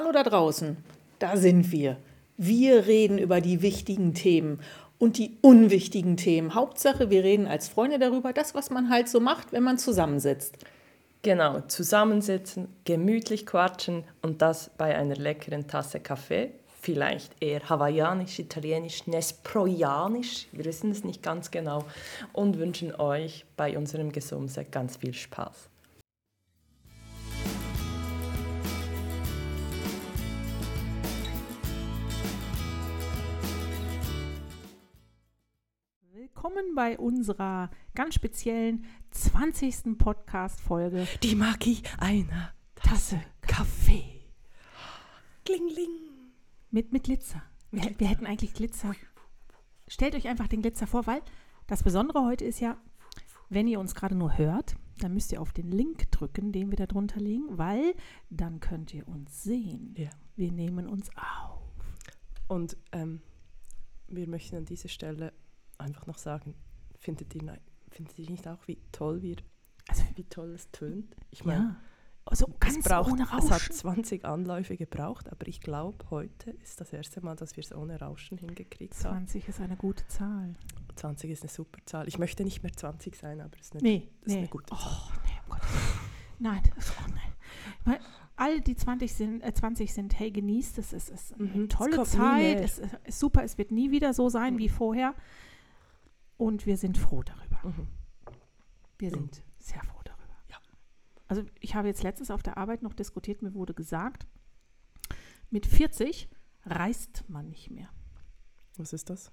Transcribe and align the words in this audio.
Hallo 0.00 0.12
da 0.12 0.22
draußen, 0.22 0.76
da 1.18 1.36
sind 1.36 1.72
wir. 1.72 1.96
Wir 2.36 2.86
reden 2.86 3.18
über 3.18 3.40
die 3.40 3.62
wichtigen 3.62 4.14
Themen 4.14 4.60
und 4.96 5.18
die 5.18 5.36
unwichtigen 5.40 6.16
Themen. 6.16 6.54
Hauptsache, 6.54 7.10
wir 7.10 7.24
reden 7.24 7.48
als 7.48 7.66
Freunde 7.66 7.98
darüber, 7.98 8.32
das, 8.32 8.54
was 8.54 8.70
man 8.70 8.90
halt 8.90 9.08
so 9.08 9.18
macht, 9.18 9.50
wenn 9.50 9.64
man 9.64 9.76
zusammensitzt. 9.76 10.56
Genau, 11.22 11.62
zusammensitzen, 11.62 12.68
gemütlich 12.84 13.44
quatschen 13.44 14.04
und 14.22 14.40
das 14.40 14.70
bei 14.78 14.96
einer 14.96 15.16
leckeren 15.16 15.66
Tasse 15.66 15.98
Kaffee. 15.98 16.52
Vielleicht 16.80 17.32
eher 17.42 17.68
hawaiianisch, 17.68 18.38
italienisch, 18.38 19.08
nesproianisch, 19.08 20.46
wir 20.52 20.64
wissen 20.64 20.92
es 20.92 21.02
nicht 21.02 21.24
ganz 21.24 21.50
genau. 21.50 21.84
Und 22.32 22.60
wünschen 22.60 22.94
euch 22.94 23.46
bei 23.56 23.76
unserem 23.76 24.12
Gesumse 24.12 24.64
ganz 24.64 24.98
viel 24.98 25.14
Spaß. 25.14 25.68
Willkommen 36.40 36.76
bei 36.76 36.96
unserer 36.96 37.68
ganz 37.96 38.14
speziellen 38.14 38.84
20. 39.10 39.98
Podcast-Folge. 39.98 41.08
Die 41.24 41.34
Magie 41.34 41.82
einer 41.98 42.52
Tasse 42.76 43.20
Kaffee. 43.40 44.20
Klingling. 45.44 45.90
Mit, 46.70 46.92
mit 46.92 47.02
Glitzer. 47.02 47.42
Wir, 47.72 47.92
wir 47.98 48.06
hätten 48.06 48.24
eigentlich 48.24 48.54
Glitzer. 48.54 48.94
Stellt 49.88 50.14
euch 50.14 50.28
einfach 50.28 50.46
den 50.46 50.62
Glitzer 50.62 50.86
vor, 50.86 51.08
weil 51.08 51.22
das 51.66 51.82
Besondere 51.82 52.24
heute 52.24 52.44
ist 52.44 52.60
ja, 52.60 52.78
wenn 53.48 53.66
ihr 53.66 53.80
uns 53.80 53.96
gerade 53.96 54.14
nur 54.14 54.38
hört, 54.38 54.76
dann 55.00 55.14
müsst 55.14 55.32
ihr 55.32 55.42
auf 55.42 55.50
den 55.50 55.72
Link 55.72 56.08
drücken, 56.12 56.52
den 56.52 56.70
wir 56.70 56.76
da 56.76 56.86
drunter 56.86 57.18
liegen, 57.18 57.58
weil 57.58 57.94
dann 58.30 58.60
könnt 58.60 58.94
ihr 58.94 59.08
uns 59.08 59.42
sehen. 59.42 59.92
Ja. 59.98 60.10
Wir 60.36 60.52
nehmen 60.52 60.86
uns 60.86 61.10
auf. 61.16 61.58
Und 62.46 62.76
ähm, 62.92 63.22
wir 64.06 64.28
möchten 64.28 64.54
an 64.54 64.66
dieser 64.66 64.88
Stelle 64.88 65.32
einfach 65.78 66.06
noch 66.06 66.18
sagen, 66.18 66.54
findet 66.98 67.34
ihr, 67.34 67.58
findet 67.90 68.18
ihr 68.18 68.30
nicht 68.30 68.46
auch, 68.48 68.66
wie 68.66 68.78
toll 68.92 69.22
wir, 69.22 69.36
Also, 69.88 70.02
wie 70.14 70.24
toll 70.24 70.50
es 70.54 70.70
tönt? 70.70 71.16
Ich 71.30 71.44
meine, 71.44 71.60
ja. 71.64 71.76
Also 72.24 72.46
ganz 72.60 72.76
es, 72.76 72.84
braucht, 72.84 73.12
ohne 73.12 73.22
es 73.22 73.30
hat 73.30 73.50
Rauschen. 73.50 73.72
20 73.74 74.24
Anläufe 74.26 74.76
gebraucht, 74.76 75.32
aber 75.32 75.48
ich 75.48 75.62
glaube, 75.62 76.04
heute 76.10 76.50
ist 76.50 76.78
das 76.78 76.92
erste 76.92 77.22
Mal, 77.22 77.36
dass 77.36 77.56
wir 77.56 77.64
es 77.64 77.72
ohne 77.74 77.98
Rauschen 77.98 78.36
hingekriegt 78.36 78.94
haben. 79.02 79.26
20 79.26 79.48
ist 79.48 79.60
eine 79.62 79.76
gute 79.76 80.06
Zahl. 80.08 80.54
20 80.96 81.30
ist 81.30 81.42
eine 81.42 81.48
super 81.50 81.78
Zahl. 81.86 82.06
Ich 82.06 82.18
möchte 82.18 82.44
nicht 82.44 82.62
mehr 82.62 82.72
20 82.72 83.16
sein, 83.16 83.40
aber 83.40 83.52
es 83.58 83.66
ist 83.68 83.72
eine, 83.76 83.82
Nee, 83.82 84.08
ist 84.22 84.32
nee. 84.32 84.38
eine 84.38 84.48
gute 84.48 84.66
Zahl. 84.66 84.78
Oh, 84.78 85.12
nee, 85.24 85.40
Gottes 85.48 85.70
Willen. 85.70 86.10
Nein, 86.40 86.62
das, 86.76 86.90
oh 86.98 87.08
nein. 87.08 87.32
Weil 87.84 88.00
all 88.36 88.60
die 88.60 88.76
20 88.76 89.12
sind, 89.14 89.40
äh, 89.42 89.54
20 89.54 89.94
sind, 89.94 90.18
hey, 90.18 90.30
genießt 90.30 90.76
es, 90.78 90.92
es 90.92 91.08
ist 91.08 91.32
eine 91.34 91.44
Mhm, 91.48 91.62
es 91.62 91.68
tolle 91.68 92.02
Zeit, 92.04 92.60
es 92.60 92.78
ist 92.78 92.94
ist 93.04 93.18
super, 93.20 93.42
es 93.42 93.56
wird 93.56 93.70
nie 93.70 93.90
wieder 93.90 94.12
so 94.12 94.28
sein 94.28 94.58
wie 94.58 94.68
vorher. 94.68 95.14
Und 96.38 96.64
wir 96.64 96.76
sind 96.78 96.96
froh 96.96 97.22
darüber. 97.22 97.60
Mhm. 97.68 97.88
Wir 98.98 99.10
sind 99.10 99.42
sehr 99.58 99.82
froh 99.84 100.00
darüber. 100.04 100.24
Ja. 100.50 100.56
Also 101.26 101.42
ich 101.60 101.74
habe 101.74 101.88
jetzt 101.88 102.02
letztens 102.02 102.30
auf 102.30 102.42
der 102.42 102.56
Arbeit 102.56 102.82
noch 102.82 102.94
diskutiert, 102.94 103.42
mir 103.42 103.52
wurde 103.54 103.74
gesagt, 103.74 104.26
mit 105.50 105.66
40 105.66 106.28
reist 106.64 107.24
man 107.28 107.48
nicht 107.48 107.70
mehr. 107.70 107.90
Was 108.76 108.92
ist 108.92 109.10
das? 109.10 109.32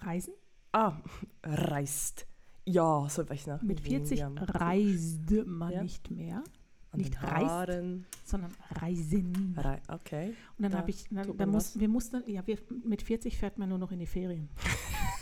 Reisen? 0.00 0.34
Ah, 0.72 0.96
reist. 1.42 2.26
Ja, 2.64 3.06
so 3.08 3.28
weiß 3.28 3.40
ich 3.40 3.46
noch. 3.48 3.62
Mit 3.62 3.80
40 3.80 4.20
Ja, 4.20 4.28
reist 4.36 5.30
man 5.46 5.72
Ja. 5.72 5.82
nicht 5.82 6.10
mehr, 6.10 6.44
an 6.92 7.00
nicht. 7.00 7.20
Haaren. 7.20 8.06
sondern 8.24 8.52
reisen. 8.70 9.54
Rei 9.58 9.80
okay. 9.88 10.34
Und 10.56 10.62
dann 10.62 10.72
Ja, 10.72 10.78
habe 10.78 10.90
ich, 10.90 11.08
dann, 11.10 11.36
dann 11.36 11.50
mussten, 11.50 11.80
wir 11.80 11.88
mussten, 11.88 12.22
ja, 12.30 12.46
wir, 12.46 12.58
mit 12.84 13.02
40 13.02 13.36
fährt 13.36 13.58
man 13.58 13.68
nur 13.68 13.78
noch 13.78 13.90
in 13.90 13.98
die 13.98 14.06
Ferien. 14.06 14.48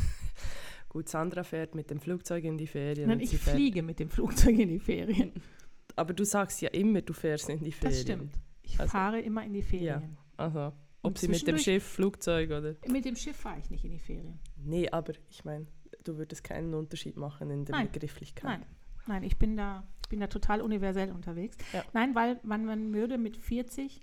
Gut, 0.91 1.09
Sandra 1.09 1.45
fährt 1.45 1.75
mit 1.77 1.89
dem 1.89 2.01
Flugzeug 2.01 2.43
in 2.45 2.59
die 2.59 2.67
Ferien. 2.67 3.09
Nein, 3.09 3.21
ich 3.21 3.39
fliege 3.39 3.81
mit 3.83 3.99
dem 4.01 4.11
Flugzeug 4.11 4.59
in 4.59 4.69
die 4.69 4.81
Ferien. 4.81 5.33
Aber 5.97 6.13
du 6.13 6.25
sagst 6.25 6.61
ja 6.63 6.69
immer, 6.71 7.01
du 7.01 7.13
fährst 7.13 7.49
in 7.49 7.63
die 7.63 7.71
Ferien. 7.73 7.93
Das 7.95 8.03
stimmt. 8.03 8.35
Ich 8.63 8.79
Also- 8.79 8.91
fahre 8.91 9.21
immer 9.21 9.45
in 9.45 9.53
die 9.53 9.63
Ferien. 9.63 10.17
Also, 10.37 10.73
ob 11.03 11.17
sie 11.17 11.29
mit 11.29 11.47
dem 11.47 11.59
Schiff, 11.59 11.85
Flugzeug 11.85 12.51
oder. 12.51 12.75
Mit 12.89 13.05
dem 13.05 13.15
Schiff 13.15 13.37
fahre 13.37 13.61
ich 13.61 13.71
nicht 13.71 13.85
in 13.85 13.93
die 13.93 13.99
Ferien. 14.01 14.41
Nee, 14.57 14.89
aber 14.91 15.13
ich 15.29 15.45
meine, 15.45 15.67
du 16.03 16.19
würdest 16.19 16.43
keinen 16.43 16.75
Unterschied 16.75 17.17
machen 17.17 17.51
in 17.51 17.65
der 17.65 17.77
Nein, 17.77 17.89
Begrifflichkeit. 17.93 18.45
Nein, 18.45 18.67
nein, 19.07 19.23
ich 19.23 19.37
bin 19.39 19.57
da, 19.57 19.87
ich 20.03 20.09
bin 20.09 20.19
da 20.19 20.27
total 20.27 20.61
universell 20.61 21.13
unterwegs. 21.13 21.57
Ja. 21.73 21.85
Nein, 21.93 22.17
weil 22.17 22.41
man, 22.43 22.65
man 22.65 22.93
würde 22.93 23.17
mit 23.17 23.37
40 23.37 24.01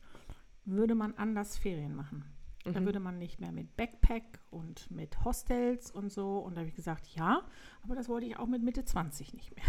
würde 0.64 0.96
man 0.96 1.14
anders 1.16 1.58
Ferien 1.58 1.96
machen. 1.96 2.24
Da 2.74 2.80
Mhm. 2.82 2.86
würde 2.86 3.00
man 3.00 3.18
nicht 3.18 3.40
mehr 3.40 3.52
mit 3.52 3.76
Backpack 3.78 4.40
und 4.50 4.92
mit 4.92 5.24
Hostels 5.24 5.90
und 5.92 6.12
so. 6.12 6.40
Und 6.40 6.56
da 6.56 6.60
habe 6.62 6.70
ich 6.70 6.76
gesagt, 6.76 7.08
ja, 7.08 7.44
aber 7.84 7.96
das 7.96 8.10
wollte 8.10 8.26
ich 8.28 8.38
auch 8.38 8.48
mit 8.48 8.62
Mitte 8.64 8.84
20 8.84 9.34
nicht 9.34 9.56
mehr. 9.56 9.66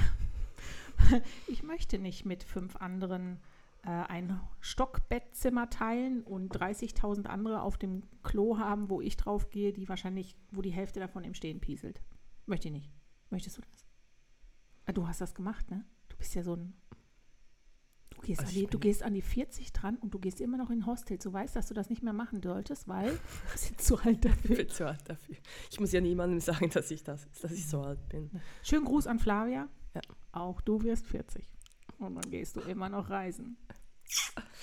ich 1.46 1.62
möchte 1.62 1.98
nicht 1.98 2.24
mit 2.24 2.42
fünf 2.42 2.76
anderen 2.76 3.38
äh, 3.84 3.90
ein 3.90 4.40
Stockbettzimmer 4.60 5.70
teilen 5.70 6.22
und 6.22 6.52
30.000 6.56 7.26
andere 7.26 7.62
auf 7.62 7.76
dem 7.78 8.02
Klo 8.24 8.58
haben, 8.58 8.90
wo 8.90 9.00
ich 9.00 9.16
drauf 9.16 9.50
gehe, 9.50 9.72
die 9.72 9.88
wahrscheinlich, 9.88 10.36
wo 10.50 10.60
die 10.62 10.70
Hälfte 10.72 10.98
davon 10.98 11.22
im 11.24 11.34
Stehen 11.34 11.60
pieselt. 11.60 12.02
Möchte 12.46 12.68
ich 12.68 12.74
nicht. 12.74 12.90
Möchtest 13.30 13.58
du 13.58 13.62
das? 13.62 13.84
Ah, 14.86 14.92
Du 14.92 15.06
hast 15.06 15.20
das 15.20 15.34
gemacht, 15.34 15.70
ne? 15.70 15.84
Du 16.08 16.16
bist 16.16 16.34
ja 16.34 16.42
so 16.42 16.54
ein. 16.56 16.74
Du 18.20 18.26
gehst, 18.26 18.40
Also 18.40 18.50
an 18.50 18.54
ich 18.56 18.60
die, 18.64 18.66
du 18.70 18.78
gehst 18.78 19.02
an 19.02 19.14
die 19.14 19.22
40 19.22 19.72
dran 19.72 19.96
und 19.96 20.12
du 20.14 20.18
gehst 20.18 20.40
immer 20.40 20.56
noch 20.58 20.70
in 20.70 20.86
Hostels. 20.86 21.22
Du 21.24 21.32
weißt, 21.32 21.56
dass 21.56 21.66
du 21.68 21.74
das 21.74 21.88
nicht 21.88 22.02
mehr 22.02 22.12
machen 22.12 22.42
solltest, 22.42 22.88
weil 22.88 23.10
du 23.12 23.52
bist 23.52 23.80
zu 23.80 23.96
alt 23.96 24.24
Ich 24.24 24.30
dafür. 24.30 24.56
bin 24.56 24.68
zu 24.68 24.86
alt 24.86 25.08
dafür. 25.08 25.36
Ich 25.70 25.80
muss 25.80 25.92
ja 25.92 26.00
niemandem 26.00 26.40
sagen, 26.40 26.70
dass 26.70 26.90
ich 26.90 27.02
das, 27.04 27.26
dass 27.40 27.52
ich 27.52 27.66
so 27.66 27.80
alt 27.82 28.08
bin. 28.08 28.30
Schönen 28.62 28.84
Gruß 28.84 29.06
an 29.06 29.18
Flavia. 29.18 29.68
Ja. 29.94 30.00
Auch 30.32 30.60
du 30.60 30.82
wirst 30.82 31.06
40. 31.06 31.48
Und 31.98 32.14
dann 32.14 32.30
gehst 32.30 32.56
du 32.56 32.60
immer 32.60 32.88
noch 32.88 33.08
reisen. 33.10 33.56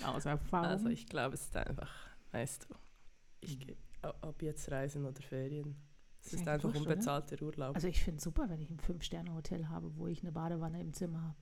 Aus 0.05 0.25
Erfahrung. 0.25 0.67
Also 0.67 0.87
ich 0.89 1.07
glaube, 1.07 1.35
es 1.35 1.41
ist 1.41 1.55
einfach, 1.55 1.91
weißt 2.31 2.67
du, 2.69 2.75
ich 3.41 3.59
gehe, 3.59 3.75
ob 4.21 4.41
jetzt 4.41 4.71
Reisen 4.71 5.05
oder 5.05 5.21
Ferien, 5.21 5.75
es 6.23 6.33
Ist 6.33 6.47
einfach 6.47 6.69
wurscht, 6.73 6.81
unbezahlter 6.87 7.41
Urlaub. 7.43 7.75
Also 7.75 7.87
ich 7.87 8.03
finde 8.03 8.17
es 8.17 8.23
super, 8.23 8.49
wenn 8.49 8.59
ich 8.59 8.69
ein 8.71 8.79
Fünf-Sterne-Hotel 8.79 9.67
habe, 9.69 9.95
wo 9.97 10.07
ich 10.07 10.21
eine 10.23 10.31
Badewanne 10.31 10.79
im 10.81 10.93
Zimmer 10.93 11.21
habe. 11.21 11.35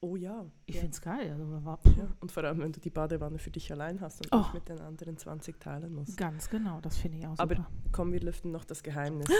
Oh 0.00 0.16
ja. 0.16 0.44
Ich 0.66 0.76
ja. 0.76 0.80
finde 0.82 0.94
es 0.94 1.00
geil. 1.00 1.32
Also, 1.32 1.78
ja. 1.96 2.08
Und 2.20 2.30
vor 2.32 2.44
allem, 2.44 2.58
wenn 2.60 2.72
du 2.72 2.80
die 2.80 2.90
Badewanne 2.90 3.38
für 3.38 3.50
dich 3.50 3.70
allein 3.72 4.00
hast 4.00 4.20
und 4.20 4.28
Oh. 4.32 4.38
nicht 4.38 4.54
mit 4.54 4.68
den 4.68 4.80
anderen 4.80 5.16
20 5.16 5.58
teilen 5.60 5.94
musst. 5.94 6.16
Ganz 6.16 6.48
genau, 6.48 6.80
das 6.80 6.96
finde 6.98 7.18
ich 7.18 7.26
auch 7.26 7.38
Aber 7.38 7.56
super. 7.56 7.68
komm, 7.92 8.12
wir 8.12 8.20
lüften 8.20 8.50
noch 8.52 8.64
das 8.64 8.82
Geheimnis. 8.82 9.28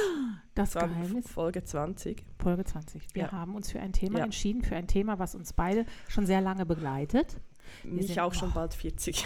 Das 0.54 0.72
Geheimnis, 0.74 1.28
Folge 1.30 1.62
20. 1.62 2.24
Folge 2.42 2.64
20. 2.64 3.14
Wir 3.14 3.22
Ja. 3.24 3.32
haben 3.32 3.54
uns 3.54 3.70
für 3.70 3.78
ein 3.78 3.92
Thema 3.92 4.19
entschieden, 4.20 4.62
für 4.62 4.74
ein 4.74 4.88
Thema, 4.88 5.20
was 5.20 5.36
uns 5.36 5.52
beide 5.52 5.86
schon 6.08 6.26
sehr 6.26 6.41
lange 6.41 6.66
begleitet. 6.66 7.40
Mich 7.84 8.08
sind- 8.08 8.19
auch 8.19 8.34
schon 8.34 8.48
oh. 8.50 8.54
bald 8.54 8.75
40. 8.75 9.25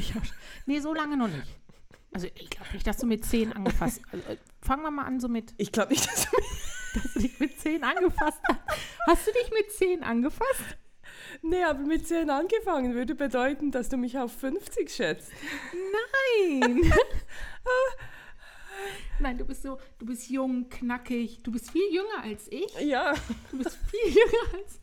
Nee, 0.66 0.78
so 0.80 0.94
lange 0.94 1.16
noch 1.16 1.26
nicht. 1.28 1.58
Also 2.12 2.26
ich 2.34 2.50
glaube 2.50 2.72
nicht, 2.72 2.86
dass 2.86 2.98
du 2.98 3.06
mit 3.06 3.24
10 3.24 3.52
angefasst 3.52 4.00
also, 4.12 4.24
Fangen 4.62 4.82
wir 4.82 4.90
mal 4.90 5.06
an, 5.06 5.18
so 5.20 5.28
mit, 5.28 5.54
Ich 5.56 5.72
glaube 5.72 5.92
nicht, 5.92 6.06
dass 6.06 6.30
du 6.30 6.36
dass 6.94 7.12
du 7.14 7.20
dich 7.20 7.38
mit 7.40 7.58
10 7.60 7.82
angefasst 7.84 8.40
hast. 8.48 8.60
Hast 9.06 9.26
du 9.26 9.32
dich 9.32 9.50
mit 9.52 9.70
10 9.72 10.02
angefasst? 10.02 10.78
Nee, 11.42 11.62
aber 11.62 11.80
mit 11.80 12.06
10 12.06 12.28
angefangen 12.30 12.94
würde 12.94 13.14
bedeuten, 13.14 13.70
dass 13.70 13.88
du 13.88 13.96
mich 13.96 14.18
auf 14.18 14.32
50 14.32 14.90
schätzt. 14.90 15.30
Nein. 16.52 16.92
Nein, 19.20 19.36
du 19.36 19.44
bist 19.44 19.62
so, 19.62 19.78
du 19.98 20.06
bist 20.06 20.30
jung, 20.30 20.68
knackig, 20.70 21.42
du 21.42 21.52
bist 21.52 21.70
viel 21.70 21.84
jünger 21.92 22.22
als 22.22 22.48
ich. 22.50 22.72
Ja, 22.80 23.12
Du 23.50 23.58
bist 23.58 23.78
viel 23.90 24.14
jünger 24.14 24.54
als 24.58 24.80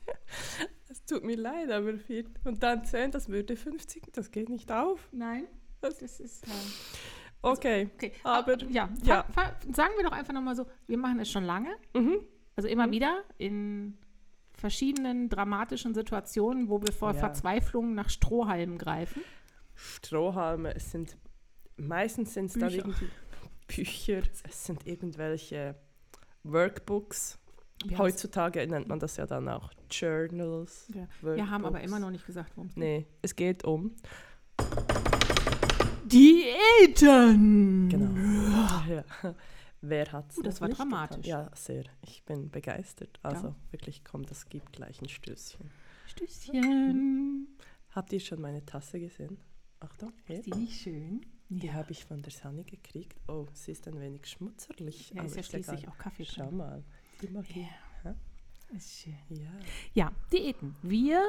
es 0.89 1.03
tut 1.05 1.23
mir 1.23 1.35
leid, 1.35 1.69
aber 1.71 1.97
viel. 1.97 2.29
Und 2.45 2.61
dann 2.63 2.85
10, 2.85 3.11
das 3.11 3.27
würde 3.29 3.55
50, 3.57 4.03
das 4.13 4.31
geht 4.31 4.49
nicht 4.49 4.71
auf. 4.71 4.99
Nein, 5.11 5.47
Das- 5.81 5.97
das 5.99 6.19
ist. 6.19 6.45
Äh, 6.45 6.49
Okay. 7.41 7.89
okay, 7.95 8.11
Aber- 8.23 8.57
ja, 8.69 8.89
ja. 9.03 9.25
sagen 9.71 9.93
wir 9.97 10.03
doch 10.03 10.11
einfach 10.11 10.33
nochmal 10.33 10.55
so: 10.55 10.65
Wir 10.87 10.97
machen 10.97 11.19
es 11.19 11.29
schon 11.31 11.43
lange. 11.43 11.69
Mhm. 11.93 12.19
Also 12.55 12.67
immer 12.67 12.89
wieder 12.91 13.23
in 13.37 13.97
verschiedenen 14.53 15.29
dramatischen 15.29 15.93
Situationen, 15.93 16.67
wo 16.69 16.81
wir 16.81 16.91
vor 16.91 17.13
Ja. 17.13 17.19
Verzweiflung 17.19 17.93
nach 17.93 18.09
Strohhalmen 18.09 18.77
greifen. 18.79 19.21
Strohhalme, 19.75 20.75
es 20.75 20.91
sind 20.91 21.15
meistens 21.75 22.33
sind 22.33 22.45
es 22.47 22.53
dann 22.53 22.69
Bücher. 22.69 22.77
irgendwie 22.87 23.07
Bücher, 23.67 24.21
es 24.43 24.65
sind 24.65 24.87
irgendwelche 24.87 25.75
Workbooks. 26.43 27.37
Wir, 27.85 27.99
Heutzutage 27.99 28.65
nennt 28.65 28.87
man 28.87 28.97
das 28.99 29.17
ja 29.17 29.27
dann 29.27 29.47
auch 29.47 29.71
Journals. 29.91 30.91
Ja. 30.95 31.07
wir 31.21 31.47
haben 31.51 31.63
aber 31.65 31.81
immer 31.81 31.99
noch 31.99 32.09
nicht 32.09 32.25
gesagt, 32.25 32.53
worum 32.55 32.69
es 32.69 32.73
geht. 32.73 32.83
Nee, 32.83 33.05
es 33.21 33.35
geht 33.35 33.63
um. 33.65 33.95
Die 36.07 36.43
Eltern! 36.81 37.89
Genau. 37.89 38.07
Ja. 38.87 39.03
Wer 39.81 40.11
hat 40.13 40.31
es? 40.31 40.37
Uh, 40.37 40.41
das 40.43 40.61
war 40.61 40.69
dramatisch. 40.69 41.25
Ja, 41.25 41.51
sehr. 41.53 41.83
Ich 42.01 42.23
bin 42.23 42.49
begeistert. 42.49 43.19
Also 43.21 43.53
wirklich, 43.71 44.03
komm, 44.05 44.25
das 44.25 44.47
gibt 44.47 44.71
gleich 44.71 45.01
ein 45.01 45.09
Stößchen. 45.09 45.69
Stößchen. 46.07 47.47
Habt 47.91 48.13
ihr 48.13 48.19
schon 48.21 48.41
meine 48.41 48.65
Tasse 48.65 48.99
gesehen? 48.99 49.37
Achtung, 49.81 50.13
hier. 50.25 50.37
Ist 50.39 50.45
die 50.45 50.55
nicht 50.55 50.81
schön? 50.81 51.25
Die 51.49 51.71
habe 51.71 51.91
ich 51.91 52.05
von 52.05 52.21
der 52.21 52.31
Sanne 52.31 52.63
gekriegt. 52.63 53.19
Oh, 53.27 53.45
sie 53.53 53.71
ist 53.71 53.87
ein 53.87 53.99
wenig 53.99 54.25
schmutzerlich. 54.25 55.11
Ja, 55.11 55.21
aber 55.21 55.27
ist 55.27 55.35
ja 55.35 55.41
egal. 55.41 55.49
schließlich 55.63 55.87
auch 55.89 55.97
Kaffee 55.97 56.25
Schau 56.25 56.45
drin. 56.45 56.57
mal. 56.57 56.83
Die 57.21 57.27
Magie. 57.27 57.67
Ja. 58.03 58.15
Ist 58.75 58.99
schön. 59.01 59.15
Ja. 59.29 59.51
Ja, 59.93 60.11
Diäten. 60.31 60.75
Wir 60.81 61.21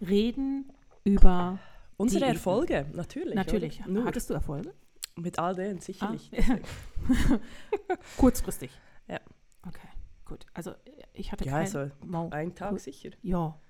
reden 0.00 0.72
über 1.04 1.58
Unsere. 1.98 2.24
Erfolge, 2.26 2.86
natürlich. 2.94 3.34
Natürlich. 3.34 3.84
Nur. 3.86 4.04
Hattest 4.04 4.30
du 4.30 4.34
Erfolge? 4.34 4.72
Mit 5.16 5.38
all 5.38 5.54
denen, 5.54 5.80
sicherlich. 5.80 6.30
Ah. 6.48 6.58
Kurzfristig. 8.16 8.70
Ja. 9.08 9.18
Okay, 9.66 9.88
gut. 10.24 10.46
Also 10.54 10.72
ich 11.12 11.32
hatte 11.32 11.44
Ja, 11.44 11.52
kein 11.52 11.60
also 11.62 11.90
Mau- 12.04 12.30
Ein 12.30 12.54
Tag 12.54 12.72
Cool. 12.72 12.78
sicher. 12.78 13.10
Ja. 13.22 13.60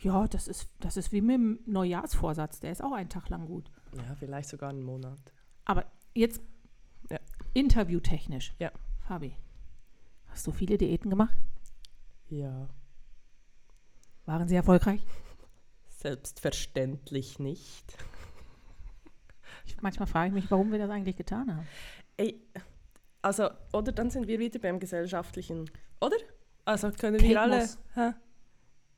Ja, 0.00 0.26
das 0.28 0.46
ist, 0.48 0.68
das 0.80 0.96
ist 0.96 1.12
wie 1.12 1.20
mit 1.20 1.34
dem 1.34 1.60
Neujahrsvorsatz. 1.66 2.60
Der 2.60 2.72
ist 2.72 2.82
auch 2.82 2.92
einen 2.92 3.08
Tag 3.08 3.28
lang 3.28 3.46
gut. 3.46 3.70
Ja, 3.96 4.14
vielleicht 4.14 4.48
sogar 4.48 4.70
einen 4.70 4.82
Monat. 4.82 5.18
Aber 5.64 5.84
jetzt 6.14 6.40
Ja. 7.10 7.18
interviewtechnisch. 7.54 8.54
Ja. 8.58 8.70
Fabi, 9.06 9.36
hast 10.26 10.46
du 10.46 10.52
viele 10.52 10.76
Diäten 10.78 11.10
gemacht? 11.10 11.36
Ja. 12.28 12.68
Waren 14.26 14.48
sie 14.48 14.54
erfolgreich? 14.56 15.04
Selbstverständlich 16.00 17.38
nicht. 17.38 17.94
Ich, 19.66 19.80
manchmal 19.82 20.06
frage 20.06 20.28
ich 20.28 20.34
mich, 20.34 20.50
warum 20.50 20.72
wir 20.72 20.78
das 20.78 20.88
eigentlich 20.88 21.16
getan 21.16 21.54
haben. 21.54 21.66
Ey, 22.16 22.40
also, 23.22 23.50
oder 23.72 23.92
dann 23.92 24.08
sind 24.10 24.26
wir 24.26 24.38
wieder 24.38 24.58
beim 24.58 24.80
gesellschaftlichen, 24.80 25.70
oder? 26.00 26.16
Also 26.64 26.90
können 26.90 27.18
Kate 27.18 27.28
wir 27.28 27.40
alle. 27.40 27.68
Hä? 27.94 28.12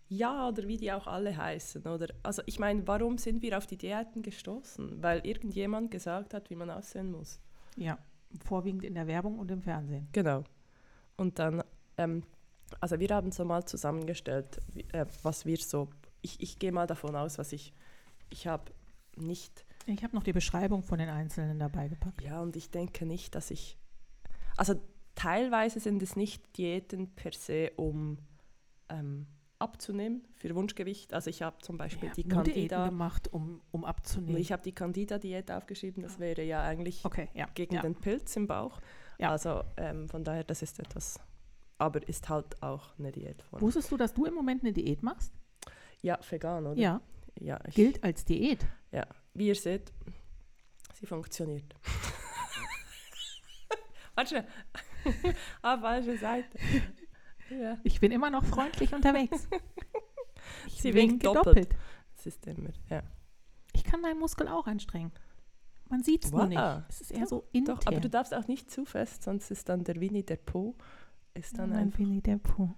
Ja, 0.09 0.49
oder 0.49 0.69
wie 0.69 0.77
die 0.77 0.93
auch 0.93 1.07
alle 1.07 1.37
heißen, 1.37 1.87
oder? 1.87 2.09
Also 2.23 2.43
ich 2.47 2.59
meine, 2.59 2.87
warum 2.87 3.19
sind 3.19 3.43
wir 3.43 3.57
auf 3.59 3.67
die 3.67 3.79
Diäten 3.79 4.23
gestoßen? 4.23 5.03
Weil 5.03 5.27
irgendjemand 5.27 5.91
gesagt 5.91 6.35
hat, 6.35 6.51
wie 6.51 6.55
man 6.55 6.71
aussehen 6.71 7.11
muss. 7.11 7.41
Ja, 7.77 7.99
vorwiegend 8.45 8.85
in 8.85 8.95
der 8.95 9.07
Werbung 9.07 9.39
und 9.39 9.51
im 9.51 9.63
Fernsehen. 9.63 10.09
Genau. 10.13 10.45
Und 11.17 11.39
dann, 11.39 11.65
ähm, 11.97 12.23
also 12.81 13.01
wir 13.01 13.09
haben 13.09 13.33
so 13.33 13.45
mal 13.45 13.65
zusammengestellt, 13.65 14.61
wie, 14.73 14.83
äh, 14.93 15.07
was 15.23 15.47
wir 15.47 15.57
so, 15.57 15.89
ich, 16.23 16.41
ich 16.41 16.59
gehe 16.59 16.73
mal 16.73 16.87
davon 16.87 17.15
aus, 17.15 17.39
was 17.39 17.53
ich, 17.53 17.73
ich 18.31 18.47
habe 18.47 18.73
nicht, 19.17 19.65
Ich 19.87 20.03
habe 20.03 20.15
noch 20.15 20.23
die 20.23 20.33
Beschreibung 20.33 20.83
von 20.83 20.99
den 20.99 21.11
Einzelnen 21.11 21.59
dabei 21.59 21.89
gepackt. 21.89 22.23
ja, 22.23 22.41
und 22.41 22.57
ich 22.57 22.71
denke 22.71 23.05
nicht, 23.05 23.35
dass 23.35 23.51
ich, 23.51 23.77
also 24.57 24.81
teilweise 25.15 25.81
sind 25.81 26.03
es 26.03 26.17
nicht 26.17 26.57
Diäten 26.57 27.15
per 27.15 27.33
se, 27.33 27.73
um 27.77 28.19
ähm, 28.89 29.27
abzunehmen 29.59 30.27
für 30.35 30.55
Wunschgewicht. 30.55 31.15
Also 31.15 31.31
ich 31.31 31.43
habe 31.43 31.59
zum 31.61 31.79
Beispiel 31.79 32.09
Ja, 32.09 32.15
die 32.15 32.25
nur 32.25 32.43
Diäten 32.43 32.69
Candida, 32.69 32.89
gemacht, 32.89 33.33
um, 33.33 33.61
um 33.71 33.85
abzunehmen. 33.85 34.41
ich 34.41 34.51
habe 34.51 34.63
die 34.63 34.73
Candida-Diät 34.73 35.51
aufgeschrieben, 35.51 36.03
das 36.03 36.19
wäre 36.19 36.43
ja 36.43 36.63
eigentlich 36.63 37.05
okay, 37.05 37.29
ja. 37.35 37.47
gegen 37.55 37.77
ja. 37.77 37.83
den 37.83 37.95
Pilz 37.95 38.35
im 38.37 38.47
Bauch. 38.47 38.81
Also 39.19 39.63
ähm, 39.77 40.09
von 40.09 40.25
daher, 40.25 40.43
das 40.43 40.63
ist 40.63 40.81
etwas, 40.81 41.21
aber 41.79 42.07
ist 42.09 42.29
halt 42.29 42.61
auch 42.61 42.99
eine 42.99 43.13
Diätform. 43.13 43.63
Wusstest 43.63 43.93
du, 43.93 43.97
dass 43.97 44.13
du 44.13 44.25
im 44.25 44.35
Moment 44.35 44.65
eine 44.65 44.73
Diät 44.73 45.05
machst? 45.05 45.33
Ja, 46.03 46.19
vegan, 46.29 46.67
oder? 46.67 46.81
Ja, 46.81 47.01
ja 47.41 47.59
ich, 47.67 47.75
gilt 47.75 48.03
als 48.05 48.25
Diät. 48.25 48.65
Ja, 48.91 49.07
wie 49.35 49.49
ihr 49.49 49.55
seht, 49.55 49.93
sie 50.95 51.07
funktioniert. 51.07 51.75
Warte, 54.15 54.45
ah, 55.63 55.79
falsche 55.79 56.19
Seite. 56.19 56.59
Ja, 57.51 57.79
Ich 57.83 58.01
bin 58.01 58.13
immer 58.13 58.31
noch 58.31 58.45
freundlich 58.45 58.95
unterwegs. 58.95 59.49
Ich 60.67 60.83
Sie 60.83 60.93
winkt 60.93 61.25
doppelt. 61.25 61.69
das 62.17 62.27
ist 62.27 62.45
immer, 62.49 62.71
ja. 62.91 63.03
Ich 63.73 63.85
kann 63.85 64.01
meinen 64.01 64.19
Muskel 64.19 64.49
auch 64.49 64.67
anstrengen. 64.67 65.13
Man 65.89 66.03
sieht 66.03 66.25
es 66.25 66.33
nur 66.33 66.43
Wow. 66.43 66.49
nicht. 66.49 66.61
Es 66.89 67.01
ist 67.01 67.13
eher 67.13 67.27
so 67.29 67.47
intern. 67.53 67.77
Doch, 67.79 67.87
aber 67.87 68.01
du 68.01 68.11
darfst 68.11 68.35
auch 68.35 68.49
nicht 68.49 68.69
zu 68.71 68.85
fest, 68.85 69.23
sonst 69.23 69.51
ist 69.53 69.69
dann 69.69 69.85
der 69.85 70.01
Winnie 70.01 70.25
der 70.25 70.37
Po, 70.37 70.75
ist 71.35 71.57
dann 71.59 71.71
Dann 71.71 71.79
einfach, 71.79 71.99
Winnie 72.01 72.21
der 72.21 72.39
Pooh. 72.39 72.75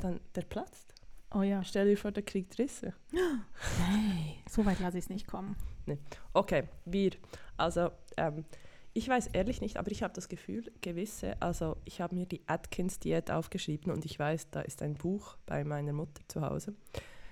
dann, 0.00 0.20
der 0.34 0.42
platzt. 0.42 0.94
Oh 1.34 1.42
ja. 1.42 1.62
Stell 1.64 1.86
dir 1.88 1.96
vor, 1.96 2.12
der 2.12 2.22
kriegt 2.22 2.58
Risse. 2.58 2.92
Hey, 3.12 4.36
so 4.50 4.64
weit 4.64 4.80
lasse 4.80 4.98
ich 4.98 5.04
es 5.04 5.10
nicht 5.10 5.26
kommen. 5.26 5.56
Okay, 6.32 6.64
wir. 6.84 7.12
Also, 7.56 7.90
ähm, 8.16 8.44
ich 8.94 9.08
weiß 9.08 9.28
ehrlich 9.28 9.60
nicht, 9.60 9.78
aber 9.78 9.90
ich 9.90 10.02
habe 10.02 10.12
das 10.14 10.28
Gefühl, 10.28 10.70
gewisse, 10.82 11.40
also 11.40 11.76
ich 11.84 12.00
habe 12.00 12.14
mir 12.14 12.26
die 12.26 12.42
Atkins-Diät 12.46 13.30
aufgeschrieben 13.30 13.90
und 13.92 14.04
ich 14.04 14.18
weiß, 14.18 14.50
da 14.50 14.60
ist 14.60 14.82
ein 14.82 14.94
Buch 14.94 15.36
bei 15.46 15.64
meiner 15.64 15.92
Mutter 15.94 16.22
zu 16.28 16.42
Hause. 16.42 16.74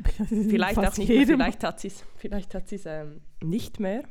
Vielleicht 0.28 0.78
auch 0.78 0.96
nicht 0.96 1.08
mehr, 1.08 1.18
jedem, 1.18 1.36
vielleicht 1.40 1.62
hat 1.62 1.78
sie 1.80 1.88
es 1.88 2.02
vielleicht 2.16 2.54
hat 2.54 2.66
sie's, 2.68 2.86
ähm, 2.86 3.20
nicht 3.42 3.78
mehr. 3.80 4.04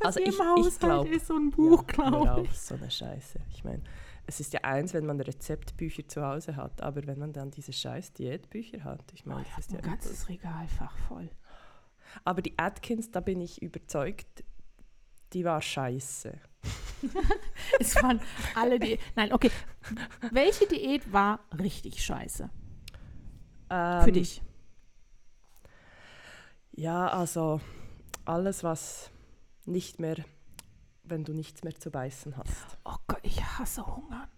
fast 0.00 0.04
also 0.04 0.20
ich- 0.20 0.26
jedem 0.26 0.40
ich 0.40 0.46
Haushalt 0.46 0.78
glaub- 0.80 1.08
ist 1.10 1.26
so 1.26 1.34
ein 1.34 1.50
Buch, 1.50 1.84
hör 1.96 2.10
glaube 2.10 2.30
auf, 2.32 2.44
ich. 2.44 2.58
so 2.60 2.74
eine 2.74 2.90
Scheiße. 2.90 3.38
Ich 3.54 3.64
meine, 3.64 3.82
es 4.30 4.38
ist 4.38 4.52
ja 4.52 4.60
eins, 4.62 4.94
wenn 4.94 5.06
man 5.06 5.20
Rezeptbücher 5.20 6.06
zu 6.06 6.24
Hause 6.24 6.54
hat, 6.54 6.82
aber 6.82 7.04
wenn 7.08 7.18
man 7.18 7.32
dann 7.32 7.50
diese 7.50 7.72
scheiß 7.72 8.12
Diätbücher 8.12 8.84
hat, 8.84 9.02
ich 9.12 9.26
Oh, 9.26 9.30
meine, 9.30 9.42
ich 9.42 9.48
das 9.48 9.58
ist 9.66 9.70
ein 9.70 9.74
ja 9.74 9.80
ganzes 9.80 10.28
Regalfach 10.28 10.96
voll. 11.08 11.28
Aber 12.22 12.40
die 12.40 12.56
Atkins, 12.56 13.10
da 13.10 13.18
bin 13.18 13.40
ich 13.40 13.60
überzeugt, 13.60 14.44
die 15.32 15.44
war 15.44 15.60
scheiße. 15.60 16.38
Es 17.80 17.96
waren 17.96 18.20
alle 18.54 18.78
die. 18.78 19.00
Nein, 19.16 19.32
okay. 19.32 19.50
Welche 20.30 20.66
Diät 20.68 21.12
war 21.12 21.40
richtig 21.58 22.04
scheiße 22.04 22.48
für 23.68 24.04
Ähm, 24.06 24.12
dich? 24.12 24.42
Ja, 26.72 27.08
also 27.08 27.60
alles, 28.24 28.62
was 28.62 29.10
nicht 29.66 29.98
mehr, 29.98 30.16
wenn 31.10 31.24
du 31.24 31.32
nichts 31.32 31.62
mehr 31.64 31.74
zu 31.74 31.90
beißen 31.90 32.36
hast. 32.36 32.78
Oh 32.84 32.96
Gott, 33.06 33.20
ich 33.22 33.42
hasse 33.42 33.86
Hunger. 33.86 34.28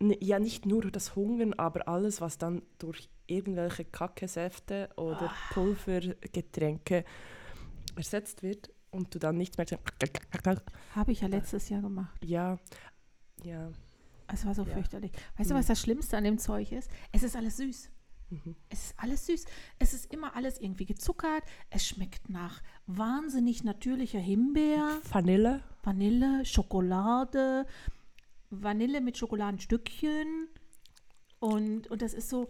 N- 0.00 0.16
Ja, 0.20 0.38
nicht 0.38 0.66
nur 0.66 0.90
das 0.90 1.14
Hungern, 1.14 1.52
aber 1.54 1.86
alles, 1.88 2.20
was 2.20 2.38
dann 2.38 2.62
durch 2.78 3.08
irgendwelche 3.26 3.84
Kackesäfte 3.84 4.88
oder 4.96 5.30
Ah. 5.30 5.34
Pulvergetränke 5.52 7.04
ersetzt 7.96 8.42
wird 8.42 8.70
und 8.90 9.14
du 9.14 9.18
dann 9.18 9.36
nichts 9.36 9.56
mehr... 9.58 9.66
Habe 10.94 11.12
ich 11.12 11.20
ja 11.20 11.28
letztes 11.28 11.68
Jahr 11.68 11.82
gemacht. 11.82 12.22
Ja, 12.24 12.58
ja. 13.44 13.70
Es 14.28 14.46
war 14.46 14.54
so 14.54 14.62
Ja. 14.64 14.72
fürchterlich. 14.74 15.12
Weißt 15.36 15.50
du, 15.50 15.54
Mhm. 15.54 15.58
was 15.58 15.66
das 15.66 15.80
Schlimmste 15.80 16.16
an 16.16 16.24
dem 16.24 16.38
Zeug 16.38 16.72
ist? 16.72 16.90
Es 17.12 17.22
ist 17.22 17.36
alles 17.36 17.58
süß. 17.58 17.90
Mhm. 18.30 18.56
Es 18.70 18.84
ist 18.86 18.94
alles 18.96 19.26
süß. 19.26 19.44
Es 19.78 19.92
ist 19.92 20.12
immer 20.12 20.34
alles 20.36 20.58
irgendwie 20.58 20.86
gezuckert. 20.86 21.42
Es 21.68 21.86
schmeckt 21.86 22.30
nach 22.30 22.62
wahnsinnig 22.86 23.62
natürlicher 23.62 24.20
Himbeer, 24.20 25.00
Vanille. 25.10 25.62
Vanille, 25.82 26.44
Schokolade, 26.44 27.66
Vanille 28.50 29.00
mit 29.00 29.18
Schokoladenstückchen. 29.18 30.48
Und, 31.40 31.88
und 31.88 32.02
das 32.02 32.14
ist 32.14 32.28
so, 32.28 32.48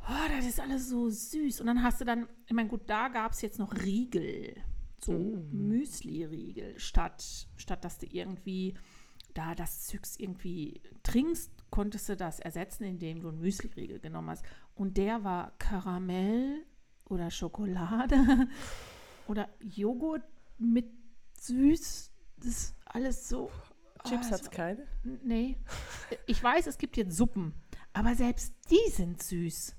oh, 0.00 0.28
das 0.36 0.46
ist 0.46 0.60
alles 0.60 0.88
so 0.88 1.08
süß. 1.08 1.60
Und 1.60 1.66
dann 1.66 1.82
hast 1.82 2.00
du 2.00 2.04
dann, 2.04 2.28
ich 2.46 2.52
meine, 2.52 2.68
gut, 2.68 2.82
da 2.86 3.08
gab 3.08 3.32
es 3.32 3.42
jetzt 3.42 3.58
noch 3.58 3.74
Riegel. 3.74 4.56
So 5.00 5.12
Mm. 5.12 5.68
Müsli-Riegel. 5.68 6.78
Statt, 6.78 7.48
statt 7.56 7.84
dass 7.84 7.98
du 7.98 8.06
irgendwie 8.06 8.74
da 9.34 9.54
das 9.54 9.86
Zeugs 9.86 10.16
irgendwie 10.18 10.82
trinkst, 11.04 11.52
konntest 11.70 12.08
du 12.08 12.16
das 12.16 12.40
ersetzen, 12.40 12.84
indem 12.84 13.20
du 13.20 13.28
einen 13.28 13.40
Müsli-Riegel 13.40 14.00
genommen 14.00 14.30
hast. 14.30 14.44
Und 14.74 14.96
der 14.96 15.22
war 15.22 15.52
Karamell 15.58 16.64
oder 17.08 17.30
Schokolade 17.30 18.48
oder 19.28 19.48
Joghurt 19.60 20.24
mit 20.58 20.97
süß. 21.46 22.10
Das 22.36 22.46
ist 22.46 22.74
alles 22.86 23.28
so. 23.28 23.50
Chips 24.06 24.28
Ah, 24.28 24.30
hat 24.32 24.40
es 24.40 24.44
so- 24.46 24.50
keine. 24.50 24.86
Nee. 25.22 25.56
Ich 26.26 26.42
weiß, 26.42 26.66
es 26.68 26.78
gibt 26.78 26.96
jetzt 26.96 27.16
Suppen, 27.16 27.52
aber 27.92 28.14
selbst 28.14 28.54
die 28.70 28.90
sind 28.92 29.22
süß. 29.22 29.74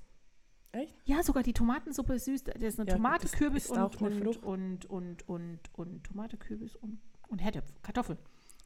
Echt? 0.72 0.94
Ja, 1.04 1.22
sogar 1.22 1.42
die 1.42 1.52
Tomatensuppe 1.54 2.14
ist 2.14 2.26
süß. 2.26 2.44
Da 2.44 2.52
ist 2.52 2.78
eine 2.78 2.88
Ja, 2.88 2.94
Tomate, 2.96 3.22
das 3.22 3.32
Kürbis 3.32 3.64
ist 3.64 3.70
und, 3.72 3.78
auch 3.78 3.96
eine 4.00 4.14
und, 4.14 4.22
Frucht. 4.22 4.42
und, 4.44 4.84
und, 4.86 5.28
und, 5.28 5.60
und, 5.78 6.04
Tomate, 6.04 6.36
Kürbis 6.36 6.76
und, 6.76 7.00
und 7.28 7.38
Herdöpfel, 7.38 7.74
Kartoffeln. 7.82 8.18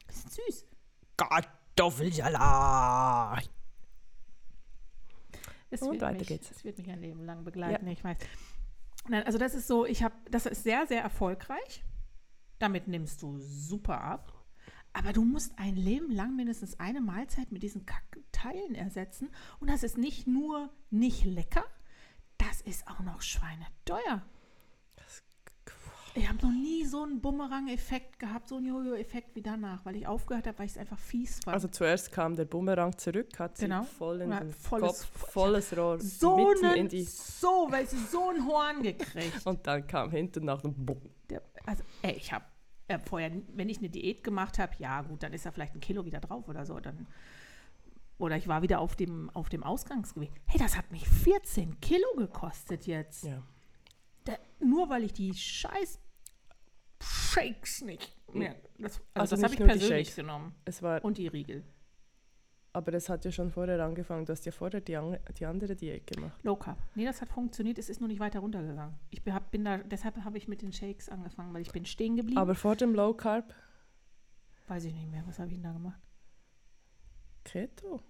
Das 0.07 0.17
ist 0.17 0.33
süß. 0.33 0.65
Kartoffelsalat. 1.17 3.49
Es 5.71 5.81
Und 5.81 5.99
weiter 6.01 6.19
mich, 6.19 6.27
geht's. 6.27 6.51
Es 6.51 6.63
wird 6.63 6.77
mich 6.77 6.89
ein 6.91 7.01
Leben 7.01 7.25
lang 7.25 7.43
begleiten, 7.43 7.87
ich 7.87 8.03
weiß. 8.03 8.17
Nein, 9.09 9.23
also 9.23 9.37
das 9.37 9.53
ist 9.55 9.67
so, 9.67 9.85
ich 9.85 10.03
habe, 10.03 10.15
das 10.29 10.45
ist 10.45 10.63
sehr, 10.63 10.85
sehr 10.87 11.01
erfolgreich. 11.01 11.83
Damit 12.59 12.87
nimmst 12.87 13.21
du 13.21 13.39
super 13.39 14.01
ab. 14.01 14.33
Aber 14.93 15.11
du 15.11 15.25
musst 15.25 15.59
ein 15.59 15.75
Leben 15.75 16.09
lang 16.09 16.35
mindestens 16.37 16.79
eine 16.79 17.01
Mahlzeit 17.01 17.51
mit 17.51 17.63
diesen 17.63 17.85
Kackteilen 17.85 18.75
ersetzen. 18.75 19.29
Und 19.59 19.69
das 19.69 19.83
ist 19.83 19.97
nicht 19.97 20.25
nur 20.25 20.69
nicht 20.89 21.25
lecker, 21.25 21.65
das 22.37 22.61
ist 22.61 22.87
auch 22.87 23.01
noch 23.01 23.21
schweineteuer. 23.21 24.23
Ich 26.17 26.29
habe 26.29 26.37
noch 26.45 26.51
nie 26.53 26.85
so 26.85 27.03
einen 27.03 27.19
Bumerang-Effekt 27.19 28.19
gehabt, 28.19 28.47
so 28.47 28.55
einen 28.55 28.67
Jojo-Effekt 28.67 29.35
wie 29.35 29.41
danach, 29.41 29.83
weil 29.85 29.97
ich 29.97 30.07
aufgehört 30.07 30.47
habe, 30.47 30.57
weil 30.59 30.65
ich 30.67 30.71
es 30.71 30.77
einfach 30.77 30.97
fies 30.97 31.41
fand. 31.43 31.53
Also 31.53 31.67
zuerst 31.67 32.09
kam 32.11 32.35
der 32.37 32.45
Bumerang 32.45 32.97
zurück, 32.97 33.37
hat 33.37 33.57
sie 33.57 33.65
Genau. 33.65 33.83
voll 33.83 34.21
in 34.21 34.29
Ja, 34.31 34.39
den 34.39 34.53
volles- 34.53 35.01
Kopf, 35.11 35.31
volles 35.33 35.75
Rohr 35.77 35.99
so 35.99 36.37
mitten 36.37 36.65
einen, 36.65 36.75
in 36.77 36.87
die 36.89 37.03
so, 37.03 37.67
weil 37.69 37.85
sie 37.85 37.97
so 37.97 38.29
ein 38.29 38.45
Horn 38.47 38.81
gekriegt. 38.81 39.45
und 39.45 39.67
dann 39.67 39.85
kam 39.87 40.09
hinten 40.11 40.45
nach 40.45 40.61
dem 40.61 40.73
Bumm. 40.85 41.01
Also 41.65 41.83
ey, 42.01 42.13
ich 42.13 42.31
habe 42.31 42.45
äh, 42.87 42.97
vorher, 42.99 43.31
wenn 43.53 43.67
ich 43.67 43.79
eine 43.79 43.89
Diät 43.89 44.23
gemacht 44.23 44.57
habe, 44.57 44.71
ja 44.79 45.01
gut, 45.01 45.21
dann 45.21 45.33
ist 45.33 45.45
da 45.45 45.51
vielleicht 45.51 45.75
ein 45.75 45.79
Kilo 45.81 46.05
wieder 46.05 46.21
drauf 46.21 46.47
oder 46.47 46.65
so. 46.65 46.79
Dann, 46.79 47.07
oder 48.19 48.37
ich 48.37 48.47
war 48.47 48.61
wieder 48.61 48.79
auf 48.79 48.95
dem, 48.95 49.29
auf 49.31 49.49
dem 49.49 49.63
Ausgangsgewicht. 49.63 50.31
Hey, 50.45 50.59
das 50.59 50.77
hat 50.77 50.91
mich 50.91 51.09
14 51.09 51.81
Kilo 51.81 52.07
gekostet 52.15 52.85
jetzt. 52.87 53.23
Ja. 53.25 53.41
Da, 54.23 54.33
nur 54.59 54.87
weil 54.89 55.03
ich 55.03 55.13
die 55.13 55.33
scheiß 55.33 55.99
Shakes 57.01 57.81
nicht 57.81 58.15
mehr. 58.33 58.55
Das, 58.77 58.99
also, 59.13 59.35
Also 59.35 59.35
das 59.35 59.43
habe 59.43 59.53
ich 59.53 59.59
persönlich 59.59 60.07
Shakes. 60.07 60.15
genommen. 60.15 60.55
Es 60.65 60.81
war, 60.81 61.03
Und 61.03 61.17
die 61.17 61.27
Riegel. 61.27 61.63
aber 62.73 62.91
das 62.91 63.07
hat 63.09 63.23
ja 63.25 63.31
schon 63.31 63.51
vorher 63.51 63.79
angefangen. 63.83 64.25
Du 64.25 64.31
hast 64.33 64.45
ja 64.45 64.51
vorher 64.51 64.81
die, 64.81 64.95
an, 64.97 65.17
die 65.37 65.45
andere 65.45 65.75
Diät 65.75 66.07
gemacht. 66.07 66.37
Low 66.43 66.55
Carb. 66.55 66.77
Nee, 66.95 67.05
das 67.05 67.21
hat 67.21 67.29
funktioniert. 67.29 67.77
Es 67.77 67.89
ist 67.89 67.99
nur 68.01 68.07
nicht 68.09 68.19
weiter 68.19 68.39
runtergegangen. 68.39 68.95
Ich 69.09 69.23
bin, 69.23 69.33
hab, 69.33 69.51
bin 69.51 69.63
da, 69.65 69.77
deshalb 69.77 70.17
habe 70.23 70.37
ich 70.37 70.47
mit 70.47 70.61
den 70.61 70.71
Shakes 70.73 71.09
angefangen, 71.09 71.53
weil 71.53 71.61
ich 71.61 71.71
bin 71.71 71.85
stehen 71.85 72.15
geblieben. 72.15 72.39
Aber 72.39 72.55
vor 72.55 72.75
dem 72.75 72.93
Low 72.93 73.13
Carb, 73.13 73.53
Weiß 74.67 74.83
ich 74.85 74.93
nicht 74.95 75.11
mehr. 75.11 75.23
Was 75.27 75.37
habe 75.37 75.49
ich 75.49 75.55
denn 75.55 75.63
da 75.63 75.73
gemacht? 75.73 75.99
Keto. 77.43 78.01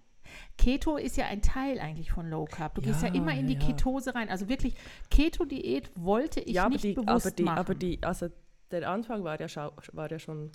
Keto 0.58 0.96
ist 0.96 1.16
ja 1.16 1.26
ein 1.26 1.42
Teil 1.42 1.78
eigentlich 1.78 2.10
von 2.10 2.28
Low 2.30 2.46
Carb. 2.46 2.74
Du 2.74 2.80
gehst 2.80 3.02
ja 3.02 3.08
Ja, 3.08 3.14
immer 3.14 3.32
in 3.34 3.46
die 3.46 3.54
ja, 3.54 3.60
ja. 3.60 3.66
Ketose 3.66 4.14
rein. 4.14 4.28
Also 4.28 4.48
wirklich, 4.48 4.74
Keto-Diät 5.10 5.90
wollte 5.94 6.40
ich 6.40 6.54
ja, 6.54 6.68
nicht 6.68 6.82
die, 6.82 6.94
bewusst 6.94 7.26
aber 7.26 7.30
die, 7.36 7.42
machen. 7.44 7.58
aber 7.58 7.74
die, 7.74 8.02
also 8.02 8.28
der 8.70 8.88
Anfang 8.90 9.24
war 9.24 9.40
ja, 9.40 9.72
war 9.92 10.10
ja 10.10 10.18
schon 10.18 10.50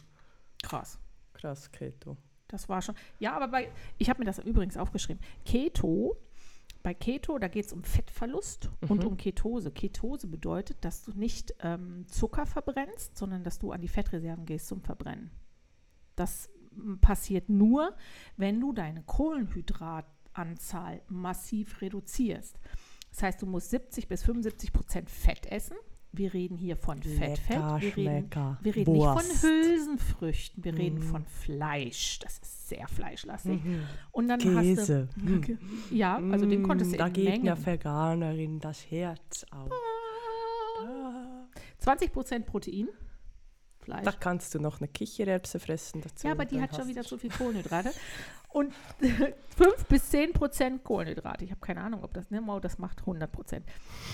Krass. 0.63 0.99
krass 1.33 1.71
Keto. 1.71 2.17
Das 2.47 2.67
war 2.67 2.81
schon. 2.81 2.95
Ja, 3.19 3.33
aber 3.33 3.47
bei, 3.47 3.71
ich 3.97 4.09
habe 4.09 4.19
mir 4.19 4.25
das 4.25 4.39
übrigens 4.39 4.75
aufgeschrieben. 4.77 5.21
Keto, 5.45 6.17
bei 6.83 6.93
Keto, 6.93 7.37
da 7.39 7.47
geht 7.47 7.65
es 7.67 7.73
um 7.73 7.83
Fettverlust 7.83 8.69
und 8.89 9.01
Mhm. 9.01 9.07
um 9.07 9.17
Ketose. 9.17 9.71
Ketose 9.71 10.27
bedeutet, 10.27 10.83
dass 10.83 11.03
du 11.03 11.11
nicht 11.11 11.53
ähm, 11.61 12.05
Zucker 12.07 12.45
verbrennst, 12.45 13.17
sondern 13.17 13.43
dass 13.43 13.59
du 13.59 13.71
an 13.71 13.81
die 13.81 13.87
Fettreserven 13.87 14.45
gehst 14.45 14.67
zum 14.67 14.81
Verbrennen. 14.81 15.31
Das 16.15 16.49
passiert 17.01 17.49
nur, 17.49 17.95
wenn 18.37 18.59
du 18.59 18.73
deine 18.73 19.03
Kohlenhydratanzahl 19.03 21.01
massiv 21.07 21.81
reduzierst. 21.81 22.59
Das 23.11 23.23
heißt, 23.23 23.41
du 23.41 23.45
musst 23.45 23.69
70 23.71 24.07
bis 24.07 24.23
75 24.23 24.73
Prozent 24.73 25.09
Fett 25.09 25.45
essen. 25.51 25.75
Wir 26.13 26.33
reden 26.33 26.57
hier 26.57 26.75
von 26.75 27.01
Fettfett. 27.01 27.57
Wir 27.57 27.95
reden, 27.95 28.29
wir 28.61 28.75
reden 28.75 28.91
nicht 28.93 29.03
von 29.05 29.21
Hülsenfrüchten, 29.49 30.63
wir 30.63 30.73
reden 30.77 30.99
Mhm. 30.99 31.03
von 31.03 31.25
Fleisch. 31.25 32.19
Das 32.19 32.33
ist 32.39 32.67
sehr 32.69 32.85
fleischlastig. 32.89 33.63
Mhm. 33.63 33.83
Und 34.11 34.27
dann 34.27 34.39
Käse. 34.39 35.07
hast 35.15 35.19
du. 35.89 35.95
Ja, 35.95 36.17
also 36.17 36.45
den 36.45 36.63
konntest 36.63 36.91
du 36.93 36.97
da 36.97 37.07
in 37.07 37.13
geht 37.13 37.25
Mengen. 37.29 37.47
einer 37.47 37.65
Veganerin 37.65 38.59
das 38.59 38.91
Herz 38.91 39.45
auf. 39.51 39.71
Ah. 40.85 41.47
20 41.77 42.11
Prozent 42.11 42.45
Protein. 42.45 42.89
Fleisch. 43.79 44.03
Da 44.05 44.11
kannst 44.11 44.53
du 44.53 44.59
noch 44.59 44.79
eine 44.79 44.87
Kichererbse 44.89 45.59
fressen 45.59 46.01
dazu. 46.01 46.27
ja, 46.27 46.33
aber 46.33 46.45
die 46.45 46.61
hat 46.61 46.75
schon 46.75 46.87
wieder 46.87 47.03
zu 47.03 47.17
viel 47.17 47.31
Kohlenhydrate. 47.31 47.91
Und 48.51 48.73
5 49.57 49.85
bis 49.85 50.09
10 50.09 50.33
Prozent 50.33 50.83
Kohlenhydrate. 50.83 51.45
Ich 51.45 51.51
habe 51.51 51.61
keine 51.61 51.81
Ahnung, 51.81 52.03
ob 52.03 52.13
das, 52.13 52.29
ne, 52.31 52.41
wow, 52.45 52.59
das 52.59 52.77
macht 52.77 52.99
100 52.99 53.31
Prozent. 53.31 53.65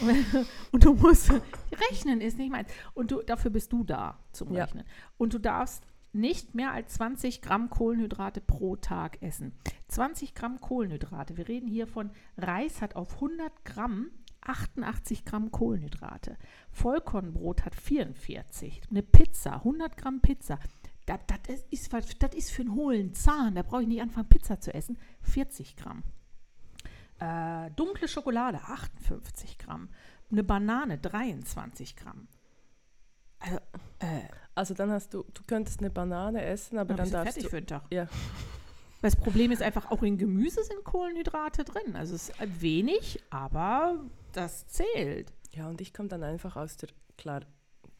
Und 0.71 0.85
du 0.85 0.93
musst, 0.93 1.31
rechnen 1.89 2.21
ist 2.21 2.37
nicht 2.37 2.51
meins. 2.51 2.69
Und 2.93 3.11
du, 3.11 3.21
dafür 3.21 3.51
bist 3.51 3.73
du 3.73 3.83
da 3.83 4.19
zum 4.31 4.53
Ja. 4.53 4.65
Rechnen. 4.65 4.85
Und 5.17 5.33
du 5.33 5.39
darfst 5.39 5.83
nicht 6.13 6.55
mehr 6.55 6.71
als 6.71 6.93
20 6.95 7.41
Gramm 7.41 7.69
Kohlenhydrate 7.69 8.41
pro 8.41 8.75
Tag 8.75 9.21
essen. 9.21 9.53
20 9.89 10.33
Gramm 10.33 10.59
Kohlenhydrate. 10.59 11.37
Wir 11.37 11.47
reden 11.47 11.67
hier 11.67 11.87
von 11.87 12.11
Reis 12.37 12.81
hat 12.81 12.95
auf 12.95 13.15
100 13.15 13.65
Gramm 13.65 14.11
88 14.41 15.25
Gramm 15.25 15.51
Kohlenhydrate. 15.51 16.37
Vollkornbrot 16.71 17.65
hat 17.65 17.75
44. 17.75 18.81
Eine 18.89 19.03
Pizza, 19.03 19.55
100 19.55 19.97
Gramm 19.97 20.21
Pizza. 20.21 20.59
Das, 21.07 21.19
das, 21.25 21.61
ist, 21.71 21.91
das 22.19 22.35
ist 22.35 22.51
für 22.51 22.61
einen 22.63 22.75
hohlen 22.75 23.13
Zahn. 23.13 23.55
Da 23.55 23.63
brauche 23.63 23.81
ich 23.81 23.87
nicht 23.87 24.01
anfangen, 24.01 24.27
Pizza 24.27 24.59
zu 24.59 24.73
essen. 24.73 24.97
40 25.21 25.77
Gramm. 25.77 26.03
Äh, 27.19 27.71
dunkle 27.71 28.07
Schokolade, 28.07 28.59
58 28.61 29.57
Gramm. 29.57 29.89
Eine 30.29 30.43
Banane, 30.43 30.97
23 30.97 31.95
Gramm. 31.95 32.27
Also, 33.39 33.57
äh, 33.99 34.27
Also 34.53 34.73
dann 34.73 34.91
hast 34.91 35.13
du, 35.13 35.23
du 35.33 35.43
könntest 35.47 35.79
eine 35.79 35.89
Banane 35.89 36.43
essen, 36.43 36.77
aber 36.77 36.93
dann 36.93 37.09
dann 37.09 37.23
darfst 37.23 37.33
fertig 37.35 37.43
du. 37.43 37.49
für 37.49 37.61
den 37.61 37.67
Tag. 37.67 37.83
Ja. 37.91 38.07
Das 39.03 39.15
Problem 39.15 39.51
ist 39.51 39.61
einfach, 39.61 39.91
auch 39.91 40.01
in 40.01 40.17
Gemüse 40.17 40.63
sind 40.63 40.83
Kohlenhydrate 40.83 41.63
drin. 41.63 41.95
Also 41.95 42.15
es 42.15 42.29
ist 42.29 42.61
wenig, 42.61 43.21
aber 43.29 44.03
das 44.33 44.67
zählt. 44.67 45.31
Ja, 45.53 45.69
und 45.69 45.81
ich 45.81 45.93
komme 45.93 46.09
dann 46.09 46.23
einfach 46.23 46.55
aus 46.55 46.77
der, 46.77 46.89
klar, 47.15 47.41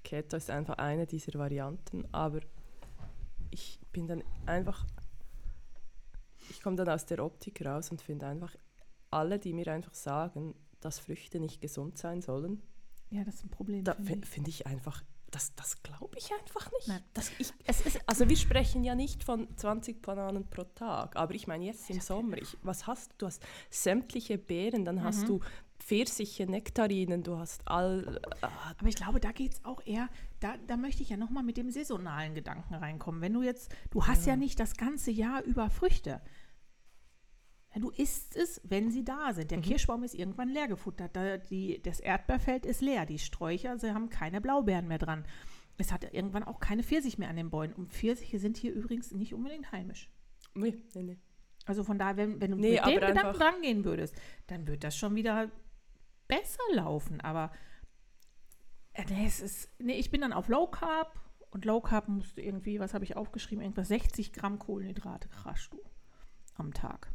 Keto 0.03 0.35
ist 0.37 0.49
einfach 0.49 0.79
eine 0.79 1.05
dieser 1.05 1.37
Varianten, 1.37 2.03
aber 2.11 2.39
ich 3.51 3.79
bin 3.91 4.07
dann 4.07 4.23
einfach, 4.45 4.85
ich 6.49 6.61
komme 6.61 6.75
dann 6.75 6.89
aus 6.89 7.05
der 7.05 7.23
Optik 7.23 7.65
raus 7.65 7.91
und 7.91 8.01
finde 8.01 8.27
einfach, 8.27 8.55
alle, 9.09 9.39
die 9.39 9.53
mir 9.53 9.67
einfach 9.71 9.93
sagen, 9.93 10.55
dass 10.81 10.99
Früchte 10.99 11.39
nicht 11.39 11.61
gesund 11.61 11.97
sein 11.97 12.21
sollen, 12.21 12.61
Ja, 13.09 13.23
das 13.23 13.35
ist 13.35 13.45
ein 13.45 13.49
Problem. 13.49 13.83
da 13.83 13.95
finde 13.95 14.19
ich. 14.23 14.29
find 14.29 14.47
ich 14.47 14.67
einfach, 14.67 15.03
das, 15.31 15.53
das 15.55 15.81
glaube 15.83 16.17
ich 16.17 16.29
einfach 16.33 16.71
nicht. 16.71 16.87
Nein. 16.87 17.03
Das, 17.13 17.31
ich, 17.39 17.51
Es 17.65 17.81
ist, 17.81 17.99
also 18.05 18.29
wir 18.29 18.37
sprechen 18.37 18.83
ja 18.83 18.95
nicht 18.95 19.23
von 19.23 19.47
20 19.57 20.01
Bananen 20.01 20.45
pro 20.49 20.63
Tag, 20.63 21.15
aber 21.15 21.33
ich 21.33 21.47
meine 21.47 21.65
jetzt 21.65 21.89
im 21.89 21.99
Sommer, 21.99 22.37
ich, 22.37 22.57
was 22.63 22.85
hast 22.87 23.11
du? 23.13 23.15
Du 23.19 23.25
hast 23.27 23.41
sämtliche 23.69 24.37
Beeren, 24.37 24.85
dann 24.85 25.03
hast 25.03 25.23
Mhm. 25.23 25.27
du 25.27 25.39
Pfirsiche, 25.79 26.45
Nektarinen, 26.47 27.23
du 27.23 27.37
hast 27.37 27.67
all... 27.67 28.19
Äh, 28.41 28.45
aber 28.77 28.87
ich 28.87 28.95
glaube, 28.95 29.19
da 29.19 29.31
geht 29.31 29.53
es 29.53 29.63
auch 29.65 29.81
eher, 29.85 30.09
da, 30.39 30.55
da 30.67 30.77
möchte 30.77 31.03
ich 31.03 31.09
ja 31.09 31.17
nochmal 31.17 31.43
mit 31.43 31.57
dem 31.57 31.69
saisonalen 31.69 32.35
Gedanken 32.35 32.75
reinkommen. 32.75 33.21
Wenn 33.21 33.33
du 33.33 33.41
jetzt, 33.41 33.73
du 33.91 34.05
hast 34.05 34.25
ja, 34.25 34.35
nicht 34.35 34.59
das 34.59 34.75
ganze 34.77 35.11
Jahr 35.11 35.43
über 35.43 35.69
Früchte. 35.69 36.21
Ja, 37.73 37.81
Du 37.81 37.89
isst 37.89 38.35
es, 38.35 38.61
wenn 38.63 38.91
sie 38.91 39.03
da 39.03 39.33
sind. 39.33 39.51
Der 39.51 39.61
Kirschbaum 39.61 40.03
ist 40.03 40.15
irgendwann 40.15 40.49
leer 40.49 40.67
gefuttert. 40.67 41.15
Da, 41.15 41.37
die, 41.37 41.81
das 41.81 41.99
Erdbeerfeld 41.99 42.65
ist 42.65 42.81
leer. 42.81 43.05
Die 43.05 43.19
Sträucher, 43.19 43.77
sie 43.77 43.93
haben 43.93 44.09
keine 44.09 44.41
Blaubeeren 44.41 44.87
mehr 44.87 44.99
dran. 44.99 45.25
Es 45.77 45.91
hat 45.91 46.11
irgendwann 46.13 46.43
auch 46.43 46.59
keine 46.59 46.83
Pfirsich 46.83 47.17
mehr 47.17 47.29
an 47.29 47.35
den 47.35 47.49
Bäumen. 47.49 47.73
Und 47.73 47.93
Pfirsiche 47.93 48.39
sind 48.39 48.57
hier 48.57 48.73
übrigens 48.73 49.11
nicht 49.11 49.33
unbedingt 49.33 49.71
heimisch. 49.71 50.09
nee, 50.55 50.75
nee, 50.95 51.03
nee. 51.03 51.17
Also 51.65 51.83
von 51.83 51.99
daher, 51.99 52.15
wenn, 52.15 52.39
wenn 52.39 52.51
du 52.51 52.57
Nee, 52.57 52.79
mit 52.79 52.85
dem 52.85 52.93
Gedanken 53.01 53.41
rangehen 53.41 53.83
würdest, 53.83 54.15
dann 54.47 54.65
wird 54.67 54.83
das 54.85 54.97
schon 54.97 55.15
wieder 55.15 55.51
besser 56.27 56.63
laufen. 56.71 57.19
Aber 57.21 57.51
nee, 59.09 59.25
es 59.25 59.39
ist, 59.39 59.69
nee, 59.79 59.93
ich 59.93 60.11
bin 60.11 60.21
dann 60.21 60.33
auf 60.33 60.47
Low 60.47 60.67
Carb 60.67 61.19
und 61.51 61.65
Low 61.65 61.81
Carb 61.81 62.07
musst 62.07 62.37
du 62.37 62.41
irgendwie, 62.41 62.79
was 62.79 62.93
habe 62.93 63.03
ich 63.03 63.15
aufgeschrieben, 63.15 63.61
irgendwas 63.63 63.87
60 63.89 64.33
Gramm 64.33 64.59
Kohlenhydrate 64.59 65.29
krasch 65.29 65.69
du 65.69 65.79
am 66.55 66.73
Tag. 66.73 67.11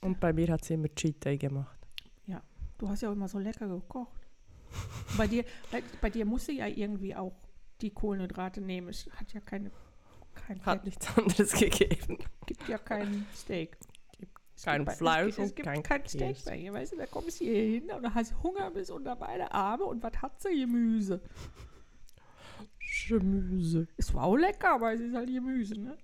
Und 0.00 0.20
bei 0.20 0.32
mir 0.32 0.48
hat 0.48 0.64
sie 0.64 0.74
immer 0.74 0.88
Cheat 0.94 1.24
Day 1.24 1.38
gemacht. 1.38 1.78
Du 2.78 2.88
hast 2.88 3.02
ja 3.02 3.08
auch 3.08 3.12
immer 3.12 3.28
so 3.28 3.38
lecker 3.38 3.68
gekocht. 3.68 4.20
bei 5.16 5.26
dir, 5.26 5.44
bei, 5.72 5.82
bei 6.00 6.10
dir 6.10 6.24
musst 6.24 6.48
du 6.48 6.52
ja 6.52 6.66
irgendwie 6.66 7.14
auch 7.14 7.34
die 7.80 7.90
Kohlenhydrate 7.90 8.60
nehmen. 8.60 8.88
Es 8.88 9.08
hat 9.16 9.32
ja 9.32 9.40
keine, 9.40 9.72
kein 10.46 10.64
Hat 10.64 10.78
Fett, 10.78 10.84
nichts 10.84 11.18
anderes 11.18 11.52
gegeben. 11.58 12.18
gibt 12.46 12.68
ja 12.68 12.78
kein 12.78 13.26
Steak. 13.34 13.76
Es 14.58 14.64
Kein 14.64 14.84
Fleisch 14.88 15.38
es, 15.38 15.54
gibt- 15.54 15.60
es 15.60 15.66
und 15.66 15.72
kein 15.72 15.82
kein 15.84 16.08
Steak 16.08 16.44
bei 16.44 16.56
ihr, 16.56 16.72
weißt 16.72 16.92
du, 16.92 16.96
da 16.96 17.06
kommst 17.06 17.38
du 17.40 17.44
hier 17.44 17.62
hin 17.62 17.90
und 17.92 18.12
hast 18.12 18.32
du 18.32 18.42
Hunger 18.42 18.72
bis 18.72 18.90
unter 18.90 19.14
beide 19.14 19.52
Arme 19.52 19.84
und 19.84 20.02
was 20.02 20.20
hat 20.20 20.42
sie? 20.42 20.58
Gemüse. 20.58 21.20
Gemüse. 23.06 23.86
Es 23.96 24.12
war 24.14 24.24
auch 24.24 24.34
lecker, 24.34 24.74
aber 24.74 24.92
es 24.94 25.00
ist 25.00 25.14
halt 25.14 25.28
Gemüse, 25.28 25.78
ne? 25.78 25.96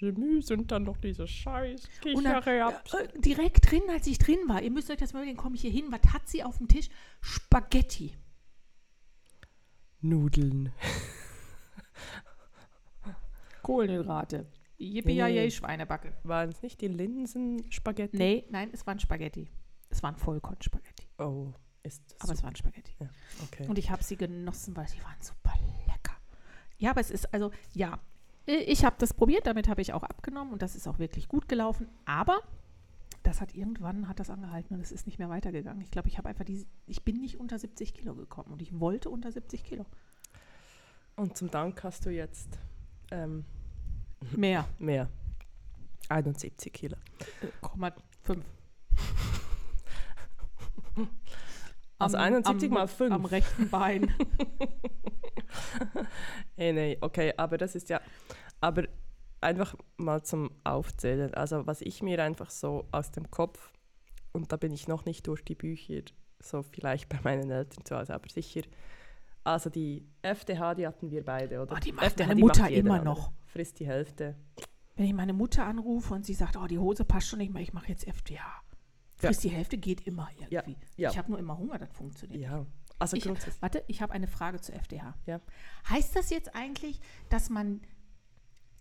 Gemüse 0.00 0.54
und 0.54 0.72
dann 0.72 0.84
noch 0.84 0.96
diese 0.96 1.26
scheiß 1.28 1.82
Kichererbsen. 2.00 3.00
äh, 3.00 3.20
direkt 3.20 3.70
drin, 3.70 3.82
als 3.90 4.06
ich 4.06 4.16
drin 4.18 4.38
war, 4.46 4.62
ihr 4.62 4.70
müsst 4.70 4.90
euch 4.90 4.96
das 4.96 5.12
mal 5.12 5.18
überlegen, 5.20 5.36
komme 5.36 5.56
ich 5.56 5.60
hier 5.60 5.70
hin, 5.70 5.88
was 5.90 6.00
hat 6.14 6.26
sie 6.26 6.42
auf 6.42 6.56
dem 6.56 6.68
Tisch? 6.68 6.88
Spaghetti. 7.20 8.14
Nudeln. 10.00 10.72
Kohlenhydrate. 13.62 14.46
Yippie 14.80 15.14
Nee. 15.22 15.32
nee. 15.32 15.50
Schweinebacke. 15.50 16.12
Waren 16.24 16.50
es 16.50 16.62
nicht 16.62 16.80
die 16.80 16.88
Linsenspaghetti? 16.88 18.16
Nee, 18.16 18.44
nein, 18.50 18.70
es 18.72 18.86
waren 18.86 18.98
Spaghetti. 18.98 19.48
Es 19.90 20.02
waren 20.02 20.16
Vollkornspaghetti. 20.16 21.06
Oh, 21.18 21.52
ist 21.82 22.02
das 22.12 22.20
Aber 22.22 22.32
es 22.32 22.38
so? 22.38 22.44
waren 22.44 22.56
Spaghetti. 22.56 22.92
Okay. 23.44 23.66
Und 23.68 23.78
ich 23.78 23.90
habe 23.90 24.02
sie 24.02 24.16
genossen, 24.16 24.76
weil 24.76 24.88
sie 24.88 25.02
waren 25.02 25.20
super 25.20 25.52
lecker. 25.86 26.16
Ja, 26.78 26.90
aber 26.90 27.00
es 27.00 27.10
ist, 27.10 27.32
also, 27.34 27.50
ja, 27.74 27.98
ich 28.46 28.84
habe 28.84 28.96
das 28.98 29.12
probiert, 29.14 29.46
damit 29.46 29.68
habe 29.68 29.82
ich 29.82 29.92
auch 29.92 30.02
abgenommen 30.02 30.52
und 30.52 30.62
das 30.62 30.74
ist 30.76 30.88
auch 30.88 30.98
wirklich 30.98 31.28
gut 31.28 31.48
gelaufen. 31.48 31.88
Aber 32.06 32.40
das 33.22 33.40
hat 33.42 33.54
irgendwann, 33.54 34.08
hat 34.08 34.18
das 34.18 34.30
angehalten 34.30 34.74
und 34.74 34.80
es 34.80 34.92
ist 34.92 35.06
nicht 35.06 35.18
mehr 35.18 35.28
weitergegangen. 35.28 35.82
Ich 35.82 35.90
glaube, 35.90 36.08
ich 36.08 36.16
habe 36.16 36.28
einfach 36.28 36.44
diese, 36.44 36.64
ich 36.86 37.04
bin 37.04 37.20
nicht 37.20 37.38
unter 37.38 37.58
70 37.58 37.92
Kilo 37.92 38.14
gekommen 38.14 38.50
und 38.52 38.62
ich 38.62 38.80
wollte 38.80 39.10
unter 39.10 39.30
70 39.30 39.62
Kilo. 39.62 39.84
Und 41.16 41.36
zum 41.36 41.50
Dank 41.50 41.84
hast 41.84 42.06
du 42.06 42.10
jetzt 42.10 42.58
ähm, 43.10 43.44
Mehr. 44.36 44.66
mehr. 44.78 45.08
71 46.08 46.72
Kilo. 46.72 46.96
Äh, 47.42 47.46
0,5. 47.66 48.42
Also 51.98 52.16
Am- 52.16 52.22
71 52.24 52.68
am, 52.68 52.74
mal 52.74 52.88
5. 52.88 53.12
Am 53.12 53.24
rechten 53.24 53.68
Bein. 53.68 54.12
Hey, 56.56 56.72
nee, 56.72 56.98
okay, 57.00 57.32
aber 57.36 57.56
das 57.58 57.74
ist 57.74 57.88
ja, 57.88 58.00
aber 58.60 58.84
einfach 59.40 59.74
mal 59.96 60.22
zum 60.22 60.50
Aufzählen. 60.62 61.32
Also 61.34 61.66
was 61.66 61.80
ich 61.80 62.02
mir 62.02 62.22
einfach 62.22 62.50
so 62.50 62.86
aus 62.92 63.10
dem 63.10 63.30
Kopf, 63.30 63.72
und 64.32 64.52
da 64.52 64.56
bin 64.56 64.72
ich 64.72 64.86
noch 64.86 65.06
nicht 65.06 65.26
durch 65.26 65.42
die 65.44 65.54
Bücher, 65.54 66.02
so 66.38 66.62
vielleicht 66.62 67.08
bei 67.08 67.18
meinen 67.24 67.50
Eltern 67.50 67.84
zu 67.84 67.96
Hause, 67.96 68.14
aber 68.14 68.28
sicher, 68.28 68.60
also 69.44 69.70
die 69.70 70.06
FDH, 70.22 70.74
die 70.74 70.86
hatten 70.86 71.10
wir 71.10 71.24
beide, 71.24 71.62
oder? 71.62 71.74
Oh, 71.76 71.78
die 71.78 71.92
macht 71.92 72.06
FDH, 72.06 72.26
meine 72.26 72.36
die 72.36 72.42
Mutter 72.42 72.60
macht 72.62 72.70
jeder 72.70 72.80
immer 72.80 73.02
noch. 73.02 73.32
Frisst 73.46 73.80
die 73.80 73.86
Hälfte. 73.86 74.36
Wenn 74.96 75.06
ich 75.06 75.14
meine 75.14 75.32
Mutter 75.32 75.64
anrufe 75.64 76.14
und 76.14 76.26
sie 76.26 76.34
sagt, 76.34 76.56
oh, 76.56 76.66
die 76.66 76.78
Hose 76.78 77.04
passt 77.04 77.28
schon 77.28 77.38
nicht 77.38 77.52
mehr, 77.52 77.62
ich 77.62 77.72
mache 77.72 77.88
jetzt 77.88 78.06
FDH. 78.06 78.62
Frisst 79.16 79.44
die 79.44 79.50
Hälfte 79.50 79.76
geht 79.78 80.06
immer 80.06 80.28
irgendwie. 80.38 80.76
ja. 80.96 81.10
Ich 81.10 81.18
habe 81.18 81.30
nur 81.30 81.38
immer 81.38 81.56
Hunger, 81.58 81.78
das 81.78 81.92
funktioniert. 81.92 82.40
Ja, 82.40 82.66
also 82.98 83.16
Ich, 83.16 83.26
warte, 83.60 83.82
ich 83.86 84.02
habe 84.02 84.12
eine 84.12 84.26
Frage 84.26 84.60
zur 84.60 84.74
FDH. 84.74 85.14
Ja. 85.26 85.40
Heißt 85.88 86.14
das 86.16 86.30
jetzt 86.30 86.54
eigentlich, 86.54 87.00
dass 87.30 87.48
man 87.50 87.80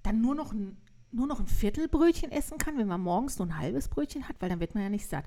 dann 0.04 0.22
nur 0.22 0.36
noch 0.36 0.52
ein, 0.54 0.78
nur 1.12 1.26
noch 1.26 1.40
ein 1.40 1.48
Viertelbrötchen 1.48 2.32
essen 2.32 2.58
kann, 2.58 2.78
wenn 2.78 2.88
man 2.88 3.02
morgens 3.02 3.40
nur 3.40 3.48
ein 3.48 3.58
halbes 3.58 3.88
Brötchen 3.88 4.28
hat? 4.28 4.36
Weil 4.40 4.50
dann 4.50 4.60
wird 4.60 4.76
man 4.76 4.84
ja 4.84 4.90
nicht 4.90 5.08
satt. 5.08 5.26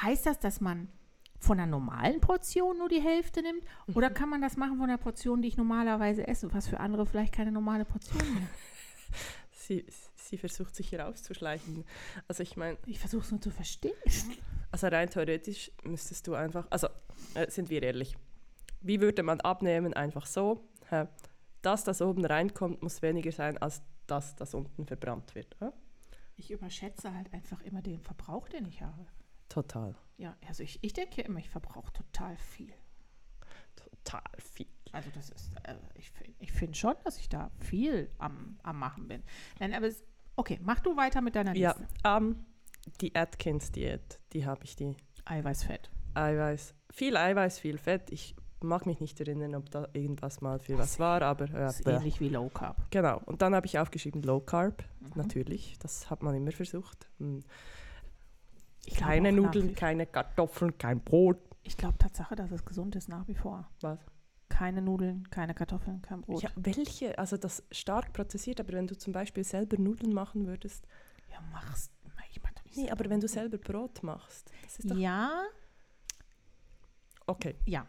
Heißt 0.00 0.26
das, 0.26 0.38
dass 0.38 0.60
man 0.60 0.88
von 1.38 1.58
einer 1.58 1.70
normalen 1.70 2.20
Portion 2.20 2.78
nur 2.78 2.88
die 2.88 3.00
Hälfte 3.00 3.42
nimmt? 3.42 3.64
Oder 3.94 4.10
kann 4.10 4.28
man 4.28 4.40
das 4.40 4.56
machen 4.56 4.78
von 4.78 4.88
der 4.88 4.96
Portion, 4.96 5.42
die 5.42 5.48
ich 5.48 5.56
normalerweise 5.56 6.26
esse, 6.26 6.52
was 6.52 6.68
für 6.68 6.80
andere 6.80 7.06
vielleicht 7.06 7.34
keine 7.34 7.52
normale 7.52 7.84
Portion 7.84 8.22
mehr? 8.34 8.48
Sie, 9.50 9.84
sie 10.14 10.38
versucht 10.38 10.74
sich 10.74 10.88
hier 10.88 11.06
auszuschleichen. 11.06 11.84
Also 12.26 12.42
ich 12.42 12.56
meine, 12.56 12.78
Ich 12.86 12.98
versuche 12.98 13.22
es 13.22 13.30
nur 13.30 13.40
zu 13.40 13.50
verstehen. 13.50 13.92
Also 14.70 14.86
rein 14.86 15.10
theoretisch 15.10 15.70
müsstest 15.82 16.26
du 16.26 16.34
einfach, 16.34 16.66
also 16.70 16.88
äh, 17.34 17.50
sind 17.50 17.68
wir 17.68 17.82
ehrlich, 17.82 18.16
wie 18.80 19.00
würde 19.00 19.22
man 19.22 19.40
abnehmen? 19.40 19.92
Einfach 19.92 20.24
so, 20.26 20.64
hä? 20.88 21.06
das, 21.62 21.84
das 21.84 22.00
oben 22.00 22.24
reinkommt, 22.24 22.82
muss 22.82 23.02
weniger 23.02 23.32
sein 23.32 23.58
als 23.58 23.82
das, 24.06 24.36
das 24.36 24.54
unten 24.54 24.86
verbrannt 24.86 25.34
wird. 25.34 25.56
hä? 25.60 25.70
Ich 26.36 26.50
überschätze 26.50 27.12
halt 27.12 27.32
einfach 27.34 27.60
immer 27.62 27.82
den 27.82 28.00
Verbrauch, 28.00 28.48
den 28.48 28.66
ich 28.66 28.80
habe. 28.80 29.06
Total, 29.48 29.94
Ja, 30.18 30.36
also 30.46 30.62
ich, 30.62 30.78
ich 30.82 30.92
denke 30.92 31.22
immer, 31.22 31.38
ich 31.38 31.48
verbrauche 31.50 31.92
total 31.92 32.36
viel. 32.36 32.72
total 33.76 34.22
viel. 34.38 34.66
Also 34.92 35.10
das 35.14 35.30
ist, 35.30 35.52
äh, 35.64 35.74
ich, 35.94 36.10
ich 36.38 36.52
finde 36.52 36.74
schon, 36.76 36.94
dass 37.04 37.18
ich 37.18 37.28
da 37.28 37.50
viel 37.60 38.10
am, 38.18 38.58
am 38.62 38.78
Machen 38.78 39.06
bin. 39.08 39.22
Nein, 39.60 39.74
aber 39.74 39.86
es, 39.86 40.02
okay, 40.36 40.58
mach 40.62 40.80
du 40.80 40.96
weiter 40.96 41.20
mit 41.20 41.34
deiner 41.36 41.54
Ja, 41.54 41.72
Liste. 41.72 41.86
ähm, 42.04 42.44
die 43.00 43.14
Atkins-Diät, 43.14 44.18
die 44.32 44.46
habe 44.46 44.64
ich, 44.64 44.76
die 44.76 44.96
Eiweißfett. 45.26 45.90
Eiweiß, 46.14 46.74
viel 46.90 47.16
Eiweiß, 47.16 47.58
viel 47.58 47.76
Fett. 47.78 48.10
Ich 48.10 48.34
mag 48.60 48.86
mich 48.86 48.98
nicht 49.00 49.20
erinnern, 49.20 49.54
ob 49.54 49.70
da 49.70 49.86
irgendwas 49.92 50.40
mal 50.40 50.58
für 50.58 50.78
was 50.78 50.98
war, 50.98 51.20
aber 51.22 51.44
äh, 51.44 51.52
Das 51.52 51.80
ist 51.80 51.86
ähnlich 51.86 52.18
wie 52.20 52.28
Low 52.30 52.48
Carb. 52.48 52.76
genau. 52.90 53.20
Und 53.26 53.42
dann 53.42 53.54
habe 53.54 53.66
ich 53.66 53.78
aufgeschrieben 53.78 54.22
Low 54.22 54.40
Carb, 54.40 54.82
Mhm. 55.00 55.10
natürlich, 55.16 55.78
das 55.78 56.10
hat 56.10 56.22
man 56.22 56.34
immer 56.34 56.50
versucht. 56.50 57.08
Hm. 57.18 57.44
Ich 58.88 58.94
Keine 58.94 59.32
Nudeln, 59.32 59.74
keine 59.74 60.06
Kartoffeln, 60.06 60.78
kein 60.78 61.00
Brot. 61.00 61.36
Ich 61.62 61.76
glaube 61.76 61.98
Tatsache, 61.98 62.34
dass 62.36 62.50
es 62.50 62.64
gesund 62.64 62.96
ist 62.96 63.06
nach 63.08 63.28
wie 63.28 63.34
vor. 63.34 63.68
Was? 63.82 63.98
Keine 64.48 64.80
Nudeln, 64.80 65.28
keine 65.28 65.52
Kartoffeln, 65.52 66.00
kein 66.00 66.22
Brot. 66.22 66.42
Ja, 66.42 66.48
welche? 66.56 67.18
Also 67.18 67.36
das 67.36 67.62
stark 67.70 68.14
prozessiert, 68.14 68.60
aber 68.60 68.72
wenn 68.72 68.86
du 68.86 68.96
zum 68.96 69.12
Beispiel 69.12 69.44
selber 69.44 69.76
Nudeln 69.76 70.14
machen 70.14 70.46
würdest. 70.46 70.86
Ja, 71.30 71.38
machst. 71.52 71.92
Ich 72.30 72.42
mach 72.42 72.50
doch 72.52 72.64
nicht 72.64 72.78
Nee, 72.78 72.90
aber 72.90 73.10
wenn 73.10 73.20
du 73.20 73.28
selber 73.28 73.58
Brot 73.58 74.02
machst. 74.02 74.50
Das 74.62 74.78
ist 74.78 74.90
doch 74.90 74.96
Ja, 74.96 75.42
okay. 77.26 77.56
ja. 77.66 77.86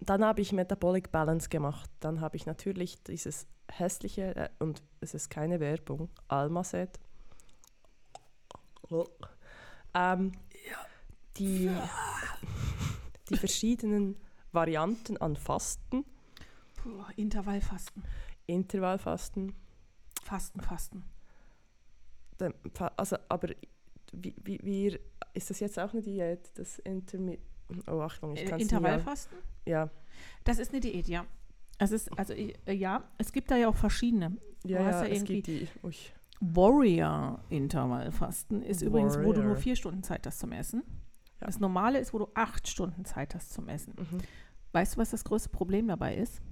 Dann 0.00 0.24
habe 0.24 0.40
ich 0.40 0.52
Metabolic 0.52 1.12
Balance 1.12 1.50
gemacht. 1.50 1.90
Dann 2.00 2.22
habe 2.22 2.36
ich 2.36 2.46
natürlich 2.46 3.02
dieses 3.02 3.46
hässliche, 3.70 4.34
äh, 4.34 4.48
und 4.60 4.82
es 5.00 5.12
ist 5.12 5.28
keine 5.28 5.60
Werbung, 5.60 6.08
Almazet. 6.28 6.98
Ähm, 9.94 10.32
die, 11.36 11.70
die 13.28 13.36
verschiedenen 13.36 14.16
Varianten 14.52 15.16
an 15.16 15.36
Fasten, 15.36 16.04
Puh, 16.76 17.04
Intervallfasten. 17.16 18.04
Intervallfasten, 18.46 19.54
Fasten, 20.22 20.60
Fasten. 20.60 21.04
Also, 22.96 23.16
aber 23.28 23.48
wie, 24.12 24.34
wie, 24.42 24.60
wie, 24.62 24.98
ist 25.32 25.50
das 25.50 25.60
jetzt 25.60 25.78
auch 25.78 25.92
eine 25.92 26.02
Diät? 26.02 26.50
Das 26.56 26.78
Intermi 26.80 27.38
Oh, 27.86 28.00
Achtung, 28.00 28.34
ich 28.34 28.42
Äh, 28.42 28.44
kann 28.46 28.60
es 28.60 28.62
Intervallfasten? 28.62 29.38
Ja, 29.66 29.90
Das 30.44 30.58
ist 30.58 30.72
eine 30.72 30.80
Diät, 30.80 31.08
ja. 31.08 31.26
Es 31.78 31.90
ist, 31.90 32.16
also 32.18 32.34
äh, 32.34 32.72
ja, 32.72 33.02
es 33.18 33.32
gibt 33.32 33.50
da 33.50 33.56
ja 33.56 33.68
auch 33.68 33.74
verschiedene. 33.74 34.36
ja, 34.64 34.80
ja, 34.80 35.04
ja 35.04 35.06
es 35.06 35.24
gibt 35.24 35.46
die. 35.48 35.66
Ui. 35.82 35.94
Warrior-Intervallfasten 36.54 38.62
ist 38.62 38.82
übrigens, 38.82 39.16
wo 39.18 39.32
du 39.32 39.40
nur 39.40 39.50
Warrior. 39.50 39.56
vier 39.56 39.76
Stunden 39.76 40.02
Zeit 40.02 40.26
hast 40.26 40.40
zum 40.40 40.52
Essen. 40.52 40.82
Ja. 41.40 41.46
Das 41.46 41.60
Normale 41.60 41.98
ist, 41.98 42.12
wo 42.12 42.18
du 42.18 42.28
acht 42.34 42.68
Stunden 42.68 43.04
Zeit 43.04 43.34
hast 43.34 43.52
zum 43.52 43.68
Essen. 43.68 43.94
Mhm. 43.96 44.18
Weißt 44.72 44.94
du, 44.94 45.00
was 45.00 45.10
das 45.10 45.24
größte 45.24 45.48
Problem 45.48 45.88
dabei 45.88 46.16
ist? 46.16 46.42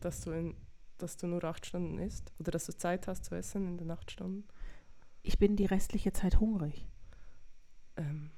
Dass, 0.00 0.20
du 0.20 0.30
in, 0.32 0.56
dass 0.98 1.16
du 1.16 1.26
nur 1.26 1.42
acht 1.44 1.66
Stunden 1.66 1.98
isst 1.98 2.32
oder 2.38 2.50
dass 2.52 2.66
du 2.66 2.76
Zeit 2.76 3.08
hast 3.08 3.24
zu 3.24 3.34
essen 3.34 3.66
in 3.66 3.78
den 3.78 3.90
acht 3.90 4.10
Stunden. 4.10 4.46
Ich 5.22 5.38
bin 5.38 5.56
die 5.56 5.66
restliche 5.66 6.12
Zeit 6.12 6.40
hungrig. 6.40 6.86
Ähm, 7.96 8.30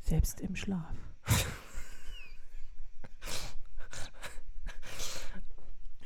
Selbst 0.00 0.40
im 0.40 0.56
Schlaf. 0.56 0.94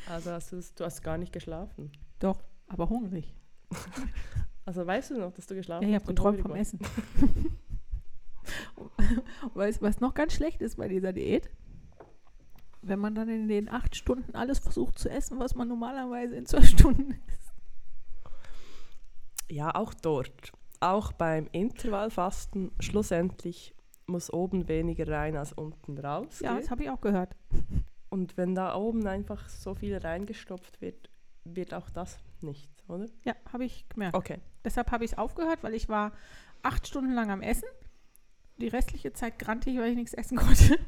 also 0.08 0.30
hast 0.32 0.52
du, 0.52 0.60
du 0.76 0.84
hast 0.84 1.02
gar 1.02 1.18
nicht 1.18 1.32
geschlafen. 1.32 1.92
Doch, 2.18 2.42
aber 2.68 2.88
hungrig. 2.88 3.34
Also 4.66 4.86
weißt 4.86 5.10
du 5.10 5.18
noch, 5.18 5.30
dass 5.30 5.46
du 5.46 5.54
geschlafen 5.54 5.82
Ja, 5.82 5.88
ich 5.90 5.94
hast? 5.96 6.02
habe 6.04 6.14
geträumt 6.14 6.40
vom? 6.40 6.54
Essen. 6.54 6.78
Weißt 9.54 9.80
du, 9.80 9.84
was 9.84 10.00
noch 10.00 10.14
ganz 10.14 10.34
schlecht 10.34 10.62
ist 10.62 10.76
bei 10.76 10.88
dieser 10.88 11.12
Diät? 11.12 11.50
Wenn 12.82 12.98
man 12.98 13.14
dann 13.14 13.28
in 13.28 13.48
den 13.48 13.68
acht 13.68 13.96
Stunden 13.96 14.34
alles 14.34 14.58
versucht 14.58 14.98
zu 14.98 15.10
essen, 15.10 15.38
was 15.38 15.54
man 15.54 15.68
normalerweise 15.68 16.36
in 16.36 16.46
zwölf 16.46 16.66
Stunden 16.66 17.12
isst. 17.28 17.52
Ja, 19.50 19.74
auch 19.74 19.94
dort. 19.94 20.52
Auch 20.80 21.12
beim 21.12 21.46
Intervallfasten, 21.52 22.72
schlussendlich 22.80 23.74
muss 24.06 24.30
oben 24.32 24.68
weniger 24.68 25.08
rein 25.08 25.36
als 25.36 25.52
unten 25.52 25.98
raus. 25.98 26.40
Ja, 26.40 26.56
das 26.56 26.70
habe 26.70 26.82
ich 26.82 26.90
auch 26.90 27.00
gehört. 27.00 27.36
Und 28.10 28.36
wenn 28.36 28.54
da 28.54 28.74
oben 28.74 29.06
einfach 29.06 29.48
so 29.48 29.74
viel 29.74 29.96
reingestopft 29.96 30.80
wird, 30.82 31.08
wird 31.44 31.72
auch 31.72 31.88
das 31.88 32.18
nichts, 32.44 32.88
oder? 32.88 33.06
Ja, 33.24 33.34
habe 33.52 33.64
ich 33.64 33.88
gemerkt. 33.88 34.14
Okay. 34.14 34.40
Deshalb 34.64 34.90
habe 34.90 35.04
ich 35.04 35.12
es 35.12 35.18
aufgehört, 35.18 35.62
weil 35.62 35.74
ich 35.74 35.88
war 35.88 36.12
acht 36.62 36.86
Stunden 36.86 37.12
lang 37.12 37.30
am 37.30 37.42
Essen. 37.42 37.68
Die 38.58 38.68
restliche 38.68 39.12
Zeit 39.12 39.38
grantig, 39.38 39.78
weil 39.78 39.90
ich 39.90 39.96
nichts 39.96 40.14
essen 40.14 40.36
konnte. 40.38 40.78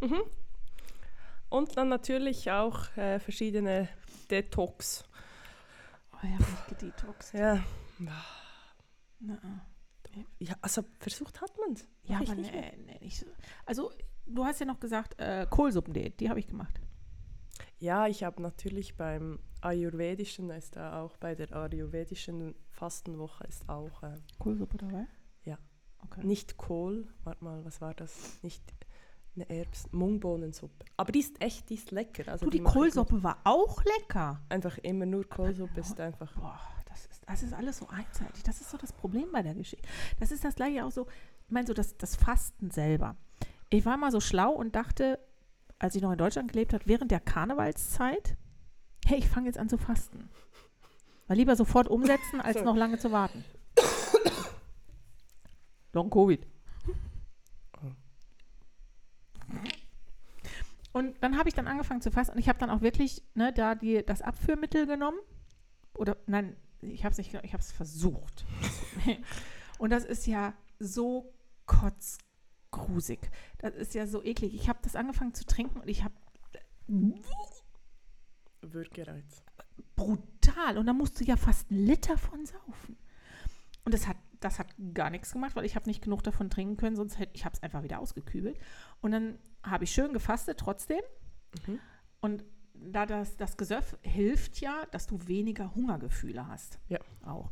Mhm. 0.00 0.22
Und 1.48 1.76
dann 1.76 1.88
natürlich 1.88 2.50
auch 2.50 2.96
äh, 2.96 3.18
verschiedene 3.18 3.88
Detox. 4.30 5.04
Oh 6.12 6.26
ja, 6.26 6.38
ich 6.38 6.78
gedetoxt. 6.78 7.34
Ja. 7.34 7.64
Na, 7.98 8.24
ja, 10.38 10.54
also 10.60 10.82
versucht 10.98 11.40
hat 11.40 11.52
man 11.58 11.74
es. 11.74 11.86
Ja, 12.04 12.18
aber 12.20 12.34
nee, 12.34 12.78
nee, 12.86 12.98
nicht 13.00 13.18
so. 13.18 13.26
Also, 13.66 13.92
du 14.26 14.44
hast 14.44 14.60
ja 14.60 14.66
noch 14.66 14.80
gesagt, 14.80 15.20
äh, 15.20 15.46
Kohlsuppendiät, 15.48 16.18
die 16.20 16.28
habe 16.28 16.40
ich 16.40 16.46
gemacht. 16.46 16.80
Ja, 17.80 18.06
ich 18.06 18.22
habe 18.24 18.40
natürlich 18.42 18.96
beim 18.96 19.38
Ayurvedischen, 19.62 20.48
da 20.48 20.54
ist 20.56 20.76
da 20.76 21.02
auch 21.02 21.16
bei 21.16 21.34
der 21.34 21.52
Ayurvedischen 21.54 22.54
Fastenwoche 22.70 23.44
ist 23.44 23.68
auch 23.68 24.02
äh, 24.02 24.14
Kohlsuppe 24.38 24.78
dabei? 24.78 25.06
Ja. 25.44 25.58
Okay. 26.04 26.24
nicht 26.26 26.56
Kohl, 26.56 27.08
warte 27.24 27.42
mal, 27.44 27.64
was 27.64 27.80
war 27.80 27.94
das? 27.94 28.38
Nicht 28.42 28.62
eine 29.34 29.48
Erbsen, 29.48 29.90
Mungbohnensuppe. 29.92 30.84
Aber 30.96 31.12
die 31.12 31.20
ist 31.20 31.40
echt, 31.40 31.68
die 31.70 31.74
ist 31.74 31.90
lecker. 31.90 32.30
Also 32.30 32.46
du, 32.46 32.50
die 32.50 32.60
mit- 32.60 32.70
Kohlsuppe 32.70 33.22
war 33.22 33.38
auch 33.44 33.82
lecker. 33.84 34.40
Einfach 34.48 34.76
immer 34.78 35.06
nur 35.06 35.24
Kohlsuppe 35.28 35.80
ist 35.80 35.98
einfach. 36.00 36.34
Boah, 36.34 36.58
das 36.86 37.06
ist, 37.06 37.22
das 37.26 37.42
ist 37.42 37.52
alles 37.54 37.78
so 37.78 37.88
einseitig. 37.88 38.42
Das 38.44 38.60
ist 38.60 38.70
so 38.70 38.76
das 38.76 38.92
Problem 38.92 39.30
bei 39.32 39.42
der 39.42 39.54
Geschichte. 39.54 39.88
Das 40.18 40.32
ist 40.32 40.44
das 40.44 40.54
gleiche 40.54 40.84
auch 40.84 40.90
so, 40.90 41.06
ich 41.46 41.50
meine, 41.52 41.66
so 41.66 41.72
das, 41.74 41.96
das 41.96 42.16
Fasten 42.16 42.70
selber. 42.70 43.16
Ich 43.70 43.84
war 43.86 43.96
mal 43.96 44.10
so 44.10 44.20
schlau 44.20 44.52
und 44.52 44.74
dachte, 44.74 45.18
als 45.80 45.94
ich 45.94 46.02
noch 46.02 46.12
in 46.12 46.18
Deutschland 46.18 46.52
gelebt 46.52 46.72
habe, 46.72 46.86
während 46.86 47.10
der 47.10 47.20
Karnevalszeit, 47.20 48.36
hey, 49.06 49.18
ich 49.18 49.28
fange 49.28 49.46
jetzt 49.46 49.58
an 49.58 49.68
zu 49.68 49.78
fasten. 49.78 50.30
Mal 51.26 51.34
lieber 51.34 51.56
sofort 51.56 51.88
umsetzen, 51.88 52.40
als 52.40 52.62
noch 52.62 52.76
lange 52.76 52.98
zu 52.98 53.10
warten. 53.10 53.44
Long 55.92 56.10
Covid. 56.10 56.46
Und 60.92 61.22
dann 61.22 61.38
habe 61.38 61.48
ich 61.48 61.54
dann 61.54 61.66
angefangen 61.66 62.02
zu 62.02 62.10
fasten 62.10 62.34
und 62.34 62.40
ich 62.40 62.48
habe 62.48 62.58
dann 62.58 62.68
auch 62.68 62.82
wirklich 62.82 63.22
ne, 63.34 63.52
da 63.52 63.74
die, 63.74 64.04
das 64.04 64.22
Abführmittel 64.22 64.86
genommen. 64.86 65.18
Oder 65.94 66.16
nein, 66.26 66.56
ich 66.82 67.04
habe 67.04 67.12
es 67.12 67.18
nicht, 67.18 67.32
ich 67.32 67.52
habe 67.52 67.62
es 67.62 67.72
versucht. 67.72 68.44
und 69.78 69.90
das 69.90 70.04
ist 70.04 70.26
ja 70.26 70.52
so 70.78 71.32
kotz 71.64 72.18
grusig. 72.70 73.30
Das 73.58 73.74
ist 73.74 73.94
ja 73.94 74.06
so 74.06 74.22
eklig. 74.22 74.54
Ich 74.54 74.68
habe 74.68 74.78
das 74.82 74.96
angefangen 74.96 75.34
zu 75.34 75.44
trinken 75.44 75.80
und 75.80 75.88
ich 75.88 76.04
habe 76.04 76.14
Würgereiz. 78.62 79.44
brutal. 79.96 80.78
Und 80.78 80.86
da 80.86 80.92
musst 80.92 81.20
du 81.20 81.24
ja 81.24 81.36
fast 81.36 81.70
einen 81.70 81.86
Liter 81.86 82.18
von 82.18 82.44
saufen. 82.46 82.96
Und 83.84 83.94
das 83.94 84.06
hat, 84.06 84.16
das 84.40 84.58
hat 84.58 84.68
gar 84.94 85.10
nichts 85.10 85.32
gemacht, 85.32 85.56
weil 85.56 85.64
ich 85.64 85.76
habe 85.76 85.88
nicht 85.88 86.02
genug 86.02 86.22
davon 86.22 86.50
trinken 86.50 86.76
können, 86.76 86.96
sonst 86.96 87.18
hätte 87.18 87.32
ich 87.34 87.44
es 87.44 87.62
einfach 87.62 87.82
wieder 87.82 88.00
ausgekübelt. 88.00 88.58
Und 89.00 89.12
dann 89.12 89.38
habe 89.62 89.84
ich 89.84 89.92
schön 89.92 90.12
gefastet 90.12 90.58
trotzdem. 90.58 91.00
Mhm. 91.66 91.78
Und 92.20 92.44
da 92.74 93.06
das, 93.06 93.36
das 93.36 93.56
Gesöff 93.56 93.96
hilft 94.02 94.60
ja, 94.60 94.86
dass 94.90 95.06
du 95.06 95.26
weniger 95.26 95.74
Hungergefühle 95.74 96.46
hast. 96.46 96.78
Ja. 96.88 96.98
Auch. 97.24 97.50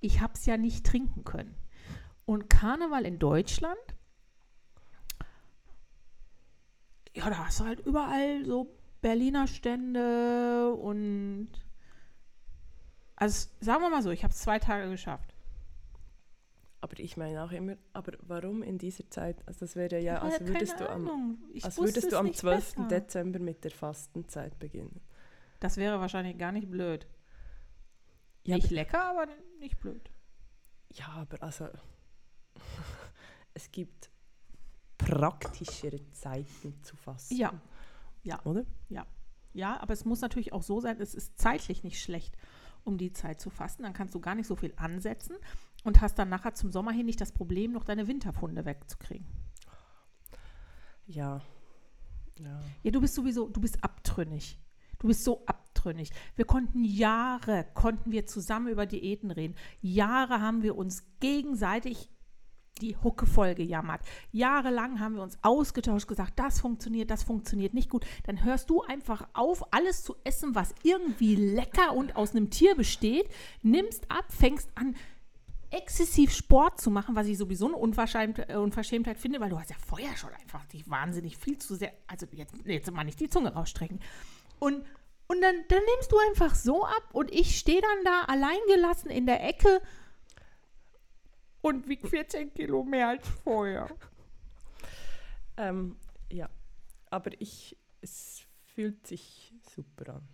Ich 0.00 0.20
habe 0.20 0.34
es 0.34 0.46
ja 0.46 0.56
nicht 0.56 0.86
trinken 0.86 1.24
können. 1.24 1.54
Und 2.24 2.48
Karneval 2.48 3.04
in 3.04 3.18
Deutschland, 3.18 3.78
ja, 7.14 7.28
da 7.28 7.46
hast 7.46 7.60
du 7.60 7.64
halt 7.64 7.80
überall 7.80 8.44
so 8.44 8.72
Berliner 9.00 9.46
Stände 9.46 10.72
und 10.74 11.48
also 13.16 13.48
sagen 13.60 13.82
wir 13.82 13.90
mal 13.90 14.02
so, 14.02 14.10
ich 14.10 14.22
habe 14.24 14.32
es 14.32 14.40
zwei 14.40 14.58
Tage 14.58 14.88
geschafft. 14.90 15.34
Aber 16.82 16.98
ich 16.98 17.16
meine 17.18 17.42
auch 17.44 17.52
immer, 17.52 17.76
aber 17.92 18.12
warum 18.22 18.62
in 18.62 18.78
dieser 18.78 19.08
Zeit? 19.10 19.46
Also 19.46 19.60
das 19.60 19.76
wäre 19.76 20.00
ja, 20.00 20.18
als 20.22 20.36
hatte 20.36 20.48
würdest 20.48 20.80
du 20.80 20.88
am, 20.88 21.38
als 21.62 21.76
würdest 21.76 22.04
es 22.04 22.08
du 22.08 22.18
am 22.18 22.26
nicht 22.26 22.38
12. 22.38 22.74
besser. 22.76 22.88
Dezember 22.88 23.38
mit 23.38 23.64
der 23.64 23.70
Fastenzeit 23.70 24.58
beginnen. 24.58 25.00
Das 25.60 25.76
wäre 25.76 26.00
wahrscheinlich 26.00 26.38
gar 26.38 26.52
nicht 26.52 26.70
blöd. 26.70 27.06
Ja, 28.44 28.56
nicht 28.56 28.66
aber- 28.68 28.74
lecker, 28.74 29.04
aber 29.04 29.26
nicht 29.58 29.78
blöd. 29.78 30.10
Ja, 30.94 31.08
aber 31.08 31.42
also 31.42 31.68
es 33.54 33.70
gibt 33.70 34.09
praktischere 35.00 36.00
Zeiten 36.10 36.74
zu 36.82 36.96
fasten. 36.96 37.36
Ja, 37.36 37.52
ja. 38.22 38.40
Oder? 38.44 38.64
Ja, 39.52 39.80
aber 39.80 39.92
es 39.92 40.04
muss 40.04 40.20
natürlich 40.20 40.52
auch 40.52 40.62
so 40.62 40.80
sein, 40.80 41.00
es 41.00 41.14
ist 41.14 41.38
zeitlich 41.38 41.82
nicht 41.82 42.00
schlecht, 42.00 42.36
um 42.84 42.98
die 42.98 43.12
Zeit 43.12 43.40
zu 43.40 43.50
fasten. 43.50 43.82
Dann 43.82 43.92
kannst 43.92 44.14
du 44.14 44.20
gar 44.20 44.34
nicht 44.34 44.46
so 44.46 44.54
viel 44.54 44.72
ansetzen 44.76 45.36
und 45.82 46.00
hast 46.00 46.18
dann 46.18 46.28
nachher 46.28 46.54
zum 46.54 46.70
Sommer 46.70 46.92
hin 46.92 47.06
nicht 47.06 47.20
das 47.20 47.32
Problem, 47.32 47.72
noch 47.72 47.84
deine 47.84 48.06
Winterfunde 48.06 48.64
wegzukriegen. 48.64 49.26
Ja. 51.06 51.40
Ja. 52.38 52.60
Ja, 52.82 52.90
du 52.90 53.00
bist 53.00 53.14
sowieso, 53.14 53.48
du 53.48 53.60
bist 53.60 53.82
abtrünnig. 53.82 54.58
Du 54.98 55.08
bist 55.08 55.24
so 55.24 55.44
abtrünnig. 55.46 56.10
Wir 56.36 56.44
konnten 56.44 56.84
Jahre, 56.84 57.66
konnten 57.74 58.12
wir 58.12 58.26
zusammen 58.26 58.68
über 58.68 58.86
Diäten 58.86 59.30
reden. 59.30 59.56
Jahre 59.80 60.40
haben 60.40 60.62
wir 60.62 60.76
uns 60.76 61.02
gegenseitig 61.20 62.10
die 62.82 62.96
Hucke 62.96 63.26
voll 63.26 63.54
gejammert. 63.54 64.00
Jahrelang 64.32 65.00
haben 65.00 65.16
wir 65.16 65.22
uns 65.22 65.38
ausgetauscht, 65.42 66.08
gesagt, 66.08 66.38
das 66.38 66.60
funktioniert, 66.60 67.10
das 67.10 67.22
funktioniert 67.22 67.74
nicht 67.74 67.90
gut. 67.90 68.04
Dann 68.24 68.44
hörst 68.44 68.70
du 68.70 68.82
einfach 68.82 69.28
auf, 69.32 69.72
alles 69.72 70.02
zu 70.02 70.16
essen, 70.24 70.54
was 70.54 70.74
irgendwie 70.82 71.36
lecker 71.36 71.94
und 71.94 72.16
aus 72.16 72.34
einem 72.34 72.50
Tier 72.50 72.74
besteht, 72.74 73.28
nimmst 73.62 74.10
ab, 74.10 74.24
fängst 74.28 74.68
an, 74.74 74.94
exzessiv 75.70 76.32
Sport 76.32 76.80
zu 76.80 76.90
machen, 76.90 77.14
was 77.14 77.26
ich 77.26 77.38
sowieso 77.38 77.66
eine 77.66 77.76
Unverschämt, 77.76 78.38
äh, 78.48 78.56
Unverschämtheit 78.56 79.18
finde, 79.18 79.40
weil 79.40 79.50
du 79.50 79.58
hast 79.58 79.70
ja 79.70 79.76
vorher 79.86 80.16
schon 80.16 80.30
einfach 80.34 80.64
dich 80.66 80.88
wahnsinnig 80.90 81.36
viel 81.36 81.58
zu 81.58 81.76
sehr, 81.76 81.92
also 82.06 82.26
jetzt, 82.32 82.54
jetzt 82.64 82.90
mal 82.90 83.04
nicht 83.04 83.20
die 83.20 83.28
Zunge 83.28 83.52
rausstrecken. 83.52 84.00
Und, 84.58 84.84
und 85.28 85.40
dann, 85.40 85.54
dann 85.68 85.82
nimmst 85.94 86.10
du 86.10 86.18
einfach 86.28 86.54
so 86.54 86.84
ab 86.84 87.08
und 87.12 87.30
ich 87.30 87.56
stehe 87.56 87.80
dann 87.80 88.04
da 88.04 88.22
alleingelassen 88.32 89.10
in 89.10 89.26
der 89.26 89.46
Ecke 89.46 89.80
und 91.62 91.88
wieg 91.88 92.06
14 92.06 92.54
Kilo 92.54 92.84
mehr 92.84 93.08
als 93.08 93.28
vorher. 93.28 93.88
Ähm, 95.56 95.96
ja. 96.30 96.48
Aber 97.10 97.30
ich, 97.40 97.76
es 98.00 98.42
fühlt 98.66 99.06
sich 99.06 99.52
super 99.74 100.16
an. 100.16 100.28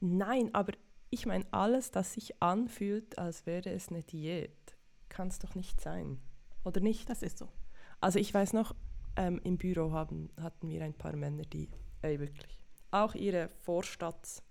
Nein, 0.00 0.50
aber 0.54 0.72
ich 1.10 1.26
meine, 1.26 1.44
alles, 1.52 1.90
das 1.90 2.14
sich 2.14 2.40
anfühlt, 2.42 3.18
als 3.18 3.44
wäre 3.46 3.70
es 3.70 3.88
eine 3.88 4.02
Diät, 4.02 4.76
kann 5.08 5.28
es 5.28 5.38
doch 5.38 5.54
nicht 5.54 5.80
sein. 5.80 6.20
Oder 6.64 6.80
nicht? 6.80 7.08
Das 7.08 7.22
ist 7.22 7.38
so. 7.38 7.48
Also 8.00 8.18
ich 8.18 8.34
weiß 8.34 8.54
noch, 8.54 8.74
ähm, 9.16 9.40
im 9.44 9.58
Büro 9.58 9.92
haben, 9.92 10.30
hatten 10.40 10.68
wir 10.68 10.82
ein 10.82 10.94
paar 10.94 11.14
Männer, 11.14 11.44
die 11.44 11.68
ey, 12.02 12.18
wirklich 12.18 12.58
auch 12.90 13.14
ihre 13.14 13.50
Vorstadt, 13.60 14.42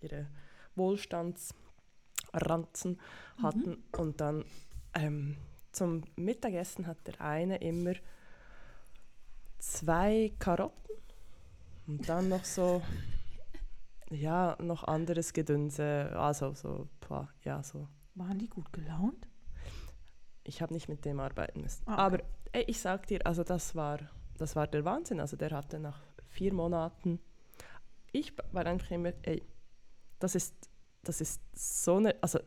ihre 0.00 0.28
Wohlstandsranzen 0.74 3.00
hatten. 3.42 3.82
Und 3.96 4.20
dann 4.20 4.44
ähm, 4.94 5.36
zum 5.72 6.02
Mittagessen 6.16 6.86
hat 6.86 6.98
der 7.06 7.20
eine 7.20 7.56
immer 7.58 7.94
zwei 9.58 10.32
Karotten 10.38 10.96
und 11.86 12.08
dann 12.08 12.28
noch 12.28 12.44
so, 12.44 12.82
ja, 14.10 14.56
noch 14.60 14.84
anderes 14.84 15.32
Gedünse, 15.32 16.12
also 16.14 16.54
so, 16.54 16.88
ja, 17.44 17.62
so 17.62 17.88
Waren 18.14 18.38
die 18.38 18.48
gut 18.48 18.72
gelaunt? 18.72 19.26
ich 20.44 20.62
habe 20.62 20.72
nicht 20.72 20.88
mit 20.88 21.04
dem 21.04 21.20
arbeiten 21.20 21.60
müssen. 21.60 21.82
Ah, 21.86 21.92
okay. 21.92 22.02
Aber 22.02 22.18
ey, 22.52 22.64
ich 22.66 22.80
sag 22.80 23.06
dir, 23.06 23.26
also 23.26 23.44
das 23.44 23.74
war, 23.74 23.98
das 24.38 24.56
war 24.56 24.66
der 24.66 24.84
Wahnsinn. 24.84 25.20
Also 25.20 25.36
der 25.36 25.50
hatte 25.50 25.78
nach 25.78 26.00
vier 26.28 26.52
Monaten, 26.52 27.20
ich 28.12 28.34
war 28.52 28.66
einfach 28.66 28.90
immer, 28.90 29.12
ey, 29.22 29.42
das 30.18 30.34
ist, 30.34 30.54
das 31.02 31.20
ist 31.20 31.40
so 31.54 31.96
eine, 31.96 32.14
also 32.22 32.38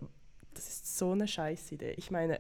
das 0.58 0.68
ist 0.68 0.98
so 0.98 1.12
eine 1.12 1.28
Scheißidee. 1.28 1.92
Ich 1.98 2.12
meine, 2.12 2.40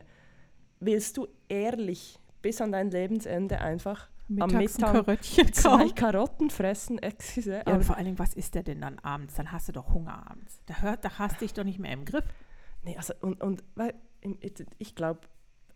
willst 0.79 1.17
du 1.17 1.27
ehrlich 1.47 2.19
bis 2.41 2.61
an 2.61 2.71
dein 2.71 2.91
Lebensende 2.91 3.59
einfach 3.59 4.09
am 4.29 4.35
Mittags 4.35 4.53
ein 4.53 4.59
Mittag 4.59 4.93
Karöttchen 4.93 5.53
zwei. 5.53 5.89
Karotten 5.89 6.49
fressen? 6.49 6.97
Excuse, 7.01 7.51
Ja, 7.51 7.61
aber 7.61 7.75
und 7.75 7.83
vor 7.83 7.95
allen 7.95 8.05
Dingen, 8.05 8.19
was 8.19 8.33
isst 8.33 8.55
der 8.55 8.63
denn 8.63 8.81
dann 8.81 8.99
abends? 8.99 9.35
Dann 9.35 9.51
hast 9.51 9.67
du 9.67 9.71
doch 9.71 9.93
Hunger 9.93 10.29
abends. 10.29 10.59
Da, 10.65 10.81
hört, 10.81 11.05
da 11.05 11.19
hast 11.19 11.35
du 11.35 11.45
dich 11.45 11.53
doch 11.53 11.63
nicht 11.63 11.79
mehr 11.79 11.91
im 11.91 12.05
Griff. 12.05 12.25
Nee, 12.83 12.97
also 12.97 13.13
und, 13.21 13.41
und 13.41 13.63
weil, 13.75 13.93
ich 14.77 14.95
glaube, 14.95 15.21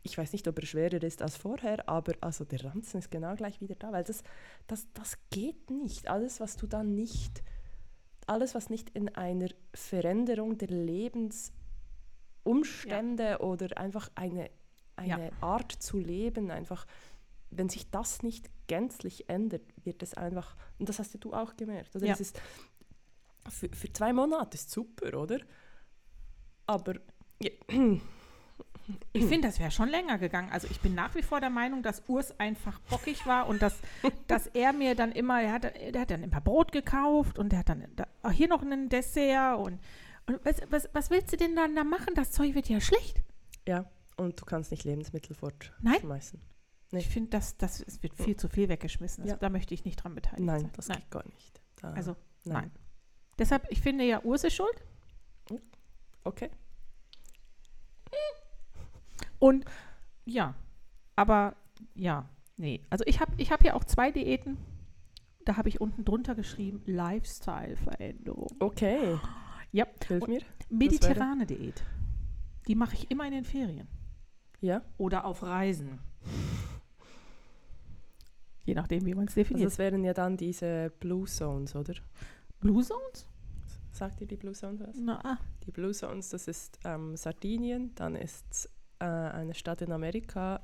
ich 0.03 0.17
weiß 0.17 0.31
nicht, 0.33 0.47
ob 0.47 0.57
er 0.59 0.65
schwerer 0.65 1.03
ist 1.03 1.21
als 1.21 1.35
vorher, 1.35 1.87
aber 1.89 2.13
also 2.21 2.45
der 2.45 2.63
Ranzen 2.63 2.99
ist 2.99 3.11
genau 3.11 3.35
gleich 3.35 3.59
wieder 3.61 3.75
da, 3.75 3.91
weil 3.91 4.03
das, 4.03 4.23
das, 4.67 4.87
das 4.93 5.17
geht 5.29 5.69
nicht. 5.69 6.07
Alles, 6.07 6.39
was 6.39 6.55
du 6.55 6.67
dann 6.67 6.95
nicht, 6.95 7.43
alles, 8.25 8.55
was 8.55 8.69
nicht 8.69 8.89
in 8.91 9.09
einer 9.15 9.49
Veränderung 9.73 10.57
der 10.57 10.69
Lebensumstände 12.49 13.39
oder 13.39 13.77
einfach 13.77 14.09
eine, 14.15 14.49
eine 14.95 15.31
Art 15.41 15.71
zu 15.71 15.99
leben, 15.99 16.51
einfach, 16.51 16.85
wenn 17.51 17.69
sich 17.69 17.89
das 17.89 18.23
nicht 18.23 18.49
gänzlich 18.67 19.29
ändert, 19.29 19.63
wird 19.83 20.03
es 20.03 20.13
einfach, 20.13 20.55
und 20.77 20.89
das 20.89 20.99
hast 20.99 21.13
ja 21.13 21.19
du 21.19 21.33
auch 21.33 21.55
gemerkt, 21.55 21.95
oder? 21.95 22.07
Ja. 22.07 22.13
Es 22.13 22.19
ist, 22.19 22.41
für, 23.49 23.69
für 23.69 23.91
zwei 23.91 24.13
Monate 24.13 24.55
ist 24.55 24.69
super, 24.69 25.17
oder? 25.17 25.39
Aber 26.65 26.95
ja, 27.41 27.51
Ich 29.13 29.25
finde, 29.25 29.47
das 29.47 29.59
wäre 29.59 29.71
schon 29.71 29.89
länger 29.89 30.17
gegangen. 30.17 30.49
Also 30.51 30.67
ich 30.69 30.79
bin 30.79 30.95
nach 30.95 31.13
wie 31.15 31.21
vor 31.21 31.39
der 31.39 31.49
Meinung, 31.49 31.83
dass 31.83 32.03
Urs 32.07 32.39
einfach 32.39 32.79
bockig 32.89 33.25
war 33.25 33.47
und 33.47 33.61
dass, 33.61 33.79
dass 34.27 34.47
er 34.47 34.73
mir 34.73 34.95
dann 34.95 35.11
immer, 35.11 35.41
er 35.41 35.53
hat, 35.53 35.63
der 35.63 36.01
hat 36.01 36.11
dann 36.11 36.23
immer 36.23 36.41
Brot 36.41 36.71
gekauft 36.71 37.37
und 37.37 37.51
der 37.51 37.59
hat 37.59 37.69
dann 37.69 37.85
da, 37.95 38.07
hier 38.31 38.47
noch 38.47 38.61
einen 38.61 38.89
Dessert 38.89 39.59
und, 39.59 39.79
und 40.29 40.45
was, 40.45 40.61
was, 40.69 40.89
was 40.93 41.09
willst 41.09 41.31
du 41.33 41.37
denn 41.37 41.55
dann 41.55 41.75
da 41.75 41.83
machen? 41.83 42.13
Das 42.15 42.31
Zeug 42.31 42.55
wird 42.55 42.69
ja 42.69 42.79
schlecht. 42.79 43.21
Ja, 43.67 43.89
und 44.17 44.39
du 44.39 44.45
kannst 44.45 44.71
nicht 44.71 44.83
Lebensmittel 44.83 45.35
Nein. 45.41 45.99
fortschmeißen. 45.99 46.41
Nee. 46.91 46.99
Ich 46.99 47.07
finde, 47.09 47.29
das, 47.31 47.57
das, 47.57 47.81
es 47.81 48.01
wird 48.01 48.15
viel 48.15 48.35
zu 48.35 48.49
viel 48.49 48.67
weggeschmissen. 48.69 49.23
Also 49.23 49.35
Ja. 49.35 49.39
Da 49.39 49.49
möchte 49.49 49.73
ich 49.73 49.85
nicht 49.85 50.03
dran 50.03 50.15
beteiligt 50.15 50.45
Nein, 50.45 50.61
sein. 50.61 50.71
das 50.75 50.87
Nein. 50.87 50.97
geht 50.99 51.11
gar 51.11 51.25
nicht. 51.27 51.61
Da, 51.81 51.91
Also, 51.91 52.15
nein. 52.45 52.53
nein. 52.63 52.71
Deshalb, 53.37 53.67
ich 53.69 53.81
finde 53.81 54.03
ja, 54.05 54.23
Urs 54.23 54.43
ist 54.43 54.55
schuld. 54.55 54.83
Okay. 56.23 56.49
Und 59.39 59.65
ja, 60.25 60.53
aber 61.15 61.55
ja, 61.95 62.27
nee. 62.57 62.81
Also 62.89 63.03
ich 63.07 63.19
habe 63.19 63.31
ich 63.37 63.51
hab 63.51 63.63
ja 63.63 63.73
auch 63.73 63.83
zwei 63.85 64.11
Diäten. 64.11 64.57
Da 65.45 65.55
habe 65.57 65.69
ich 65.69 65.79
unten 65.79 66.03
drunter 66.05 66.35
geschrieben, 66.35 66.81
Lifestyle-Veränderung. 66.85 68.49
Okay. 68.59 69.17
Ja, 69.71 69.85
Hilf 70.07 70.27
mir. 70.27 70.41
mediterrane 70.69 71.45
Diät. 71.45 71.83
Die 72.67 72.75
mache 72.75 72.95
ich 72.95 73.09
immer 73.11 73.25
in 73.25 73.31
den 73.33 73.43
Ferien. 73.45 73.87
Ja. 74.61 74.81
Oder 74.97 75.25
auf 75.25 75.43
Reisen. 75.43 75.99
Je 78.65 78.75
nachdem, 78.75 79.05
wie 79.05 79.15
man 79.15 79.25
es 79.25 79.31
Also 79.31 79.41
definiert. 79.41 79.67
das 79.67 79.77
wären 79.77 80.03
ja 80.03 80.13
dann 80.13 80.37
diese 80.37 80.91
Blue 80.99 81.25
Zones, 81.25 81.75
oder? 81.75 81.93
Blue 82.59 82.83
Zones? 82.83 83.27
Sagt 83.91 84.21
ihr 84.21 84.27
die 84.27 84.35
Blue 84.35 84.53
Zones 84.53 84.81
was? 84.81 84.95
Na, 84.99 85.19
ah, 85.23 85.37
Die 85.65 85.71
Blue 85.71 85.91
Zones, 85.91 86.29
das 86.29 86.47
ist 86.47 86.79
ähm, 86.83 87.15
Sardinien, 87.17 87.93
dann 87.95 88.15
ist 88.15 88.45
es 88.51 88.69
äh, 88.99 89.05
eine 89.05 89.53
Stadt 89.55 89.81
in 89.81 89.91
Amerika, 89.91 90.61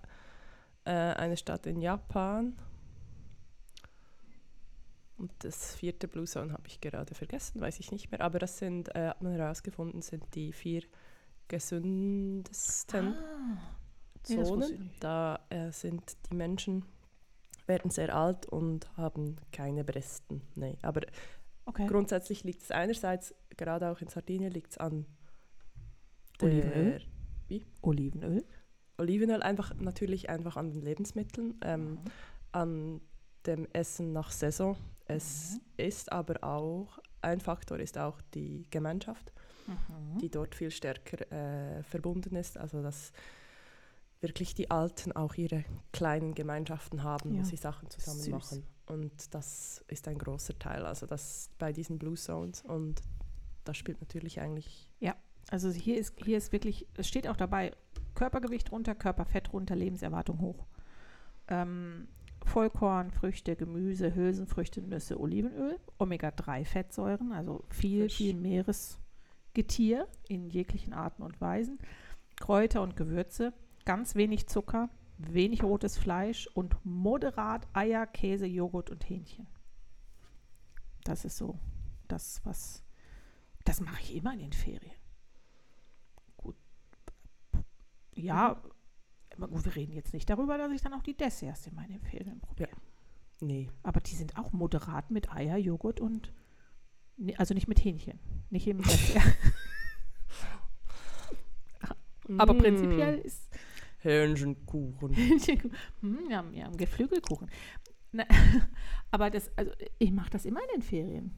äh, 0.83 0.91
eine 0.91 1.35
Stadt 1.37 1.65
in 1.65 1.81
Japan. 1.81 2.55
Und 5.17 5.31
das 5.39 5.75
vierte 5.75 6.07
Blue 6.07 6.25
Zone 6.25 6.51
habe 6.51 6.67
ich 6.67 6.81
gerade 6.81 7.15
vergessen, 7.15 7.61
weiß 7.61 7.79
ich 7.79 7.91
nicht 7.91 8.11
mehr. 8.11 8.21
Aber 8.21 8.39
das 8.39 8.57
sind, 8.57 8.93
äh, 8.95 9.09
hat 9.09 9.21
man 9.21 9.33
herausgefunden, 9.33 10.01
sind 10.01 10.23
die 10.35 10.51
vier 10.51 10.83
gesündesten 11.47 13.13
ah. 13.13 13.57
Nee, 14.27 14.43
Zonen. 14.43 14.69
nicht. 14.71 15.03
da 15.03 15.39
äh, 15.49 15.71
sind 15.71 16.17
die 16.29 16.35
Menschen 16.35 16.83
werden 17.67 17.91
sehr 17.91 18.15
alt 18.15 18.45
und 18.47 18.95
haben 18.97 19.37
keine 19.51 19.83
Bresten. 19.83 20.41
Nee, 20.55 20.77
aber 20.81 21.01
Okay. 21.67 21.87
grundsätzlich 21.87 22.43
liegt 22.43 22.61
es 22.61 22.71
einerseits, 22.71 23.33
gerade 23.57 23.89
auch 23.89 23.99
in 23.99 24.07
Sardinien, 24.07 24.51
liegt 24.51 24.71
es 24.71 24.77
an 24.77 25.05
Olivenöl? 26.41 27.01
Olivenöl. 27.81 28.45
Olivenöl, 28.97 29.41
einfach 29.41 29.73
natürlich 29.75 30.29
einfach 30.29 30.57
an 30.57 30.71
den 30.71 30.81
Lebensmitteln, 30.81 31.55
ähm, 31.63 31.97
an 32.51 33.01
dem 33.45 33.67
Essen 33.73 34.13
nach 34.13 34.31
Saison. 34.31 34.77
Es 35.07 35.59
ist 35.77 36.11
aber 36.11 36.43
auch, 36.43 36.99
ein 37.21 37.39
Faktor 37.39 37.79
ist 37.79 37.97
auch 37.97 38.19
die 38.33 38.65
Gemeinschaft, 38.71 39.31
Mhm. 39.67 40.19
die 40.19 40.29
dort 40.29 40.53
viel 40.53 40.69
stärker 40.71 41.31
äh, 41.31 41.81
verbunden 41.83 42.35
ist. 42.35 42.57
Also 42.57 42.83
dass 42.83 43.11
wirklich 44.21 44.53
die 44.55 44.69
Alten 44.71 45.11
auch 45.11 45.33
ihre 45.35 45.65
kleinen 45.91 46.33
Gemeinschaften 46.35 47.03
haben, 47.03 47.33
Ja. 47.33 47.41
wo 47.41 47.45
sie 47.45 47.57
Sachen 47.57 47.89
zusammen 47.89 48.19
Süß. 48.19 48.29
machen. 48.31 48.63
Und 48.87 49.33
das 49.33 49.83
ist 49.87 50.07
ein 50.07 50.17
großer 50.17 50.57
Teil. 50.59 50.85
Also 50.85 51.05
das 51.07 51.49
bei 51.57 51.71
diesen 51.73 51.97
Blue 51.99 52.15
Zones 52.15 52.61
und 52.61 53.01
das 53.63 53.77
spielt 53.77 53.99
natürlich 54.01 54.39
eigentlich 54.41 54.87
Also 55.51 55.69
hier 55.69 55.97
ist, 55.99 56.15
hier 56.23 56.39
ist 56.39 56.51
wirklich, 56.51 56.87
es 56.95 57.07
steht 57.07 57.27
auch 57.27 57.37
dabei, 57.37 57.71
Körpergewicht 58.15 58.71
runter, 58.71 58.95
Körperfett 58.95 59.53
runter, 59.53 59.75
Lebenserwartung 59.75 60.39
hoch. 60.41 60.65
Ähm, 61.47 62.07
Vollkorn, 62.45 63.11
Früchte, 63.11 63.55
Gemüse, 63.55 64.15
Hülsenfrüchte, 64.15 64.81
Nüsse, 64.81 65.19
Olivenöl, 65.19 65.79
Omega-3-Fettsäuren, 65.97 67.31
also 67.31 67.63
viel, 67.69 68.03
Fisch. 68.03 68.17
viel 68.17 68.35
Meeresgetier 68.35 70.07
in 70.27 70.49
jeglichen 70.49 70.93
Arten 70.93 71.23
und 71.23 71.41
Weisen, 71.41 71.79
Kräuter 72.37 72.81
und 72.81 72.95
Gewürze, 72.95 73.53
ganz 73.85 74.15
wenig 74.15 74.47
Zucker, 74.47 74.89
wenig 75.17 75.63
rotes 75.63 75.97
Fleisch 75.97 76.47
und 76.53 76.75
moderat 76.83 77.67
Eier, 77.73 78.05
Käse, 78.05 78.45
Joghurt 78.45 78.89
und 78.89 79.07
Hähnchen. 79.09 79.47
Das 81.03 81.25
ist 81.25 81.37
so 81.37 81.59
das, 82.07 82.41
was, 82.43 82.83
das 83.63 83.81
mache 83.81 84.01
ich 84.01 84.15
immer 84.15 84.33
in 84.33 84.39
den 84.39 84.53
Ferien. 84.53 84.95
Gut. 86.37 86.55
Ja, 88.13 88.61
gut, 89.39 89.65
wir 89.65 89.75
reden 89.75 89.93
jetzt 89.93 90.13
nicht 90.13 90.29
darüber, 90.29 90.57
dass 90.57 90.71
ich 90.71 90.81
dann 90.81 90.93
auch 90.93 91.03
die 91.03 91.15
Desserts 91.15 91.67
in 91.67 91.75
meinen 91.75 92.01
Ferien 92.01 92.39
probiere. 92.39 92.69
Nee, 93.41 93.69
Aber 93.83 93.99
die 93.99 94.15
sind 94.15 94.37
auch 94.37 94.53
moderat 94.53 95.11
mit 95.11 95.31
Eier, 95.33 95.57
Joghurt 95.57 95.99
und, 95.99 96.31
also 97.37 97.53
nicht 97.53 97.67
mit 97.67 97.83
Hähnchen, 97.83 98.19
nicht 98.49 98.65
im 98.67 98.81
Dessert. 98.81 99.21
Aber 102.37 102.53
Mm. 102.53 102.57
prinzipiell 102.57 103.17
ist 103.19 103.49
Hähnchenkuchen. 103.99 105.15
hm, 106.01 106.29
ja, 106.29 106.43
ja, 106.51 106.69
Geflügelkuchen. 106.69 107.49
Na, 108.11 108.25
aber 109.11 109.29
das, 109.29 109.51
also 109.57 109.71
ich 109.99 110.11
mache 110.11 110.29
das 110.31 110.45
immer 110.45 110.61
in 110.61 110.67
den 110.75 110.81
Ferien. 110.81 111.35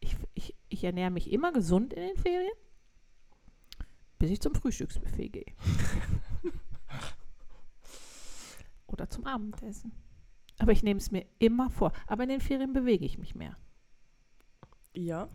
Ich, 0.00 0.14
ich, 0.34 0.54
ich 0.68 0.84
ernähre 0.84 1.10
mich 1.10 1.32
immer 1.32 1.52
gesund 1.52 1.92
in 1.94 2.02
den 2.02 2.16
Ferien, 2.16 2.52
bis 4.18 4.30
ich 4.30 4.40
zum 4.40 4.54
Frühstücksbuffet 4.54 5.30
gehe. 5.30 5.46
Oder 8.96 9.10
zum 9.10 9.26
Abendessen. 9.26 9.92
Aber 10.58 10.72
ich 10.72 10.82
nehme 10.82 10.98
es 10.98 11.10
mir 11.10 11.26
immer 11.38 11.68
vor. 11.68 11.92
Aber 12.06 12.22
in 12.22 12.30
den 12.30 12.40
Ferien 12.40 12.72
bewege 12.72 13.04
ich 13.04 13.18
mich 13.18 13.34
mehr. 13.34 13.56
Ja. 14.94 15.28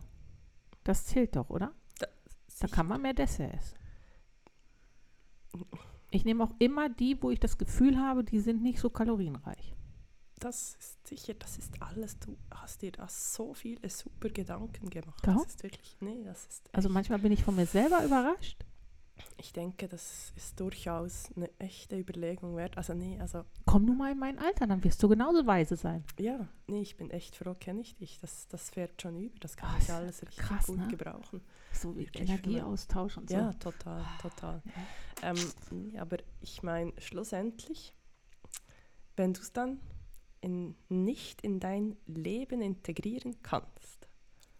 Das 0.82 1.06
zählt 1.06 1.36
doch, 1.36 1.48
oder? 1.48 1.72
Da 2.00 2.08
sicher. 2.48 2.68
kann 2.68 2.88
man 2.88 3.02
mehr 3.02 3.14
Dessert 3.14 3.54
essen. 3.54 3.78
Ich 6.10 6.24
nehme 6.24 6.42
auch 6.42 6.54
immer 6.58 6.88
die, 6.88 7.22
wo 7.22 7.30
ich 7.30 7.38
das 7.38 7.56
Gefühl 7.56 7.98
habe, 7.98 8.24
die 8.24 8.40
sind 8.40 8.62
nicht 8.62 8.80
so 8.80 8.90
kalorienreich. 8.90 9.76
Das 10.40 10.74
ist 10.74 11.06
sicher, 11.06 11.34
das 11.34 11.56
ist 11.56 11.80
alles. 11.80 12.18
Du 12.18 12.36
hast 12.50 12.82
dir 12.82 12.90
da 12.90 13.06
so 13.08 13.54
viele 13.54 13.88
super 13.88 14.28
Gedanken 14.28 14.90
gemacht. 14.90 15.24
Ja. 15.24 15.34
Das 15.34 15.46
ist 15.46 15.62
wirklich, 15.62 15.96
nee, 16.00 16.24
das 16.24 16.46
ist. 16.46 16.74
Also 16.74 16.88
manchmal 16.88 17.20
bin 17.20 17.30
ich 17.30 17.44
von 17.44 17.54
mir 17.54 17.66
selber 17.66 18.04
überrascht. 18.04 18.64
Ich 19.36 19.52
denke, 19.52 19.88
das 19.88 20.32
ist 20.36 20.58
durchaus 20.60 21.30
eine 21.36 21.50
echte 21.58 21.98
Überlegung 21.98 22.56
wert. 22.56 22.76
Also 22.76 22.94
nee, 22.94 23.18
also 23.20 23.44
Komm 23.66 23.86
du 23.86 23.92
mal 23.94 24.12
in 24.12 24.18
mein 24.18 24.38
Alter, 24.38 24.66
dann 24.66 24.82
wirst 24.84 25.02
du 25.02 25.08
genauso 25.08 25.46
weise 25.46 25.76
sein. 25.76 26.04
ja, 26.18 26.46
nee, 26.66 26.80
ich 26.82 26.96
bin 26.96 27.10
echt 27.10 27.36
froh, 27.36 27.54
kenne 27.58 27.80
ich 27.80 27.96
dich. 27.96 28.18
Das, 28.20 28.46
das 28.48 28.70
fährt 28.70 29.00
schon 29.02 29.16
über. 29.18 29.38
Das 29.40 29.56
kann 29.56 29.70
Ah, 29.74 29.78
ich 29.80 29.90
alles 29.90 30.22
richtig 30.22 30.38
krass, 30.38 30.66
gut 30.66 30.78
ne? 30.78 30.88
gebrauchen. 30.88 31.40
So 31.72 31.96
wie 31.96 32.08
Energieaustausch 32.14 33.16
und 33.18 33.28
so. 33.30 33.34
Ja, 33.36 33.52
total, 33.54 34.04
total. 34.20 34.62
Ja. 35.22 35.30
Ähm, 35.30 35.96
aber 35.98 36.18
ich 36.40 36.62
meine, 36.62 36.92
schlussendlich, 36.98 37.94
wenn 39.16 39.32
du 39.34 39.40
es 39.40 39.52
dann 39.52 39.80
in, 40.40 40.74
nicht 40.88 41.42
in 41.42 41.60
dein 41.60 41.96
Leben 42.06 42.60
integrieren 42.62 43.36
kannst, 43.42 44.08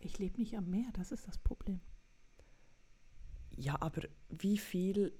Ich 0.01 0.19
lebe 0.19 0.39
nicht 0.41 0.57
am 0.57 0.69
Meer, 0.71 0.89
das 0.95 1.13
ist 1.13 1.27
das 1.29 1.39
Problem. 1.39 1.81
Ja, 3.63 3.77
aber 3.81 4.03
wie 4.29 4.59
viel 4.59 5.13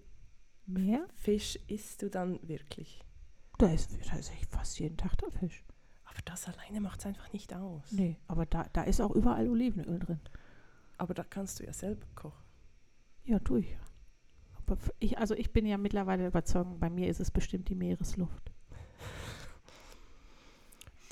Meer? 0.67 1.07
Fisch 1.15 1.57
isst 1.69 2.03
du 2.03 2.11
dann 2.11 2.39
wirklich? 2.49 3.01
Da 3.59 3.73
ist, 3.73 3.91
da 4.11 4.17
ist 4.17 4.33
fast 4.51 4.79
jeden 4.81 4.97
Tag 4.97 5.17
der 5.19 5.31
Fisch. 5.31 5.65
Aber 6.05 6.19
das 6.25 6.47
alleine 6.49 6.81
macht 6.81 7.01
es 7.01 7.07
einfach 7.07 7.33
nicht 7.33 7.55
aus. 7.55 7.93
Nee, 7.93 8.17
aber 8.27 8.45
da, 8.47 8.65
da 8.73 8.83
ist 8.83 9.01
auch 9.01 9.13
überall 9.13 9.49
Olivenöl 9.49 9.99
drin. 9.99 10.21
Aber 10.99 11.15
da 11.15 11.23
kannst 11.25 11.61
du 11.61 11.65
ja 11.65 11.73
selber 11.73 12.07
kochen. 12.15 12.43
Ja, 13.25 13.39
tue 13.39 13.61
ich. 13.61 13.77
Aber 14.57 14.75
f- 14.75 14.93
ich, 14.99 15.19
also 15.19 15.35
ich 15.35 15.53
bin 15.53 15.65
ja 15.67 15.79
mittlerweile 15.79 16.27
überzeugt, 16.27 16.79
bei 16.81 16.91
mir 16.91 17.09
ist 17.09 17.21
es 17.21 17.31
bestimmt 17.31 17.69
die 17.69 17.75
Meeresluft. 17.75 18.53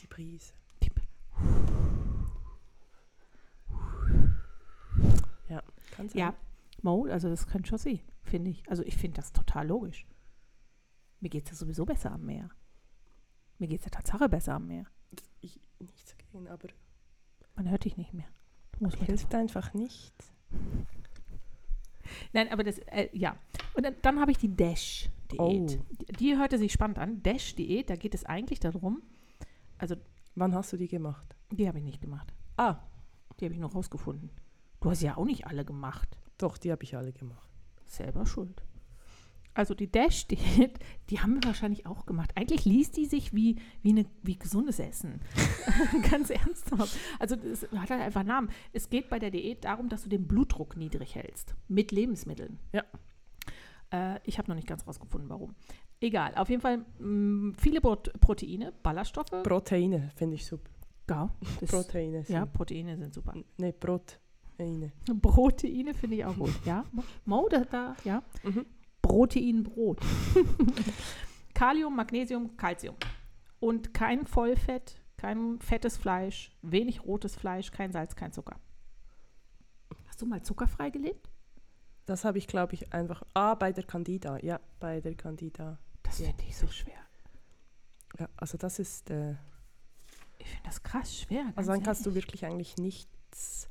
Die 0.01 0.07
Prise. 0.07 0.53
Die, 0.83 0.91
Ja, 5.49 5.63
kann 5.93 6.09
sein. 6.09 6.19
ja, 6.19 6.35
Mo, 6.83 7.07
also 7.07 7.29
das 7.29 7.47
kann 7.47 7.65
schon 7.65 7.79
sie, 7.79 8.03
finde 8.23 8.51
ich. 8.51 8.69
Also 8.69 8.83
ich 8.83 8.97
finde 8.97 9.17
das 9.17 9.33
total 9.33 9.69
logisch. 9.69 10.07
Mir 11.21 11.29
geht 11.29 11.45
es 11.45 11.51
ja 11.51 11.57
sowieso 11.57 11.85
besser 11.85 12.13
am 12.13 12.25
Meer. 12.25 12.51
Mir 13.59 13.69
geht 13.69 13.81
es 13.81 13.85
ja 13.87 13.91
Tatsache 13.91 14.29
besser 14.29 14.55
am 14.55 14.67
Meer. 14.67 14.87
Ich, 15.41 15.61
nichts 15.79 16.17
gegen, 16.17 16.49
aber 16.49 16.69
Man 17.57 17.69
hört 17.69 17.85
dich 17.85 17.97
nicht 17.97 18.15
mehr. 18.15 18.29
Du 18.73 18.85
musst 18.85 18.97
hilft 18.97 19.35
einfach 19.35 19.75
nicht. 19.75 20.15
Nein, 22.33 22.49
aber 22.51 22.65
das, 22.65 22.79
äh, 22.79 23.09
ja. 23.13 23.37
Und 23.75 23.85
dann, 23.85 23.95
dann 24.03 24.21
habe 24.21 24.31
ich 24.33 24.39
die 24.39 24.55
Dash-Diät. 24.55 25.39
Oh. 25.39 25.67
Die, 25.67 26.13
die 26.15 26.37
hörte 26.37 26.59
sich 26.59 26.73
spannend 26.73 26.99
an. 26.99 27.23
Dash-Diät, 27.23 27.91
da 27.91 27.97
geht 27.97 28.15
es 28.15 28.25
eigentlich 28.25 28.61
darum, 28.61 29.03
also 29.79 29.97
Wann 30.35 30.55
hast 30.55 30.73
du 30.73 30.77
die 30.77 30.89
gemacht? 30.89 31.37
die 31.51 31.67
habe 31.69 31.79
ich 31.79 31.85
nicht 31.85 32.01
gemacht. 32.01 32.33
Ah, 32.57 32.77
Die 33.39 33.45
habe 33.45 33.55
ich 33.55 33.61
nur 33.61 33.73
rausgefunden. 33.73 34.31
Du 34.81 34.91
hast 34.91 35.03
ja 35.03 35.17
auch 35.17 35.25
nicht 35.25 35.47
alle 35.47 35.65
gemacht. 35.65 36.17
Doch, 36.43 36.59
die 36.59 36.71
habe 36.73 36.83
ich 36.85 36.97
alle 36.97 37.13
gemacht. 37.13 37.49
Selber 37.87 38.27
schuld. 38.27 38.63
Also 39.53 39.75
die 39.75 39.91
Dash-Diät, 39.91 40.79
die 41.11 41.21
haben 41.21 41.35
wir 41.35 41.45
wahrscheinlich 41.45 41.85
auch 41.85 42.07
gemacht. 42.07 42.31
Eigentlich 42.37 42.65
liest 42.65 42.97
die 42.97 43.07
sich 43.07 43.35
wie, 43.35 43.57
wie, 43.83 43.91
eine, 43.91 44.07
wie 44.23 44.39
gesundes 44.39 44.79
Essen. 44.79 45.21
Ganz 46.11 46.31
ernsthaft. 46.31 46.97
Also 47.19 47.35
es 47.37 47.63
hat 47.77 47.91
halt 47.91 48.01
einfach 48.03 48.21
einen 48.21 48.29
Namen. 48.29 48.51
Es 48.73 48.89
geht 48.91 49.11
bei 49.11 49.19
der 49.19 49.31
Diät 49.33 49.65
darum, 49.65 49.89
dass 49.89 50.05
du 50.05 50.09
den 50.09 50.29
Blutdruck 50.29 50.77
niedrig 50.77 51.17
hältst. 51.17 51.57
Mit 51.69 51.91
Lebensmitteln. 51.91 52.59
Ja. 52.73 52.85
Äh, 53.93 54.21
ich 54.25 54.39
habe 54.39 54.49
noch 54.49 54.55
nicht 54.55 54.69
ganz 54.69 54.87
rausgefunden, 54.87 55.29
warum. 55.29 55.55
Egal. 56.01 56.35
Auf 56.37 56.49
jeden 56.49 56.63
Fall 56.63 56.85
mh, 57.01 57.55
viele 57.59 57.81
Prot 57.81 58.13
Proteine, 58.21 58.73
Ballaststoffe. 58.85 59.43
Proteine 59.43 60.11
finde 60.15 60.37
ich 60.37 60.47
super. 60.47 60.71
ja, 61.11 61.29
Proteine. 61.67 62.19
ja, 62.29 62.43
sind- 62.43 62.53
Proteine 62.53 62.97
sind 62.97 63.13
super. 63.15 63.35
Nee, 63.59 63.73
Proteine. 64.61 64.93
Proteine 65.23 65.95
finde 65.95 66.17
ich 66.17 66.25
auch 66.25 66.37
gut. 66.37 66.53
Ja, 66.65 66.85
Mo, 67.25 67.49
da, 67.49 67.65
da 67.65 67.97
ja. 68.05 68.23
Mhm. 68.43 68.67
Proteinbrot. 69.03 70.01
Kalium, 71.55 71.97
Magnesium, 71.97 72.57
Calcium. 72.57 72.97
Und 73.59 73.93
kein 73.95 74.27
Vollfett, 74.27 74.97
kein 75.17 75.59
fettes 75.61 75.97
Fleisch, 75.97 76.51
wenig 76.63 77.05
rotes 77.05 77.37
Fleisch, 77.37 77.71
kein 77.71 77.93
Salz, 77.93 78.15
kein 78.17 78.33
Zucker. 78.33 78.57
Hast 80.07 80.21
du 80.23 80.27
mal 80.27 80.43
zuckerfrei 80.43 80.91
gelebt? 80.91 81.29
Das 82.07 82.25
habe 82.25 82.39
ich, 82.39 82.47
glaube 82.47 82.75
ich, 82.75 82.93
einfach. 82.93 83.23
Ah, 83.35 83.55
bei 83.55 83.73
der 83.73 83.85
Candida. 83.85 84.39
Ja, 84.43 84.61
bei 84.81 85.01
der 85.01 85.15
Candida. 85.15 85.79
Das 86.03 86.19
Ja. 86.19 86.27
finde 86.27 86.45
ich 86.49 86.57
so 86.57 86.67
schwer. 86.67 86.95
Ja, 88.19 88.29
also 88.37 88.59
das 88.59 88.79
ist. 88.79 89.11
Äh, 89.11 89.37
Ich 90.39 90.47
finde 90.49 90.63
das 90.65 90.83
krass 90.83 91.15
schwer. 91.21 91.53
also 91.57 91.71
dann 91.73 91.83
kannst 91.83 92.05
du 92.07 92.15
wirklich 92.15 92.45
eigentlich 92.45 92.77
nichts 92.79 93.69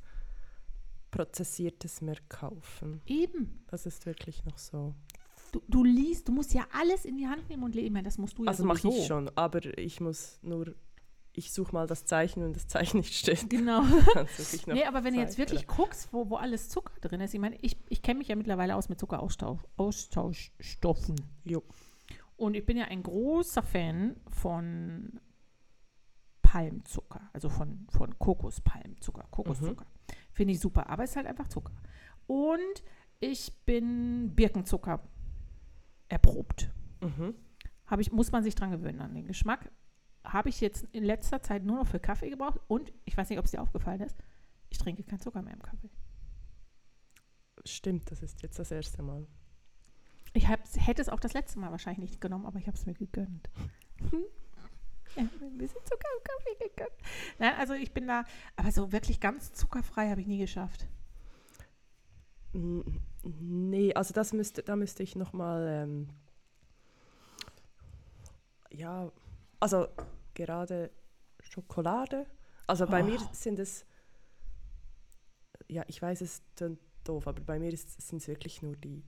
Prozessiertes 1.10 2.00
mehr 2.00 2.16
kaufen. 2.28 3.00
Eben. 3.06 3.64
Das 3.68 3.86
ist 3.86 4.06
wirklich 4.06 4.44
noch 4.44 4.58
so. 4.58 4.94
Du, 5.52 5.60
du 5.68 5.84
liest, 5.84 6.28
du 6.28 6.32
musst 6.32 6.54
ja 6.54 6.66
alles 6.72 7.04
in 7.04 7.16
die 7.16 7.26
Hand 7.26 7.48
nehmen 7.48 7.64
und 7.64 7.74
leben. 7.74 8.04
Das 8.04 8.18
musst 8.18 8.38
du 8.38 8.44
ja 8.44 8.50
Also 8.50 8.64
mache 8.64 8.86
ich 8.88 9.06
schon, 9.06 9.28
aber 9.36 9.64
ich 9.78 10.00
muss 10.00 10.38
nur. 10.42 10.74
Ich 11.32 11.52
suche 11.52 11.72
mal 11.72 11.86
das 11.86 12.06
Zeichen, 12.06 12.42
wenn 12.42 12.52
das 12.52 12.66
Zeichen 12.66 12.96
nicht 12.98 13.14
steht. 13.14 13.48
Genau. 13.48 13.82
Nee, 14.66 14.84
aber 14.84 15.04
wenn 15.04 15.14
du 15.14 15.20
jetzt 15.20 15.38
wirklich 15.38 15.68
guckst, 15.68 16.12
wo, 16.12 16.28
wo 16.28 16.34
alles 16.36 16.68
Zucker 16.68 16.92
drin 17.00 17.20
ist, 17.20 17.32
ich 17.34 17.40
meine, 17.40 17.56
ich, 17.62 17.76
ich 17.88 18.02
kenne 18.02 18.18
mich 18.18 18.26
ja 18.28 18.34
mittlerweile 18.34 18.74
aus 18.74 18.88
mit 18.88 18.98
Zuckeraustauschstoffen. 18.98 21.14
Jo. 21.44 21.62
Und 22.36 22.54
ich 22.54 22.66
bin 22.66 22.76
ja 22.76 22.86
ein 22.86 23.04
großer 23.04 23.62
Fan 23.62 24.16
von 24.28 25.20
Palmzucker, 26.42 27.30
also 27.32 27.48
von, 27.48 27.86
von 27.90 28.18
Kokospalmzucker, 28.18 29.28
Kokoszucker. 29.30 29.86
Finde 30.32 30.52
ich 30.52 30.60
super, 30.60 30.88
aber 30.88 31.04
es 31.04 31.10
ist 31.10 31.16
halt 31.16 31.26
einfach 31.26 31.48
Zucker. 31.48 31.72
Und 32.26 32.82
ich 33.18 33.52
bin 33.64 34.34
Birkenzucker 34.34 35.02
erprobt. 36.08 36.70
Mhm. 37.00 37.34
Ich, 37.98 38.12
muss 38.12 38.30
man 38.30 38.42
sich 38.42 38.54
dran 38.54 38.70
gewöhnen 38.70 39.00
an 39.00 39.14
den 39.14 39.26
Geschmack. 39.26 39.70
Habe 40.22 40.48
ich 40.48 40.60
jetzt 40.60 40.84
in 40.92 41.02
letzter 41.02 41.42
Zeit 41.42 41.64
nur 41.64 41.76
noch 41.76 41.86
für 41.86 41.98
Kaffee 41.98 42.30
gebraucht 42.30 42.60
und 42.68 42.92
ich 43.04 43.16
weiß 43.16 43.30
nicht, 43.30 43.38
ob 43.38 43.46
es 43.46 43.50
dir 43.50 43.62
aufgefallen 43.62 44.00
ist, 44.00 44.16
ich 44.68 44.78
trinke 44.78 45.02
keinen 45.02 45.20
Zucker 45.20 45.42
mehr 45.42 45.54
im 45.54 45.62
Kaffee. 45.62 45.90
Stimmt, 47.64 48.10
das 48.10 48.22
ist 48.22 48.42
jetzt 48.42 48.58
das 48.58 48.70
erste 48.70 49.02
Mal. 49.02 49.26
Ich 50.32 50.48
hätte 50.48 51.02
es 51.02 51.08
auch 51.08 51.20
das 51.20 51.32
letzte 51.32 51.58
Mal 51.58 51.72
wahrscheinlich 51.72 52.10
nicht 52.10 52.20
genommen, 52.20 52.46
aber 52.46 52.58
ich 52.58 52.66
habe 52.68 52.76
es 52.76 52.86
mir 52.86 52.94
gegönnt. 52.94 53.50
ja, 55.16 55.22
ein 55.22 55.58
bisschen 55.58 55.80
Zucker 55.84 56.08
im 56.16 56.24
Kaffee 56.24 56.68
gegönnt. 56.68 56.96
Nein, 57.38 57.54
also 57.58 57.74
ich 57.74 57.92
bin 57.92 58.06
da, 58.06 58.24
aber 58.56 58.70
so 58.72 58.92
wirklich 58.92 59.20
ganz 59.20 59.52
zuckerfrei 59.52 60.10
habe 60.10 60.20
ich 60.20 60.26
nie 60.26 60.38
geschafft. 60.38 60.86
N- 62.54 63.00
Nee, 63.22 63.92
also 63.92 64.14
das 64.14 64.32
müsste, 64.32 64.62
da 64.62 64.76
müsste 64.76 65.02
ich 65.02 65.14
nochmal, 65.14 65.66
ähm, 65.68 66.08
ja, 68.70 69.12
also 69.58 69.88
gerade 70.32 70.90
Schokolade. 71.40 72.26
Also 72.66 72.86
bei 72.86 73.02
mir 73.02 73.18
Oh. 73.20 73.28
sind 73.32 73.58
es, 73.58 73.84
ja, 75.68 75.84
ich 75.86 76.00
weiß, 76.00 76.22
es 76.22 76.42
doof, 77.04 77.26
aber 77.26 77.40
bei 77.42 77.58
mir 77.58 77.76
sind 77.76 78.22
es 78.22 78.28
wirklich 78.28 78.62
nur 78.62 78.74
die 78.76 79.02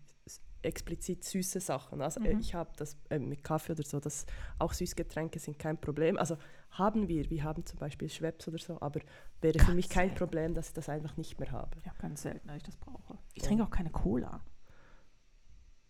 explizit 0.63 1.25
süße 1.25 1.61
Sachen. 1.61 2.01
Also 2.03 2.21
äh, 2.21 2.35
Mhm. 2.35 2.41
ich 2.41 2.55
habe 2.55 2.71
das 2.77 2.97
äh, 3.11 3.19
mit 3.19 3.43
Kaffee 3.45 3.73
oder 3.73 3.83
so, 3.85 4.01
das, 4.01 4.27
auch 4.59 4.73
Süßgetränke 4.73 5.39
sind 5.39 5.59
kein 5.59 5.81
Problem. 5.81 6.17
Also 6.19 6.37
haben 6.71 7.09
wir, 7.09 7.29
wir 7.31 7.45
haben 7.45 7.65
zum 7.67 7.79
Beispiel 7.79 8.09
Schweppes 8.09 8.49
oder 8.49 8.59
so, 8.59 8.81
aber 8.81 9.01
wäre 9.41 9.59
für 9.59 9.67
Ganz 9.67 9.75
mich 9.75 9.89
kein 9.89 10.09
selten. 10.09 10.19
Problem, 10.19 10.55
dass 10.55 10.69
ich 10.69 10.75
das 10.75 10.89
einfach 10.89 11.17
nicht 11.17 11.39
mehr 11.41 11.51
habe. 11.53 11.77
Ja, 11.85 11.93
ganz 11.99 12.23
selten, 12.23 12.49
dass 12.49 12.57
ich 12.57 12.63
das 12.63 12.77
brauche. 12.77 13.19
Ich 13.35 13.43
Ja. 13.43 13.49
trinke 13.49 13.65
auch 13.65 13.71
keine 13.71 13.91
Cola. 13.91 14.41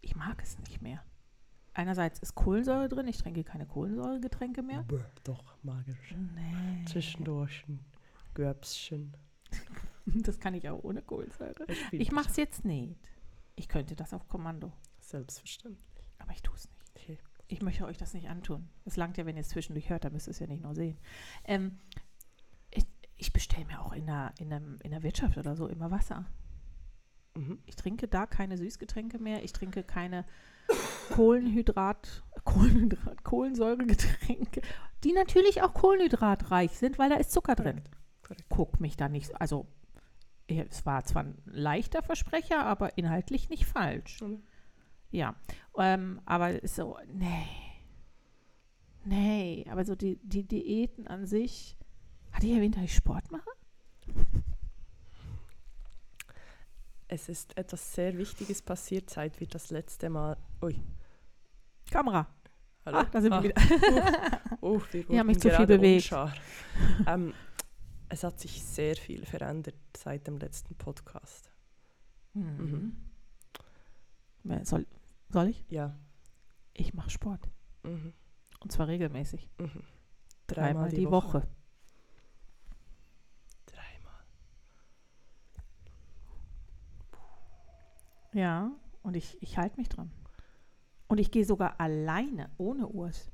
Ich 0.00 0.16
mag 0.16 0.42
es 0.42 0.58
nicht 0.58 0.82
mehr. 0.82 1.02
Einerseits 1.74 2.18
ist 2.18 2.34
Kohlensäure 2.34 2.88
drin, 2.88 3.08
ich 3.08 3.16
trinke 3.18 3.44
keine 3.44 3.66
Kohlensäuregetränke 3.66 4.62
mehr. 4.62 4.82
Bäh, 4.82 4.98
Doch, 5.24 5.56
mager. 5.62 5.94
Nee. 6.34 6.84
Zwischendurch 6.86 7.64
ein 7.68 7.84
Görbschen. 8.34 9.16
Das 10.04 10.40
kann 10.40 10.52
ich 10.54 10.68
auch 10.68 10.82
ohne 10.82 11.00
Kohlensäure. 11.00 11.64
Ich 11.92 12.10
mache 12.10 12.28
es 12.28 12.36
jetzt 12.36 12.64
nicht. 12.64 12.96
Ich 13.56 13.68
könnte 13.68 13.94
das 13.96 14.12
auf 14.14 14.28
Kommando, 14.28 14.72
Selbstverständlich. 15.00 16.04
aber 16.18 16.32
ich 16.32 16.42
tue 16.42 16.54
es 16.56 16.64
nicht. 16.68 16.80
Okay. 16.96 17.18
Ich 17.48 17.60
möchte 17.62 17.84
euch 17.84 17.98
das 17.98 18.14
nicht 18.14 18.28
antun. 18.28 18.68
Es 18.84 18.96
langt 18.96 19.18
ja, 19.18 19.26
wenn 19.26 19.36
ihr 19.36 19.42
es 19.42 19.50
zwischendurch 19.50 19.90
hört, 19.90 20.04
dann 20.04 20.12
müsst 20.12 20.26
ihr 20.26 20.30
es 20.30 20.38
ja 20.38 20.46
nicht 20.46 20.62
nur 20.62 20.74
sehen. 20.74 20.98
Ähm, 21.44 21.78
ich 22.70 22.86
ich 23.16 23.32
bestelle 23.32 23.66
mir 23.66 23.80
auch 23.82 23.92
in 23.92 24.06
der, 24.06 24.32
in, 24.38 24.48
der, 24.50 24.62
in 24.82 24.90
der 24.90 25.02
Wirtschaft 25.02 25.36
oder 25.36 25.54
so 25.54 25.66
immer 25.68 25.90
Wasser. 25.90 26.24
Mhm. 27.34 27.58
Ich 27.66 27.76
trinke 27.76 28.08
da 28.08 28.26
keine 28.26 28.56
Süßgetränke 28.56 29.18
mehr. 29.18 29.42
Ich 29.44 29.52
trinke 29.52 29.82
keine 29.84 30.24
Kohlenhydrat, 31.10 32.22
Kohlenhydrat, 32.44 33.22
Kohlensäuregetränke, 33.24 34.62
die 35.04 35.12
natürlich 35.12 35.62
auch 35.62 35.74
kohlenhydratreich 35.74 36.72
sind, 36.72 36.98
weil 36.98 37.10
da 37.10 37.16
ist 37.16 37.32
Zucker 37.32 37.54
drin. 37.54 37.82
Guck 38.48 38.80
mich 38.80 38.96
da 38.96 39.08
nicht, 39.08 39.26
so- 39.28 39.34
also 39.34 39.66
es 40.58 40.84
war 40.86 41.04
zwar 41.04 41.24
ein 41.24 41.38
leichter 41.46 42.02
Versprecher, 42.02 42.64
aber 42.64 42.96
inhaltlich 42.98 43.48
nicht 43.48 43.66
falsch. 43.66 44.20
Mhm. 44.20 44.42
Ja, 45.10 45.34
ähm, 45.76 46.20
aber 46.24 46.66
so, 46.66 46.96
nee, 47.12 47.46
nee, 49.04 49.66
aber 49.70 49.84
so 49.84 49.94
die, 49.94 50.16
die 50.22 50.44
Diäten 50.44 51.06
an 51.06 51.26
sich, 51.26 51.76
hatte 52.32 52.46
ich 52.46 52.52
erwähnt, 52.52 52.76
dass 52.76 52.84
ich 52.84 52.94
Sport 52.94 53.30
mache? 53.30 53.50
Es 57.08 57.28
ist 57.28 57.56
etwas 57.58 57.92
sehr 57.94 58.16
Wichtiges 58.16 58.62
passiert, 58.62 59.10
seit 59.10 59.38
wir 59.38 59.46
das 59.46 59.70
letzte 59.70 60.08
Mal. 60.08 60.36
Ui. 60.62 60.80
Kamera. 61.90 62.26
Hallo? 62.86 62.98
Ah, 62.98 63.04
da 63.04 63.20
sind 63.20 63.30
wir 63.30 63.38
Ah, 63.38 63.42
wieder. 63.42 64.62
Uh, 64.62 64.80
wir 64.92 65.08
Wir 65.08 65.18
haben 65.20 65.26
mich 65.26 65.38
zu 65.40 65.50
viel 65.50 65.66
bewegt. 65.66 66.10
ähm, 67.06 67.34
es 68.12 68.24
hat 68.24 68.38
sich 68.38 68.62
sehr 68.62 68.94
viel 68.94 69.24
verändert 69.24 69.74
seit 69.96 70.26
dem 70.26 70.36
letzten 70.36 70.74
Podcast. 70.74 71.50
Mhm. 72.34 72.94
Wer 74.44 74.66
Soll, 74.66 74.86
soll 75.30 75.48
ich? 75.48 75.64
Ja. 75.70 75.98
Ich 76.74 76.92
mache 76.92 77.08
Sport. 77.08 77.48
Mhm. 77.82 78.12
Und 78.60 78.70
zwar 78.70 78.88
regelmäßig. 78.88 79.48
Mhm. 79.58 79.82
Dreimal, 80.46 80.90
die, 80.90 81.10
Woche. 81.10 81.48
Dreimal. 83.64 84.24
Ja, 88.34 88.72
und 89.02 89.16
ich, 89.16 89.40
ich 89.42 89.56
halte 89.56 89.78
mich 89.78 89.88
dran. 89.88 90.10
Und 91.08 91.16
ich 91.18 91.30
gehe 91.30 91.46
sogar 91.46 91.80
alleine, 91.80 92.50
ohne 92.58 92.88
Urs, 92.88 93.30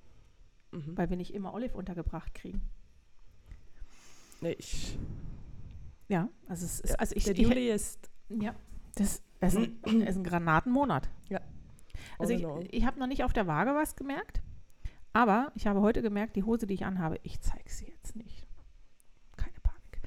Mhm. 0.70 0.96
weil 0.96 1.10
wir 1.10 1.16
nicht 1.16 1.34
immer 1.34 1.52
Olive 1.52 1.76
untergebracht 1.76 2.32
kriegen. 2.34 2.60
Nee, 4.40 4.52
ich, 4.58 4.98
Ja, 6.08 6.28
also 6.48 6.64
es 6.64 6.80
ist, 6.80 6.90
ja, 6.90 6.96
also 6.96 7.14
ich, 7.16 7.24
der 7.24 7.34
ich, 7.34 7.40
Juli 7.40 7.70
ist. 7.70 8.10
ja, 8.28 8.54
das, 8.94 9.22
ist 9.40 9.56
ein, 9.56 9.80
ist 10.06 10.16
ein 10.16 10.24
Granatenmonat. 10.24 11.08
Ja. 11.28 11.40
Also 12.18 12.32
ich, 12.32 12.44
ich 12.72 12.86
habe 12.86 12.98
noch 12.98 13.06
nicht 13.06 13.24
auf 13.24 13.32
der 13.32 13.46
Waage 13.46 13.74
was 13.74 13.96
gemerkt, 13.96 14.40
aber 15.12 15.52
ich 15.54 15.66
habe 15.66 15.80
heute 15.80 16.02
gemerkt, 16.02 16.36
die 16.36 16.44
Hose, 16.44 16.66
die 16.66 16.74
ich 16.74 16.84
anhabe, 16.84 17.18
ich 17.22 17.40
zeige 17.40 17.70
sie 17.70 17.86
jetzt 17.86 18.16
nicht. 18.16 18.46
Keine 19.36 19.58
Panik. 19.62 20.02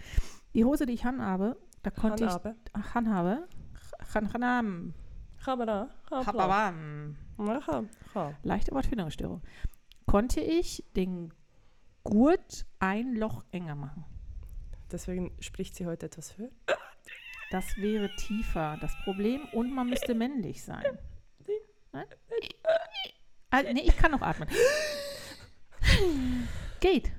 Die 0.53 0.65
Hose, 0.65 0.85
die 0.85 0.93
ich 0.93 1.05
anhabe, 1.05 1.57
da 1.83 1.91
konnte 1.91 2.25
Hanabe. 2.25 2.55
ich, 2.65 2.71
ach, 2.73 2.95
anhabe, 2.95 3.47
chan, 4.11 4.29
chanam, 4.29 4.93
Kamera. 5.43 5.89
hababam, 6.09 7.17
leichte 8.43 8.71
Wortfindungsstörung, 8.71 9.41
konnte 10.05 10.41
ich 10.41 10.85
den 10.95 11.33
Gurt 12.03 12.65
ein 12.79 13.15
Loch 13.15 13.43
enger 13.51 13.75
machen. 13.75 14.05
Deswegen 14.91 15.35
spricht 15.39 15.75
sie 15.75 15.85
heute 15.85 16.07
etwas 16.07 16.37
höher. 16.37 16.51
Das 17.51 17.77
wäre 17.77 18.13
tiefer, 18.15 18.77
das 18.79 18.93
Problem. 19.03 19.45
Und 19.53 19.73
man 19.73 19.89
müsste 19.89 20.15
männlich 20.15 20.63
sein. 20.63 20.83
Ne? 21.93 22.05
Ah, 23.49 23.63
nee, 23.63 23.81
ich 23.81 23.97
kann 23.97 24.11
noch 24.11 24.21
atmen. 24.21 24.47
Geht. 26.79 27.11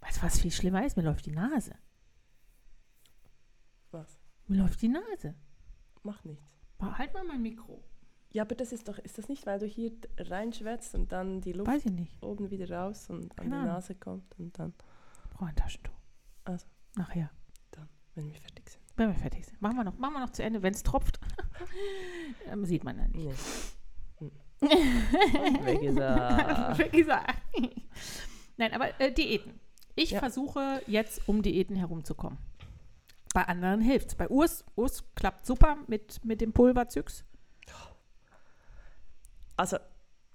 Weißt 0.00 0.18
du, 0.18 0.22
was 0.22 0.40
viel 0.40 0.52
schlimmer 0.52 0.86
ist? 0.86 0.96
Mir 0.96 1.02
läuft 1.02 1.26
die 1.26 1.32
Nase. 1.32 1.74
Was? 3.90 4.18
Mir 4.46 4.58
läuft 4.62 4.80
die 4.82 4.88
Nase. 4.88 5.34
Macht 6.02 6.24
nichts. 6.24 6.44
Halt 6.80 7.12
mal 7.14 7.24
mein 7.24 7.42
Mikro. 7.42 7.82
Ja, 8.30 8.42
aber 8.42 8.54
das 8.54 8.72
ist 8.72 8.88
doch, 8.88 8.98
ist 8.98 9.18
das 9.18 9.28
nicht, 9.28 9.46
weil 9.46 9.58
du 9.58 9.66
hier 9.66 9.90
reinschwätzt 10.18 10.94
und 10.94 11.12
dann 11.12 11.40
die 11.40 11.52
Luft 11.52 11.70
oben 12.20 12.50
wieder 12.50 12.70
raus 12.70 13.08
und 13.10 13.30
an 13.38 13.50
Keine 13.50 13.60
die. 13.60 13.66
Nase 13.66 13.94
kommt 13.94 14.38
und 14.38 14.58
dann, 14.58 14.74
brauche 15.38 15.50
ein 15.50 15.56
Taschentuch. 15.56 15.94
Also. 16.44 16.66
Nachher. 16.96 17.30
wenn 18.14 18.26
wir 18.32 18.40
fertig 18.40 18.68
sind. 18.68 18.82
Wenn 18.96 19.08
wir 19.08 19.14
fertig 19.14 19.46
sind. 19.46 19.62
Machen 19.62 19.76
wir 19.76 19.84
noch, 19.84 19.96
machen 19.98 20.14
wir 20.14 20.20
noch 20.20 20.30
zu 20.32 20.42
Ende. 20.42 20.62
Wenn 20.62 20.74
es 20.74 20.82
tropft, 20.82 21.20
ähm, 22.46 22.64
sieht 22.64 22.82
man 22.82 22.98
ja 22.98 23.06
nicht. 23.06 23.38
Nee. 24.18 24.30
Hm. 24.30 24.32
Weg 25.64 25.82
ist 25.82 25.96
er. 25.98 26.76
Wie 26.76 26.98
gesagt. 26.98 27.40
Nein, 28.56 28.72
aber 28.72 29.00
äh, 29.00 29.12
Diäten. 29.12 29.60
Ich 29.94 30.10
Ja. 30.10 30.18
versuche 30.18 30.82
jetzt 30.86 31.28
um 31.28 31.42
Diäten 31.42 31.76
herumzukommen. 31.76 32.38
Bei 33.32 33.44
anderen 33.46 33.80
hilft 33.80 34.08
es. 34.08 34.14
Bei 34.16 34.28
Urs, 34.28 34.64
Urs 34.74 35.04
klappt 35.14 35.46
super 35.46 35.76
mit, 35.86 36.24
mit 36.24 36.40
dem 36.40 36.52
Pulverzyx. 36.52 37.24
Also, 39.56 39.76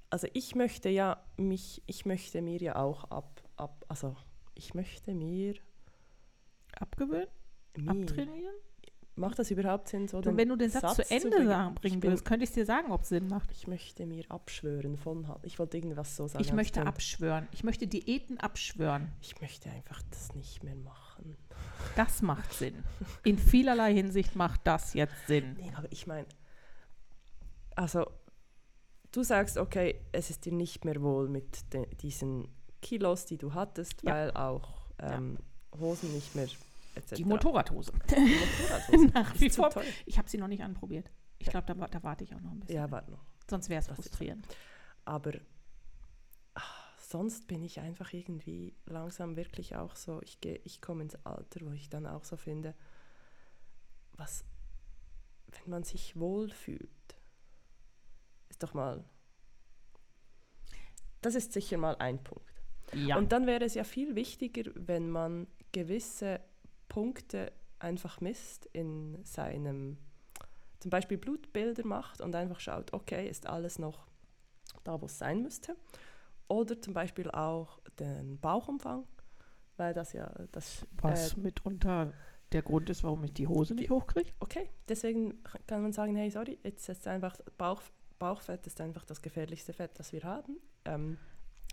also 0.09 0.27
ich 0.33 0.55
möchte 0.55 0.89
ja 0.89 1.21
mich, 1.37 1.81
ich 1.87 2.05
möchte 2.05 2.41
mir 2.41 2.61
ja 2.61 2.75
auch 2.77 3.05
ab, 3.05 3.41
ab 3.57 3.83
also 3.89 4.15
ich 4.55 4.73
möchte 4.73 5.13
mir, 5.13 5.55
Abgewöhnen, 6.79 7.27
mir 7.77 7.91
abtrainieren. 7.91 8.53
macht 9.15 9.37
das 9.39 9.51
überhaupt 9.51 9.87
Sinn, 9.87 10.07
so 10.07 10.17
Und 10.17 10.37
wenn 10.37 10.49
du 10.49 10.55
den 10.55 10.69
Satz, 10.71 10.95
zu 10.95 11.09
Ende 11.11 11.29
bringen? 11.29 11.47
sagen, 11.47 11.75
bringen 11.75 12.03
würdest, 12.03 12.25
könnte 12.25 12.43
ich 12.45 12.51
dir 12.51 12.65
sagen, 12.65 12.91
ob 12.91 13.01
es 13.03 13.09
Sinn 13.09 13.27
macht. 13.27 13.51
ich 13.51 13.67
möchte 13.67 14.05
mir 14.05 14.25
abschwören 14.29 14.97
von, 14.97 15.27
ich 15.43 15.59
wollte 15.59 15.77
irgendwas 15.77 16.15
so 16.15 16.27
sagen. 16.27 16.43
Ich 16.43 16.51
möchte 16.53 16.79
klingt- 16.79 16.87
abschwören. 16.87 17.47
Ich 17.51 17.63
möchte 17.63 17.87
Diäten 17.87 18.39
abschwören. 18.39 19.11
Ich 19.21 19.39
möchte 19.39 19.69
einfach 19.69 20.01
das 20.09 20.33
nicht 20.35 20.63
mehr 20.63 20.75
machen. 20.75 21.37
Das 21.95 22.21
macht 22.23 22.53
Sinn. 22.53 22.83
In 23.23 23.37
vielerlei 23.37 23.93
Hinsicht 23.93 24.35
macht 24.35 24.61
das 24.65 24.93
jetzt 24.95 25.27
Sinn. 25.27 25.55
Nee, 25.57 25.71
aber 25.75 25.91
ich 25.91 26.07
meine, 26.07 26.25
also 27.75 28.05
du 29.11 29.23
sagst, 29.23 29.57
okay, 29.57 29.99
es 30.11 30.31
ist 30.31 30.45
dir 30.45 30.53
nicht 30.53 30.85
mehr 30.85 31.01
wohl 31.03 31.29
mit 31.29 31.59
diesen 32.01 32.47
Kilos, 32.83 33.25
die 33.25 33.37
du 33.37 33.53
hattest, 33.55 34.03
Ja. 34.03 34.11
weil 34.13 34.31
auch 34.31 34.85
ähm, 34.99 35.39
Hosen 35.79 36.13
nicht 36.13 36.35
mehr 36.35 36.47
etc. 36.95 37.15
Die 37.15 37.25
Motorradhose. 37.25 37.91
Die 38.09 38.15
Motorradhose 38.19 39.05
Nach 39.13 39.39
wie 39.39 39.49
vor. 39.49 39.69
teuer. 39.71 39.85
Ich 40.05 40.17
habe 40.19 40.29
sie 40.29 40.37
noch 40.37 40.47
nicht 40.47 40.61
anprobiert. 40.61 41.09
Ich 41.39 41.47
glaube, 41.49 41.65
da, 41.65 41.87
da 41.87 42.03
warte 42.03 42.23
ich 42.23 42.35
auch 42.35 42.41
noch 42.41 42.51
ein 42.51 42.59
bisschen. 42.59 42.75
Ja, 42.75 42.91
warte 42.91 43.09
noch. 43.11 43.23
Sonst 43.49 43.69
wäre 43.69 43.81
es 43.81 43.87
frustrierend. 43.87 44.47
Aber 45.05 45.31
ah, 46.53 46.61
sonst 46.99 47.47
bin 47.47 47.63
ich 47.63 47.79
einfach 47.79 48.13
irgendwie 48.13 48.75
langsam 48.85 49.35
wirklich 49.35 49.75
auch 49.75 49.95
so, 49.95 50.21
ich, 50.21 50.39
geh- 50.39 50.61
ich 50.63 50.79
komme 50.81 51.03
ins 51.03 51.15
Alter, 51.25 51.61
wo 51.65 51.71
ich 51.71 51.89
dann 51.89 52.05
auch 52.05 52.23
so 52.23 52.37
finde, 52.37 52.75
was, 54.13 54.45
wenn 55.47 55.69
man 55.71 55.83
sich 55.83 56.17
wohlfühlt, 56.17 56.89
ist 58.49 58.61
doch 58.63 58.73
mal, 58.73 59.03
das 61.21 61.35
ist 61.35 61.51
sicher 61.53 61.77
mal 61.77 61.95
ein 61.97 62.23
Punkt. 62.23 62.52
Ja. 62.95 63.17
Und 63.17 63.31
dann 63.31 63.47
wäre 63.47 63.63
es 63.65 63.73
ja 63.73 63.83
viel 63.83 64.15
wichtiger, 64.15 64.71
wenn 64.75 65.09
man 65.09 65.47
gewisse 65.71 66.39
Punkte 66.87 67.51
einfach 67.79 68.21
misst 68.21 68.65
in 68.67 69.23
seinem, 69.25 69.97
zum 70.79 70.89
Beispiel 70.89 71.17
Blutbilder 71.17 71.85
macht 71.85 72.21
und 72.21 72.35
einfach 72.35 72.59
schaut, 72.59 72.93
okay, 72.93 73.27
ist 73.27 73.47
alles 73.47 73.79
noch 73.79 74.07
da, 74.83 75.01
wo 75.01 75.05
es 75.05 75.17
sein 75.17 75.41
müsste. 75.41 75.75
Oder 76.47 76.81
zum 76.81 76.93
Beispiel 76.93 77.29
auch 77.31 77.79
den 77.99 78.39
Bauchumfang, 78.39 79.05
weil 79.77 79.93
das 79.93 80.13
ja, 80.13 80.31
das, 80.51 80.85
Was 81.01 81.33
äh, 81.33 81.39
mitunter 81.39 82.13
der 82.51 82.61
Grund 82.61 82.89
ist, 82.89 83.03
warum 83.03 83.23
ich 83.23 83.33
die 83.33 83.47
Hose 83.47 83.73
nicht 83.73 83.89
hochkriege. 83.89 84.31
okay, 84.39 84.69
deswegen 84.87 85.41
kann 85.65 85.81
man 85.81 85.91
sagen, 85.91 86.15
hey, 86.15 86.29
sorry, 86.29 86.59
jetzt 86.63 86.87
ist 86.87 87.07
einfach 87.07 87.35
Bauch, 87.57 87.81
Bauchfett 88.19 88.67
ist 88.67 88.79
einfach 88.79 89.03
das 89.05 89.21
gefährlichste 89.21 89.73
Fett, 89.73 89.97
das 89.97 90.13
wir 90.13 90.23
haben. 90.23 90.57
Ähm, 90.85 91.17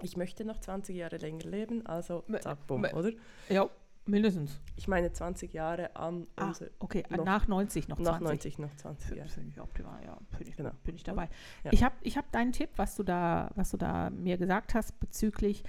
ich 0.03 0.17
möchte 0.17 0.45
noch 0.45 0.59
20 0.61 0.97
Jahre 0.97 1.17
länger 1.17 1.45
leben, 1.45 1.87
also 1.87 2.25
zack, 2.41 2.67
bumm, 2.67 2.85
oder? 2.85 3.11
Ja, 3.49 3.69
mindestens. 4.07 4.61
Ich 4.77 4.89
meine 4.89 5.13
20 5.13 5.53
Jahre 5.53 5.95
an 5.97 6.27
Ah, 6.37 6.49
unser, 6.49 6.67
okay, 6.79 7.05
noch- 7.11 7.25
nach 7.25 7.47
90 7.49 7.89
noch 7.89 7.97
20. 7.97 8.13
nach 8.13 8.21
90 8.21 8.59
noch 8.59 8.75
20 8.77 9.17
Jahre. 9.17 9.29
Finde 9.29 9.51
ich 9.51 9.61
optimal, 9.61 10.03
ja. 10.05 10.19
Bin 10.39 10.49
ich, 10.49 10.57
Genau. 10.57 10.71
bin 10.85 10.97
ich 10.97 11.03
dabei. 11.05 11.29
Ja. 11.65 11.73
Ich 11.73 11.83
habe 11.85 11.95
ich 12.03 12.17
hab 12.17 12.31
deinen 12.33 12.53
Tipp, 12.53 12.71
was 12.77 12.97
du, 12.97 13.03
da, 13.03 13.51
was 13.55 13.71
du 13.71 13.77
da 13.77 14.11
mir 14.11 14.37
gesagt 14.39 14.75
hast 14.75 14.99
bezüglich 15.01 15.63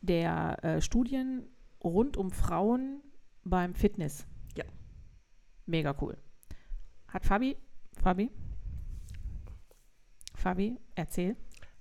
der 0.00 0.62
äh, 0.64 0.80
Studien 0.80 1.48
rund 1.84 2.16
um 2.16 2.30
Frauen 2.30 3.02
beim 3.44 3.74
Fitness. 3.74 4.26
Ja. 4.56 4.64
Mega 5.66 5.94
cool. 6.00 6.16
Hat 7.08 7.24
Fabi, 7.26 7.56
Fabi, 8.00 8.30
Fabi, 10.34 10.78
erzähl. 10.94 11.36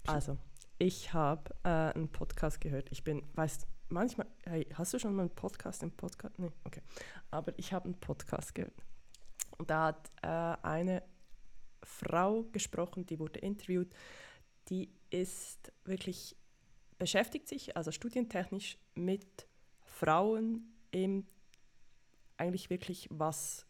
Also, 0.08 0.38
ich 0.82 1.13
habe 1.13 1.53
äh, 1.61 1.67
einen 1.93 2.09
Podcast 2.09 2.59
gehört. 2.59 2.91
Ich 2.91 3.03
bin, 3.03 3.21
weißt 3.36 3.67
manchmal, 3.89 4.25
hey, 4.45 4.67
hast 4.73 4.91
du 4.91 4.97
schon 4.97 5.13
mal 5.13 5.21
einen 5.21 5.36
Podcast 5.36 5.84
im 5.84 5.91
Podcast? 5.91 6.39
Nee, 6.39 6.49
okay. 6.63 6.82
Aber 7.29 7.53
ich 7.59 7.71
habe 7.71 7.86
einen 7.86 7.99
Podcast 7.99 8.55
gehört. 8.55 8.73
Und 9.59 9.69
da 9.69 9.88
hat 9.88 10.11
äh, 10.23 10.67
eine 10.67 11.03
Frau 11.84 12.45
gesprochen, 12.51 13.05
die 13.05 13.19
wurde 13.19 13.39
interviewt, 13.41 13.93
die 14.69 14.91
ist 15.11 15.71
wirklich, 15.84 16.36
beschäftigt 16.97 17.47
sich, 17.47 17.77
also 17.77 17.91
studientechnisch, 17.91 18.79
mit 18.95 19.47
Frauen 19.84 20.73
im, 20.89 21.27
eigentlich 22.38 22.71
wirklich, 22.71 23.07
was 23.11 23.67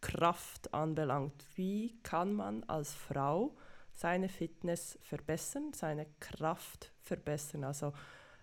Kraft 0.00 0.72
anbelangt. 0.72 1.44
Wie 1.56 1.98
kann 2.02 2.32
man 2.32 2.64
als 2.64 2.94
Frau 2.94 3.54
seine 3.98 4.28
Fitness 4.28 4.96
verbessern, 5.02 5.72
seine 5.74 6.06
Kraft 6.20 6.92
verbessern, 7.02 7.64
also 7.64 7.92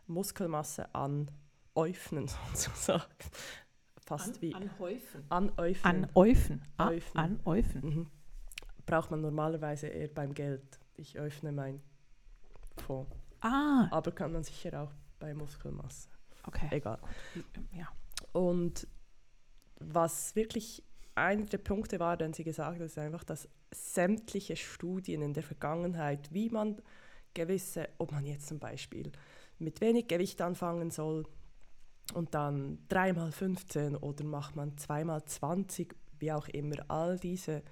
Muskelmasse 0.05 0.93
anäufnen 0.93 2.27
sozusagen. 2.53 3.03
Fast 4.05 4.41
wie 4.41 4.53
Anhäufen. 4.53 5.23
anäufnen. 5.29 6.09
Anäufen. 6.13 6.61
Ah, 6.77 6.89
Äufen. 6.89 7.17
Anäufen. 7.17 7.81
Mhm. 7.81 8.07
Braucht 8.85 9.11
man 9.11 9.21
normalerweise 9.21 9.87
eher 9.87 10.09
beim 10.09 10.33
Geld. 10.33 10.77
Ich 10.95 11.17
öffne 11.17 11.53
mein 11.53 11.81
Fonds. 12.85 13.09
Ah, 13.39 13.87
Aber 13.91 14.11
kann 14.11 14.33
man 14.33 14.43
sicher 14.43 14.81
auch 14.83 14.91
bei 15.19 15.33
Muskelmasse. 15.33 16.09
okay. 16.45 16.67
Egal. 16.71 16.99
Ja. 17.71 17.87
Und 18.33 18.87
was 19.79 20.35
wirklich 20.35 20.83
einer 21.15 21.45
der 21.45 21.59
Punkte 21.59 21.99
war, 22.01 22.17
den 22.17 22.33
sie 22.33 22.43
gesagt 22.43 22.75
hat, 22.75 22.85
ist 22.85 22.97
einfach, 22.97 23.23
dass 23.23 23.47
sämtliche 23.75 24.55
Studien 24.55 25.21
in 25.21 25.33
der 25.33 25.43
Vergangenheit, 25.43 26.33
wie 26.33 26.49
man 26.49 26.81
gewisse, 27.33 27.89
ob 27.97 28.11
man 28.11 28.25
jetzt 28.25 28.47
zum 28.47 28.59
Beispiel 28.59 29.11
mit 29.59 29.81
wenig 29.81 30.07
Gewicht 30.07 30.41
anfangen 30.41 30.89
soll 30.91 31.25
und 32.13 32.33
dann 32.33 32.79
3x15 32.89 33.97
oder 33.97 34.23
macht 34.23 34.55
man 34.55 34.75
2x20, 34.75 35.93
wie 36.19 36.31
auch 36.31 36.47
immer, 36.49 36.75
all 36.87 37.17
diese 37.19 37.63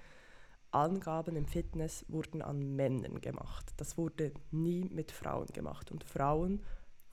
Angaben 0.70 1.36
im 1.36 1.46
Fitness 1.46 2.04
wurden 2.08 2.42
an 2.42 2.74
Männern 2.74 3.20
gemacht. 3.20 3.72
Das 3.76 3.96
wurde 3.96 4.32
nie 4.50 4.88
mit 4.92 5.12
Frauen 5.12 5.46
gemacht. 5.46 5.92
Und 5.92 6.02
Frauen 6.02 6.62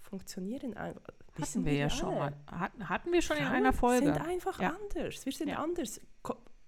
funktionieren 0.02 0.74
einfach. 0.76 1.02
Hatten 1.40 1.66
wir 1.66 1.74
ja 1.76 1.90
schon 1.90 2.10
alle. 2.10 2.36
mal. 2.48 2.72
Hatten, 2.90 3.12
wir 3.14 3.22
schon 3.22 3.38
in 3.38 3.44
Frauen 3.44 3.56
einer 3.56 3.74
Folge. 3.74 4.06
sind 4.08 4.18
einfach 4.22 4.60
Ja. 4.60 4.76
anders. 4.76 5.24
Wir 5.26 5.32
sind 5.32 5.50
Ja. 5.50 5.58
anders. 5.64 6.02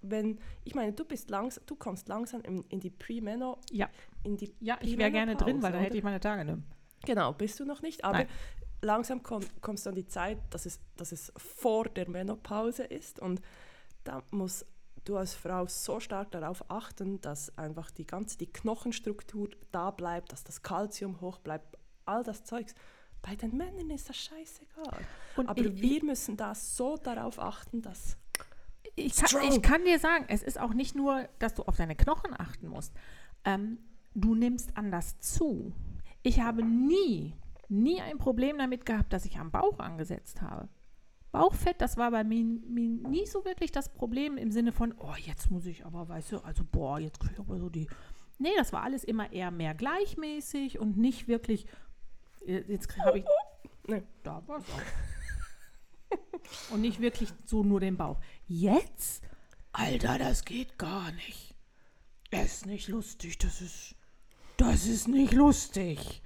Wenn, 0.04 0.40
ich 0.64 0.76
meine, 0.76 0.94
du 0.94 1.06
bist 1.06 1.30
langsam, 1.30 1.64
du 1.66 1.76
kommst 1.76 2.08
langsam 2.08 2.42
in, 2.42 2.64
in 2.70 2.80
die 2.80 2.90
Pre-Meno, 2.90 3.58
Ja. 3.72 3.90
in 4.24 4.38
die 4.38 4.54
Ja, 4.60 4.78
ich 4.82 4.98
wäre 4.98 5.12
gerne 5.12 5.36
drin, 5.36 5.62
weil 5.62 5.72
dann 5.72 5.82
hätte 5.82 5.98
ich 5.98 6.04
meine 6.04 6.20
Tage 6.20 6.44
genommen. 6.46 6.66
Genau, 7.06 7.34
bist 7.34 7.60
du 7.60 7.66
noch 7.66 7.82
nicht, 7.82 8.04
aber 8.06 8.20
Nein. 8.20 8.28
langsam 8.82 9.24
komm, 9.24 9.44
kommst 9.62 9.86
du 9.86 9.90
an 9.90 9.96
die 9.96 10.06
Zeit, 10.08 10.38
dass 10.52 10.66
es, 10.66 10.80
dass 10.98 11.12
es 11.12 11.32
vor 11.38 11.86
der 11.86 12.10
Menopause 12.10 12.84
ist 12.84 13.20
und 13.20 13.42
da 14.04 14.24
muss 14.32 14.66
du 15.06 15.18
als 15.18 15.34
Frau 15.34 15.66
so 15.68 16.00
stark 16.00 16.32
darauf 16.32 16.64
achten, 16.70 17.20
dass 17.22 17.58
einfach 17.58 17.92
die 17.92 18.06
ganze 18.08 18.38
die 18.38 18.48
Knochenstruktur 18.52 19.50
da 19.72 19.92
bleibt, 19.92 20.32
dass 20.32 20.44
das 20.46 20.62
Kalzium 20.62 21.20
hoch 21.22 21.40
bleibt, 21.40 21.78
all 22.06 22.24
das 22.24 22.44
Zeugs. 22.46 22.74
Bei 23.22 23.36
den 23.36 23.56
Männern 23.56 23.90
ist 23.90 24.08
das 24.10 24.18
scheißegal. 24.18 25.06
Und 25.38 25.48
Aber 25.50 25.62
ich- 25.62 25.82
wir 25.82 26.04
müssen 26.06 26.36
da 26.38 26.54
so 26.56 26.96
darauf 26.98 27.40
achten, 27.40 27.82
dass 27.82 28.18
Ich 28.96 29.16
kann, 29.16 29.42
ich 29.50 29.62
kann 29.62 29.86
dir 29.86 30.00
sagen, 30.00 30.26
es 30.28 30.44
ist 30.44 30.60
auch 30.60 30.74
nicht 30.74 30.96
nur, 30.96 31.28
dass 31.40 31.54
du 31.56 31.64
auf 31.64 31.76
deine 31.78 31.96
Knochen 31.96 32.34
achten 32.38 32.68
musst. 32.68 32.94
Ähm, 33.44 33.80
du 34.14 34.36
nimmst 34.36 34.78
anders 34.78 35.20
zu. 35.20 35.74
Ich 36.22 36.42
habe 36.42 36.64
nie, 36.64 37.34
nie 37.70 38.02
ein 38.02 38.18
Problem 38.18 38.58
damit 38.58 38.86
gehabt, 38.86 39.14
dass 39.14 39.26
ich 39.26 39.38
am 39.40 39.52
Bauch 39.52 39.80
angesetzt 39.80 40.42
habe. 40.42 40.70
Bauchfett, 41.32 41.82
das 41.82 41.98
war 41.98 42.12
bei 42.12 42.24
mir, 42.24 42.44
mir 42.44 42.88
nie 42.88 43.26
so 43.26 43.44
wirklich 43.44 43.72
das 43.72 43.90
Problem 43.90 44.38
im 44.38 44.52
Sinne 44.52 44.72
von, 44.72 44.94
oh, 45.00 45.16
jetzt 45.18 45.50
muss 45.50 45.66
ich 45.66 45.84
aber, 45.84 46.08
weißt 46.08 46.34
du, 46.34 46.40
also 46.42 46.64
boah, 46.64 47.00
jetzt 47.00 47.20
kriege 47.20 47.34
ich 47.34 47.40
aber 47.40 47.58
so 47.58 47.70
die. 47.70 47.88
Nee, 48.38 48.52
das 48.56 48.72
war 48.72 48.84
alles 48.84 49.04
immer 49.04 49.32
eher 49.34 49.50
mehr 49.50 49.74
gleichmäßig 49.74 50.78
und 50.78 50.98
nicht 50.98 51.28
wirklich, 51.28 51.66
äh, 52.46 52.62
jetzt 52.68 52.96
habe 53.00 53.20
ich, 53.20 53.26
Nee. 53.88 54.04
da 54.22 54.44
war 54.48 54.60
es 54.60 54.66
auch. 54.70 54.82
Und 56.72 56.82
nicht 56.82 57.00
wirklich 57.00 57.30
so 57.46 57.64
nur 57.64 57.80
den 57.80 57.98
Bauch. 57.98 58.20
Jetzt? 58.48 59.24
Alter, 59.72 60.18
das 60.18 60.46
geht 60.46 60.78
gar 60.78 61.12
nicht. 61.12 61.56
Das 62.32 62.46
ist 62.46 62.66
nicht 62.66 62.88
lustig, 62.88 63.38
das 63.38 63.62
ist. 63.62 63.96
Das 64.58 64.86
ist 64.86 65.08
nicht 65.08 65.34
lustig. 65.34 66.22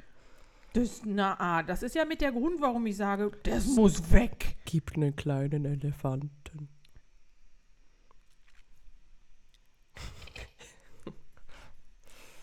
Das, 0.74 1.02
na, 1.06 1.40
ah, 1.40 1.64
das 1.64 1.82
ist 1.82 1.96
ja 1.96 2.06
mit 2.06 2.22
der 2.22 2.32
Grund, 2.32 2.62
warum 2.62 2.86
ich 2.86 2.98
sage, 2.98 3.32
das 3.44 3.66
muss 3.68 4.12
weg. 4.12 4.58
Gib 4.66 4.96
einen 4.96 5.16
kleinen 5.16 5.66
Elefanten. 5.66 6.70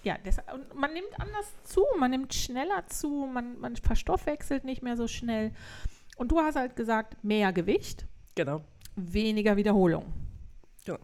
Ja, 0.05 0.19
das, 0.23 0.37
und 0.53 0.75
man 0.75 0.93
nimmt 0.93 1.19
anders 1.19 1.47
zu, 1.63 1.83
man 1.99 2.11
nimmt 2.11 2.35
schneller 2.35 2.87
zu, 2.89 3.27
man, 3.33 3.59
man 3.59 3.75
verstoffwechselt 3.77 4.63
nicht 4.65 4.83
mehr 4.83 4.99
so 4.99 5.09
schnell. 5.09 5.53
Und 6.17 6.31
du 6.31 6.39
hast 6.39 6.57
halt 6.57 6.77
gesagt, 6.77 7.23
mehr 7.25 7.53
Gewicht, 7.53 8.07
Genau. 8.35 8.65
weniger 8.97 9.57
Wiederholung. 9.57 10.13
Genau. 10.85 10.99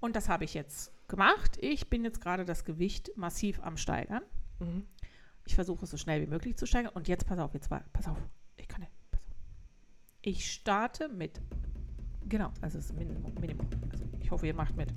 Und 0.00 0.14
das 0.16 0.28
habe 0.28 0.44
ich 0.44 0.54
jetzt 0.54 0.92
gemacht. 1.08 1.56
Ich 1.60 1.88
bin 1.90 2.04
jetzt 2.04 2.20
gerade 2.20 2.44
das 2.44 2.64
Gewicht 2.64 3.10
massiv 3.16 3.60
am 3.62 3.76
Steigern. 3.76 4.22
Mhm. 4.60 4.86
Ich 5.46 5.54
versuche 5.54 5.84
es 5.84 5.90
so 5.90 5.96
schnell 5.96 6.20
wie 6.20 6.26
möglich 6.26 6.56
zu 6.56 6.66
steigern. 6.66 6.92
Und 6.94 7.08
jetzt 7.08 7.26
pass 7.26 7.38
auf, 7.38 7.54
jetzt 7.54 7.70
war, 7.70 7.82
pass 7.92 8.06
auf. 8.06 8.18
Ich 8.56 8.68
kann 8.68 8.80
nicht. 8.80 8.92
Pass 9.10 9.20
auf. 9.22 9.34
Ich 10.20 10.52
starte 10.52 11.08
mit, 11.08 11.40
genau, 12.28 12.52
also 12.60 12.78
das 12.78 12.90
ist 12.90 12.92
Minimum. 12.94 13.32
Minimum. 13.40 13.66
Also 13.90 14.04
ich 14.20 14.30
hoffe, 14.30 14.46
ihr 14.46 14.54
macht 14.54 14.76
mit. 14.76 14.92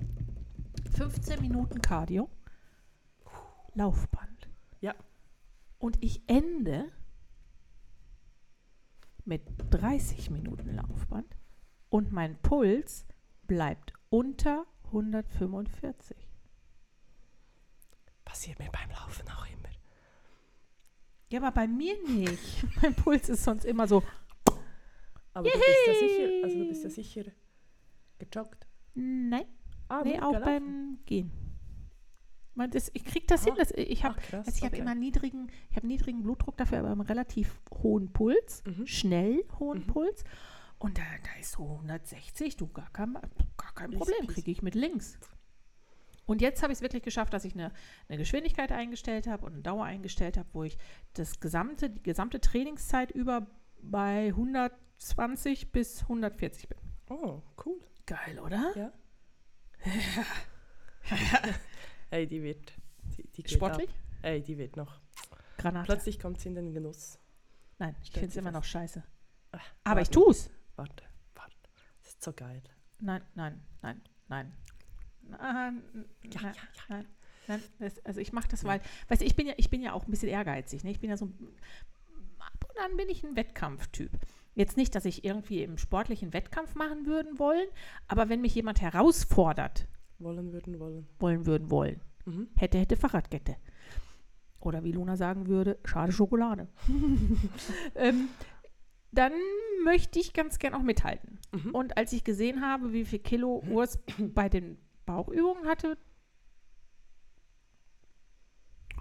15 0.96 1.40
Minuten 1.42 1.82
Cardio, 1.82 2.30
Laufband. 3.74 4.50
Ja. 4.82 4.94
Und 5.80 6.04
ich 6.04 6.22
ende 6.28 6.92
mit 9.26 9.44
30 9.70 10.30
Minuten 10.32 10.76
Laufband 10.76 11.36
und 11.90 12.12
mein 12.12 12.38
Puls 12.42 13.06
bleibt 13.48 13.94
unter 14.10 14.66
145. 14.86 16.16
Passiert 18.26 18.60
mir 18.60 18.70
beim 18.72 18.90
Laufen 18.90 19.28
auch 19.30 19.46
immer. 19.48 19.70
Ja, 21.30 21.40
aber 21.42 21.52
bei 21.52 21.68
mir 21.68 21.96
nicht. 22.08 22.66
mein 22.82 22.96
Puls 22.96 23.30
ist 23.30 23.44
sonst 23.44 23.66
immer 23.66 23.88
so. 23.88 24.04
Aber 25.34 25.50
du 25.50 25.58
bist 25.58 25.88
ja 25.88 25.94
sicher, 25.94 26.44
also 26.44 26.58
du 26.58 26.68
bist 26.68 26.84
ja 26.84 26.90
sicher 26.90 27.24
gejoggt. 28.20 28.68
Nein, 28.94 29.46
Ah, 29.88 30.02
nee, 30.04 30.20
auch 30.20 30.32
gelaufen. 30.32 30.44
beim 30.46 31.00
Gehen. 31.06 31.32
Man, 32.54 32.70
das, 32.72 32.92
ich 32.94 33.06
kriege 33.06 33.26
das 33.28 33.44
hin. 33.46 33.54
Ah. 33.56 33.60
Das, 33.60 33.72
ich 33.72 34.04
habe 34.04 34.16
also 34.32 34.50
ich 34.50 34.64
habe 34.64 34.74
okay. 34.74 34.82
immer 34.82 34.96
niedrigen, 34.96 35.50
ich 35.70 35.78
habe 35.78 35.88
niedrigen 35.88 36.22
Blutdruck 36.22 36.58
dafür, 36.58 36.80
aber 36.80 36.92
einen 36.92 37.02
relativ 37.02 37.62
hohen 37.82 38.12
Puls, 38.12 38.64
Mhm. 38.66 38.88
schnell 38.88 39.44
hohen 39.60 39.80
Mhm. 39.80 39.88
Puls. 39.88 40.24
Und 40.78 40.98
da, 40.98 41.04
da 41.24 41.40
ist 41.40 41.54
so 41.54 41.64
160, 41.64 42.58
du 42.58 42.68
gar 42.68 42.90
kein, 42.92 43.14
gar 43.14 43.74
kein 43.76 43.92
Problem, 43.92 44.28
kriege 44.28 44.52
ich 44.52 44.62
mit 44.62 44.76
links. 44.76 45.18
Und 46.26 46.42
jetzt 46.42 46.62
habe 46.64 46.72
ich 46.74 46.78
es 46.78 46.82
wirklich 46.82 47.04
geschafft, 47.04 47.34
dass 47.34 47.46
ich 47.46 47.54
eine, 47.54 47.72
eine 48.08 48.18
Geschwindigkeit 48.18 48.72
eingestellt 48.72 49.28
habe 49.28 49.46
und 49.46 49.54
eine 49.54 49.62
Dauer 49.62 49.86
eingestellt 49.86 50.38
habe, 50.38 50.50
wo 50.54 50.64
ich 50.64 50.78
das 51.14 51.40
gesamte, 51.40 51.90
die 51.90 52.02
gesamte 52.04 52.40
Trainingszeit 52.40 53.12
über 53.12 53.48
bei 53.82 54.28
120 54.30 55.72
bis 55.72 56.04
140 56.04 56.70
bin. 56.70 56.78
Oh, 57.10 57.42
cool. 57.66 57.80
Geil, 58.06 58.40
oder? 58.40 58.72
Ja. 58.76 58.92
Hey, 62.12 62.28
die 62.28 62.44
wird. 62.44 62.74
Die, 63.18 63.24
die 63.42 63.48
Sportlich? 63.50 63.90
Ab. 63.90 63.96
Ey, 64.24 64.42
die 64.44 64.58
wird 64.58 64.76
noch. 64.78 65.00
Granate. 65.58 65.86
Plötzlich 65.86 66.20
kommt 66.20 66.40
sie 66.40 66.50
in 66.50 66.56
den 66.56 66.74
Genuss. 66.74 67.18
Nein, 67.80 67.96
ich 68.04 68.12
finde 68.12 68.28
es 68.28 68.36
immer 68.36 68.52
noch 68.52 68.64
scheiße. 68.64 69.04
Ah, 69.54 69.60
Aber 69.86 70.02
ich 70.02 70.08
warte, 70.08 70.12
tue 70.12 70.32
es. 70.32 70.50
Warte, 70.76 71.04
warte. 71.36 71.56
Das 72.04 72.10
ist 72.10 72.24
so 72.24 72.34
geil. 72.34 72.62
Nein, 73.00 73.24
nein, 73.36 73.60
nein, 73.82 74.02
nein. 74.28 74.54
Nein, 75.24 75.82
Ja, 76.24 76.42
nein, 76.42 76.54
ja, 76.56 76.62
nein, 76.90 77.08
nein. 77.48 77.64
Das, 77.80 78.06
also 78.06 78.20
ich 78.20 78.34
mache 78.34 78.50
das, 78.50 78.64
weil, 78.66 78.82
weißt 79.08 79.22
du, 79.22 79.26
ich 79.26 79.36
bin 79.36 79.48
ja, 79.48 79.54
ich 79.58 79.70
bin 79.70 79.82
ja 79.82 79.94
auch 79.94 80.06
ein 80.06 80.12
bisschen 80.12 80.30
ehrgeizig. 80.30 80.84
Ne? 80.84 80.92
Ich 80.92 81.00
bin 81.00 81.10
ja 81.10 81.16
so, 81.18 81.26
ein- 81.26 81.56
ab 82.40 82.66
und 82.70 82.78
an 82.84 82.98
bin 82.98 83.08
ich 83.10 83.24
ein 83.24 83.36
Wettkampftyp. 83.38 84.12
Jetzt 84.54 84.76
nicht, 84.78 84.94
dass 84.96 85.06
ich 85.06 85.24
irgendwie 85.24 85.64
im 85.64 85.78
sportlichen 85.78 86.34
Wettkampf 86.34 86.76
machen 86.76 87.06
würden 87.06 87.40
wollen, 87.40 87.68
aber 88.10 88.28
wenn 88.30 88.42
mich 88.42 88.54
jemand 88.56 88.82
herausfordert, 88.82 89.88
Wollen 90.24 90.52
würden, 90.52 90.80
wollen. 90.80 91.08
wollen 91.20 91.46
würden 91.46 91.70
wollen, 91.72 92.02
Mhm. 92.26 92.48
hätte, 92.56 92.78
hätte 92.78 92.96
Fahrradkette. 92.98 93.56
Oder 94.60 94.84
wie 94.84 94.92
Luna 94.92 95.18
sagen 95.18 95.48
würde, 95.48 95.80
schade 95.86 96.12
Schokolade. 96.12 96.68
ähm, 97.96 98.30
dann 99.12 99.34
möchte 99.84 100.20
ich 100.20 100.34
ganz 100.34 100.60
gern 100.60 100.74
auch 100.76 100.84
mithalten. 100.84 101.40
Mhm. 101.52 101.72
Und 101.74 101.98
als 101.98 102.14
ich 102.14 102.24
gesehen 102.24 102.62
habe, 102.62 102.94
wie 102.94 103.04
viel 103.06 103.20
Kilo 103.20 103.64
Urs 103.70 104.00
bei 104.20 104.50
den 104.50 104.78
Bauchübungen 105.06 105.68
hatte, 105.68 105.98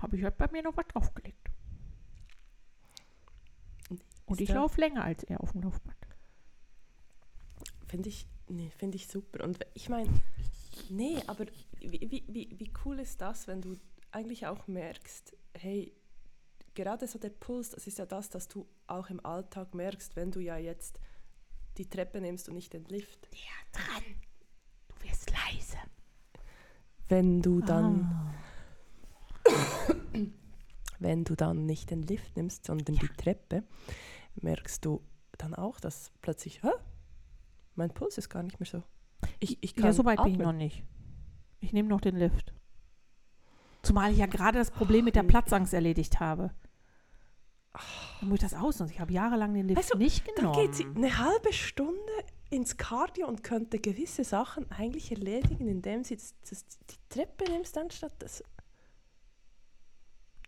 habe 0.01 0.17
ich 0.17 0.25
halt 0.25 0.39
bei 0.39 0.49
mir 0.51 0.63
noch 0.63 0.77
was 0.77 0.87
draufgelegt. 0.89 1.37
Und 4.27 4.41
Ist 4.41 4.49
ich 4.49 4.55
laufe 4.55 4.81
länger 4.81 5.05
als 5.05 5.25
er 5.25 5.43
auf 5.43 5.53
dem 5.53 5.63
Laufband. 5.63 5.97
Finde 7.87 8.09
ich, 8.09 8.27
nee, 8.49 8.71
finde 8.79 8.97
ich 8.97 9.09
super. 9.09 9.45
Und 9.45 9.59
ich 9.75 9.89
meine, 9.89 10.09
nee, 10.89 11.19
aber 11.27 11.47
wie, 11.81 12.25
wie, 12.29 12.55
wie, 12.59 12.73
cool 12.85 12.99
ist 12.99 13.21
das, 13.21 13.47
wenn 13.47 13.61
du 13.61 13.77
eigentlich 14.13 14.47
auch 14.47 14.67
merkst, 14.67 15.37
hey, 15.55 15.93
gerade 16.75 17.07
so 17.07 17.19
der 17.19 17.31
Puls, 17.31 17.71
das 17.71 17.87
ist 17.87 17.99
ja 17.99 18.07
das, 18.07 18.29
dass 18.29 18.49
du 18.49 18.67
auch 18.87 19.11
im 19.11 19.25
Alltag 19.25 19.75
merkst, 19.75 20.17
wenn 20.17 20.31
du 20.31 20.41
ja 20.41 20.57
jetzt 20.57 21.01
die 21.79 21.89
Treppe 21.89 22.21
nimmst 22.21 22.49
und 22.49 22.55
nicht 22.55 22.73
den 22.73 22.85
Lift. 22.87 23.29
Ja, 23.33 23.81
dran. 23.81 24.03
Du 24.89 25.09
wirst 25.09 25.31
leise. 25.31 25.79
Wenn 27.09 27.43
du 27.43 27.61
dann, 27.61 28.03
Ah. 28.03 28.35
wenn 30.99 31.25
du 31.25 31.35
dann 31.35 31.67
nicht 31.67 31.91
den 31.91 32.03
Lift 32.03 32.37
nimmst, 32.37 32.67
sondern 32.67 32.97
die 32.97 33.09
Treppe, 33.09 33.65
merkst 34.37 34.85
du 34.85 35.03
dann 35.39 35.55
auch, 35.55 35.81
dass 35.81 36.13
plötzlich? 36.21 36.61
Mein 37.75 37.91
Puls 37.91 38.19
ist 38.19 38.29
gar 38.29 38.43
nicht 38.43 38.61
mehr 38.61 38.67
so. 38.67 38.83
Ich, 39.39 39.59
ich 39.63 39.75
kann 39.75 39.87
Ja, 39.87 39.93
so 39.93 40.05
weit 40.05 40.19
bin 40.19 40.27
ich 40.29 40.35
atmen. 40.35 40.47
noch 40.47 40.53
nicht. 40.53 40.85
Ich 41.61 41.73
nehme 41.73 41.89
noch 41.89 42.01
den 42.01 42.17
Lift. 42.17 42.53
Zumal 43.83 44.13
ich 44.13 44.19
ja 44.19 44.27
gerade 44.27 44.59
das 44.59 44.71
Problem 44.71 45.05
mit 45.05 45.15
der 45.17 45.23
Platzangst 45.23 45.73
erledigt 45.75 46.21
habe. 46.21 46.51
Dann 48.21 48.29
muss 48.29 48.37
ich 48.37 48.43
das 48.51 48.55
ausnutzen. 48.55 48.93
Ich 48.95 49.01
habe 49.01 49.13
jahrelang 49.13 49.55
den 49.55 49.67
Lift 49.69 49.79
Weißt 49.79 49.95
du, 49.95 49.99
nicht 49.99 50.27
Dann 50.29 50.35
genommen. 50.37 50.57
geht 50.61 50.75
sie 50.75 50.85
eine 50.87 51.19
halbe 51.19 51.53
Stunde 51.53 52.01
ins 52.51 52.77
Cardio 52.77 53.29
und 53.29 53.45
könnte 53.45 53.79
gewisse 53.79 54.25
Sachen 54.25 54.71
eigentlich 54.73 55.11
erledigen, 55.13 55.69
indem 55.69 56.03
sie 56.05 56.17
das, 56.17 56.35
das, 56.49 56.67
die 56.91 56.97
Treppe 57.09 57.45
nimmst, 57.51 57.79
anstatt 57.79 58.13
das. 58.19 58.43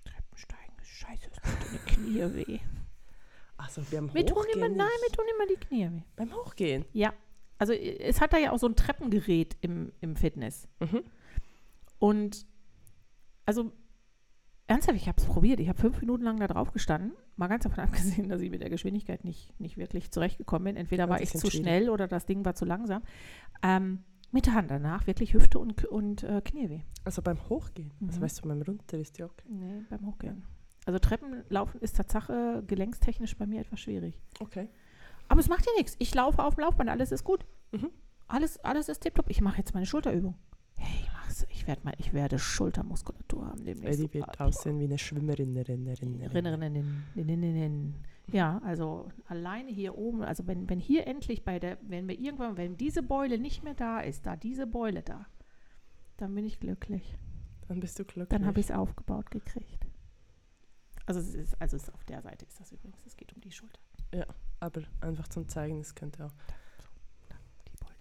Treppensteigen 0.05 0.75
ist 0.81 0.89
scheiße, 0.91 1.29
es 1.31 1.37
tut 1.37 1.69
deine 1.69 1.79
Knie 1.87 2.35
weh. 2.47 2.59
Also 3.57 3.83
beim 3.91 4.07
Mir 4.13 4.27
tun 4.27 4.39
Hochgehen 4.39 4.59
immer, 4.59 4.69
nein, 4.69 4.77
mir 4.79 5.07
nicht. 5.07 5.15
tun 5.17 5.25
immer 5.37 5.47
die 5.47 5.67
Knie 5.67 5.91
weh. 5.91 6.03
Beim 6.17 6.35
Hochgehen. 6.35 6.85
Ja, 6.93 7.13
also 7.63 7.73
es 7.75 8.21
hat 8.21 8.33
da 8.33 8.39
ja 8.39 8.51
auch 8.51 8.59
so 8.59 8.67
ein 8.67 8.75
Treppengerät 8.75 9.57
im, 9.61 9.93
im 10.01 10.17
Fitness. 10.17 10.67
Mhm. 10.81 11.05
Und 12.01 12.45
also 13.47 13.71
ernsthaft, 14.67 14.97
ich 14.97 15.07
habe 15.07 15.21
es 15.21 15.27
probiert. 15.27 15.61
Ich 15.61 15.69
habe 15.69 15.79
fünf 15.81 16.01
Minuten 16.01 16.25
lang 16.25 16.41
da 16.41 16.49
drauf 16.49 16.73
gestanden. 16.73 17.13
Mal 17.37 17.47
ganz 17.47 17.63
davon 17.63 17.85
abgesehen, 17.85 18.29
dass 18.29 18.41
ich 18.43 18.51
mit 18.51 18.63
der 18.63 18.71
Geschwindigkeit 18.71 19.25
nicht, 19.25 19.59
nicht 19.61 19.77
wirklich 19.77 20.11
zurechtgekommen 20.11 20.65
bin. 20.65 20.77
Entweder 20.77 21.09
war 21.09 21.21
ich 21.21 21.31
zu 21.31 21.39
schwierig. 21.39 21.61
schnell 21.61 21.89
oder 21.91 22.09
das 22.09 22.27
Ding 22.27 22.45
war 22.45 22.57
zu 22.57 22.65
langsam. 22.65 23.03
Ähm, 23.63 24.01
mit 24.33 24.47
der 24.47 24.55
Hand 24.55 24.71
danach 24.73 25.07
wirklich 25.07 25.33
Hüfte 25.35 25.61
und, 25.61 25.85
und 25.85 26.25
äh, 26.25 26.41
Knieweh. 26.45 26.81
Also 27.05 27.23
beim 27.23 27.49
Hochgehen. 27.49 27.93
Also 28.05 28.19
Mhm. 28.19 28.25
weißt 28.25 28.45
du, 28.45 28.49
beim 28.49 28.63
Runter 28.63 28.99
ist 28.99 29.19
ja 29.19 29.27
okay. 29.27 29.47
Nee, 29.49 29.83
beim 29.89 30.05
Hochgehen. 30.05 30.43
Also 30.85 30.99
Treppenlaufen 30.99 31.81
ist 31.81 31.97
Tatsache 31.97 32.65
gelenkstechnisch 32.67 33.37
bei 33.37 33.47
mir 33.47 33.61
etwas 33.61 33.79
schwierig. 33.79 34.19
Okay. 34.41 34.69
Aber 35.33 35.41
es 35.41 35.49
macht 35.49 35.65
ja 35.65 35.73
nichts. 35.79 35.97
Ich 35.99 36.15
laufe 36.15 36.45
auf 36.45 36.57
dem 36.57 36.65
Laufband, 36.65 36.91
alles 36.91 37.11
ist 37.11 37.25
gut. 37.25 37.47
Mhm. 37.71 37.89
Alles, 38.27 38.59
alles 38.59 38.91
ist 38.91 39.01
tipptopp. 39.01 39.31
Ich 39.31 39.41
mache 39.41 39.57
jetzt 39.57 39.73
meine 39.73 39.87
Schulterübung. 39.87 40.35
Hey, 40.77 41.01
ich 41.01 41.11
mach's. 41.11 41.47
Ich 41.49 41.67
werde 41.67 41.81
mal, 41.85 41.95
ich 41.97 42.13
werde 42.13 42.39
Schultermuskulatur 42.39 43.47
haben 43.47 43.65
demnächst. 43.65 43.99
Eddie 43.99 44.13
wird 44.13 44.39
aussehen 44.39 44.79
wie 44.79 44.85
eine 44.85 44.99
Schwimmerin. 44.99 45.57
Ja, 48.31 48.61
also 48.63 49.09
alleine 49.27 49.71
hier 49.71 49.97
oben, 49.97 50.23
also 50.23 50.47
wenn, 50.47 50.69
wenn 50.69 50.81
hier 50.81 51.07
endlich 51.07 51.47
bei 51.47 51.59
der, 51.59 51.79
wenn 51.81 52.07
wir 52.09 52.21
irgendwann, 52.21 52.59
wenn 52.59 52.77
diese 52.77 53.03
Beule 53.03 53.39
nicht 53.39 53.65
mehr 53.65 53.75
da 53.75 54.01
ist, 54.01 54.27
da 54.27 54.37
diese 54.37 54.67
Beule 54.67 55.01
da, 55.03 55.25
dann 56.19 56.35
bin 56.35 56.45
ich 56.45 56.61
glücklich. 56.61 57.17
Dann 57.69 57.81
bist 57.81 57.99
du 57.99 58.05
glücklich. 58.05 58.29
Dann 58.39 58.45
habe 58.45 58.61
ich 58.61 58.67
es 58.67 58.71
aufgebaut 58.71 59.31
gekriegt. 59.31 59.87
Also 61.07 61.21
es 61.21 61.35
ist, 61.35 61.59
also 61.59 61.79
es 61.79 61.85
ist 61.85 61.95
auf 61.95 62.05
der 62.05 62.21
Seite 62.21 62.45
ist 62.45 62.61
das 62.61 62.71
übrigens, 62.71 63.07
es 63.07 63.17
geht 63.17 63.33
um 63.33 63.41
die 63.41 63.51
Schulter. 63.51 63.81
Aber 64.63 64.83
einfach 65.01 65.27
zum 65.27 65.49
Zeigen, 65.49 65.81
es 65.81 65.95
könnte 65.97 66.25
auch. 66.25 66.31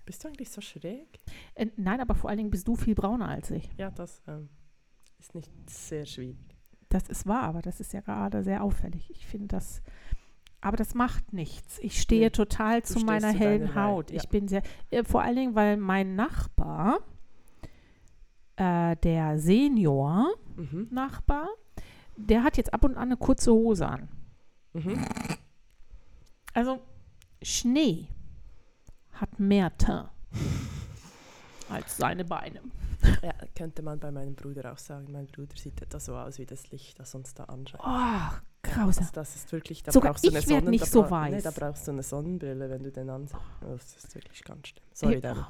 Bist 0.05 0.23
du 0.23 0.27
eigentlich 0.27 0.51
so 0.51 0.61
schräg? 0.61 1.19
Äh, 1.55 1.67
nein, 1.75 1.99
aber 2.01 2.13
vor 2.15 2.29
allen 2.29 2.37
Dingen 2.37 2.51
bist 2.51 2.67
du 2.67 2.75
viel 2.75 2.93
brauner 2.93 3.29
als 3.29 3.49
ich. 3.49 3.67
Ja, 3.77 3.89
das 3.89 4.21
ähm, 4.27 4.47
ist 5.17 5.33
nicht 5.33 5.49
sehr 5.69 6.05
schwierig. 6.05 6.37
Das 6.89 7.07
ist 7.07 7.25
wahr, 7.25 7.41
aber 7.43 7.61
das 7.63 7.79
ist 7.79 7.93
ja 7.93 8.01
gerade 8.01 8.43
sehr 8.43 8.63
auffällig. 8.63 9.09
Ich 9.09 9.25
finde 9.25 9.47
das, 9.47 9.81
aber 10.59 10.77
das 10.77 10.93
macht 10.93 11.33
nichts. 11.33 11.79
Ich 11.79 11.99
stehe 12.01 12.25
Nee, 12.25 12.29
total 12.29 12.83
zu 12.83 12.99
meiner 12.99 13.31
zu 13.31 13.39
hellen 13.39 13.73
Haut. 13.73 14.11
ja. 14.11 14.17
Ich 14.17 14.29
bin 14.29 14.47
sehr, 14.47 14.61
äh, 14.91 15.03
vor 15.03 15.23
allen 15.23 15.35
Dingen, 15.37 15.55
weil 15.55 15.77
mein 15.77 16.15
Nachbar, 16.15 16.99
äh, 18.57 18.95
der 18.97 19.39
Senior-Nachbar, 19.39 21.45
Mhm. 21.45 21.47
der 22.27 22.43
hat 22.43 22.57
jetzt 22.57 22.71
ab 22.73 22.83
und 22.85 22.97
an 22.97 23.03
eine 23.03 23.17
kurze 23.17 23.51
Hose 23.51 23.87
an. 23.87 24.09
Mhm. 24.73 25.03
Also 26.53 26.79
Schnee 27.41 28.07
hat 29.13 29.39
mehr 29.39 29.75
Teint 29.77 30.09
als 31.69 31.97
seine 31.97 32.25
Beine. 32.25 32.61
Ja, 33.23 33.33
könnte 33.55 33.81
man 33.81 33.99
bei 33.99 34.11
meinem 34.11 34.35
Bruder 34.35 34.71
auch 34.73 34.77
sagen. 34.77 35.11
Mein 35.11 35.25
Bruder 35.27 35.55
sieht 35.57 35.81
etwa 35.81 35.99
so 35.99 36.15
aus 36.15 36.37
wie 36.37 36.45
das 36.45 36.69
Licht, 36.71 36.99
das 36.99 37.15
uns 37.15 37.33
da 37.33 37.45
anscheint. 37.45 37.81
Oh, 37.83 38.37
grausam. 38.61 39.03
Also 39.03 39.11
das 39.13 39.35
ist 39.35 39.51
wirklich, 39.51 39.81
da 39.81 39.91
Sogar 39.91 40.11
brauchst 40.13 40.25
du 40.25 40.29
eine 40.29 40.41
Sonnen- 40.41 40.69
nicht 40.69 40.83
da 40.83 40.87
so 40.87 41.01
bra- 41.03 41.27
Nee, 41.29 41.37
weiß. 41.37 41.43
da 41.43 41.51
brauchst 41.51 41.87
du 41.87 41.91
eine 41.91 42.03
Sonnenbrille, 42.03 42.69
wenn 42.69 42.83
du 42.83 42.91
den 42.91 43.09
ansiehst. 43.09 43.41
Oh, 43.63 43.71
das 43.71 43.95
ist 43.95 44.13
wirklich 44.13 44.43
ganz 44.43 44.67
schlimm. 44.67 44.83
Sorry, 44.93 45.15
Äh, 45.15 45.21
David. 45.21 45.45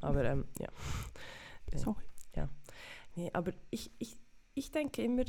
Aber 0.00 0.24
ähm, 0.24 0.44
ja. 0.58 0.68
sorry. 1.78 2.02
Nee, 3.16 3.28
aber 3.32 3.52
ich, 3.70 3.90
ich, 3.98 4.16
ich 4.54 4.70
denke 4.70 5.02
immer, 5.02 5.24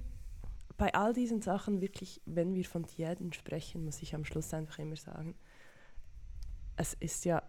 bei 0.82 0.96
all 0.96 1.14
diesen 1.14 1.44
Sachen 1.44 1.80
wirklich, 1.80 2.22
wenn 2.26 2.56
wir 2.56 2.66
von 2.66 2.84
Diäten 2.88 3.34
sprechen, 3.34 3.86
muss 3.86 4.02
ich 4.02 4.16
am 4.16 4.26
Schluss 4.26 4.52
einfach 4.52 4.80
immer 4.80 4.96
sagen, 4.96 5.36
es 6.76 6.96
ist 6.96 7.24
ja 7.24 7.44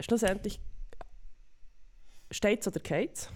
schlussendlich 0.00 0.60
steht's 2.32 2.66
oder 2.66 2.80
geht's 2.80 3.30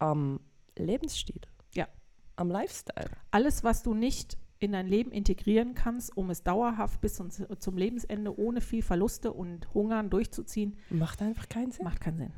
am 0.00 0.40
Lebensstil, 0.76 1.40
Ja. 1.74 1.88
am 2.36 2.50
Lifestyle. 2.50 3.10
Alles, 3.32 3.64
was 3.64 3.82
du 3.82 3.94
nicht 3.94 4.36
in 4.60 4.70
dein 4.72 4.86
Leben 4.86 5.10
integrieren 5.10 5.74
kannst, 5.74 6.16
um 6.16 6.30
es 6.30 6.44
dauerhaft 6.44 7.00
bis 7.00 7.14
zum, 7.16 7.30
zum 7.30 7.76
Lebensende 7.76 8.38
ohne 8.38 8.60
viel 8.60 8.82
Verluste 8.82 9.32
und 9.32 9.72
Hungern 9.74 10.08
durchzuziehen, 10.10 10.76
Macht 10.90 11.20
einfach 11.22 11.48
keinen 11.48 11.72
Sinn. 11.72 11.84
macht 11.84 12.00
keinen 12.00 12.18
Sinn. 12.18 12.32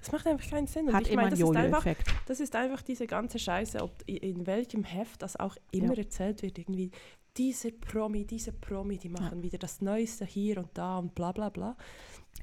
Das 0.00 0.12
macht 0.12 0.26
einfach 0.26 0.48
keinen 0.48 0.66
Sinn. 0.66 0.86
Und 0.88 0.94
Hat 0.94 1.02
ich 1.06 1.12
immer 1.12 1.22
meine, 1.22 1.36
das 1.36 1.40
ist 1.40 1.56
einfach. 1.56 1.84
Das 2.26 2.40
ist 2.40 2.54
einfach 2.56 2.82
diese 2.82 3.06
ganze 3.06 3.38
Scheiße, 3.38 3.82
ob 3.82 3.92
in 4.06 4.46
welchem 4.46 4.84
Heft 4.84 5.22
das 5.22 5.36
auch 5.36 5.56
immer 5.72 5.94
Ja. 5.94 5.98
erzählt 6.02 6.42
wird, 6.42 6.58
irgendwie 6.58 6.90
dieser 7.36 7.70
Promi, 7.70 8.24
diese 8.24 8.52
Promi, 8.52 8.98
die 8.98 9.08
machen 9.08 9.42
wieder 9.42 9.58
das 9.58 9.80
Neueste 9.80 10.24
hier 10.24 10.58
und 10.58 10.70
da 10.74 10.98
und 10.98 11.14
bla 11.14 11.32
bla 11.32 11.48
bla. 11.48 11.76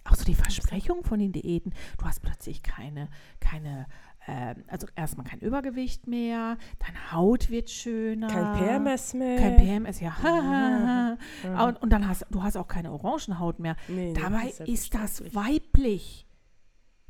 Auch 0.05 0.15
so 0.15 0.23
die 0.23 0.35
Versprechung 0.35 1.03
von 1.03 1.19
den 1.19 1.31
Diäten. 1.31 1.73
Du 1.97 2.05
hast 2.05 2.21
plötzlich 2.21 2.63
keine, 2.63 3.09
keine 3.39 3.87
ähm, 4.27 4.63
also 4.67 4.87
erstmal 4.95 5.25
kein 5.25 5.39
Übergewicht 5.39 6.07
mehr, 6.07 6.57
deine 6.79 7.11
Haut 7.11 7.49
wird 7.49 7.69
schöner. 7.69 8.27
Kein 8.27 8.53
PMS 8.83 9.13
mehr. 9.13 9.37
Kein 9.37 9.57
PMS, 9.57 9.99
ja. 9.99 10.15
Ja. 10.23 11.17
Und, 11.67 11.81
und 11.81 11.89
dann 11.91 12.07
hast 12.07 12.25
du 12.31 12.41
hast 12.43 12.57
auch 12.57 12.67
keine 12.67 12.91
Orangenhaut 12.91 13.59
mehr. 13.59 13.75
Nee, 13.87 14.13
Dabei 14.13 14.45
das 14.57 14.61
ist 14.61 14.93
das 14.93 15.17
selbstverständlich. 15.17 15.35
weiblich. 15.35 16.24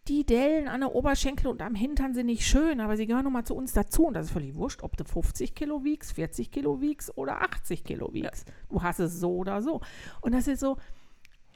Die 0.07 0.23
Dellen 0.23 0.67
an 0.67 0.81
der 0.81 0.93
Oberschenkel 0.93 1.47
und 1.47 1.61
am 1.61 1.73
Hintern 1.73 2.13
sind 2.13 2.27
nicht 2.27 2.45
schön, 2.45 2.79
aber 2.79 2.95
sie 2.95 3.07
gehören 3.07 3.23
nun 3.23 3.33
mal 3.33 3.43
zu 3.43 3.55
uns 3.55 3.73
dazu. 3.73 4.05
Und 4.05 4.13
das 4.13 4.27
ist 4.27 4.33
völlig 4.33 4.55
wurscht, 4.55 4.83
ob 4.83 4.95
du 4.97 5.03
50 5.03 5.55
Kilo 5.55 5.83
wiegst, 5.83 6.13
40 6.13 6.51
Kilo 6.51 6.79
wiegst 6.79 7.17
oder 7.17 7.41
80 7.41 7.83
Kilo 7.83 8.13
wiegst. 8.13 8.51
Du 8.69 8.83
hast 8.83 8.99
es 8.99 9.19
so 9.19 9.35
oder 9.35 9.63
so. 9.63 9.81
Und 10.21 10.33
das 10.33 10.47
ist 10.47 10.59
so, 10.59 10.77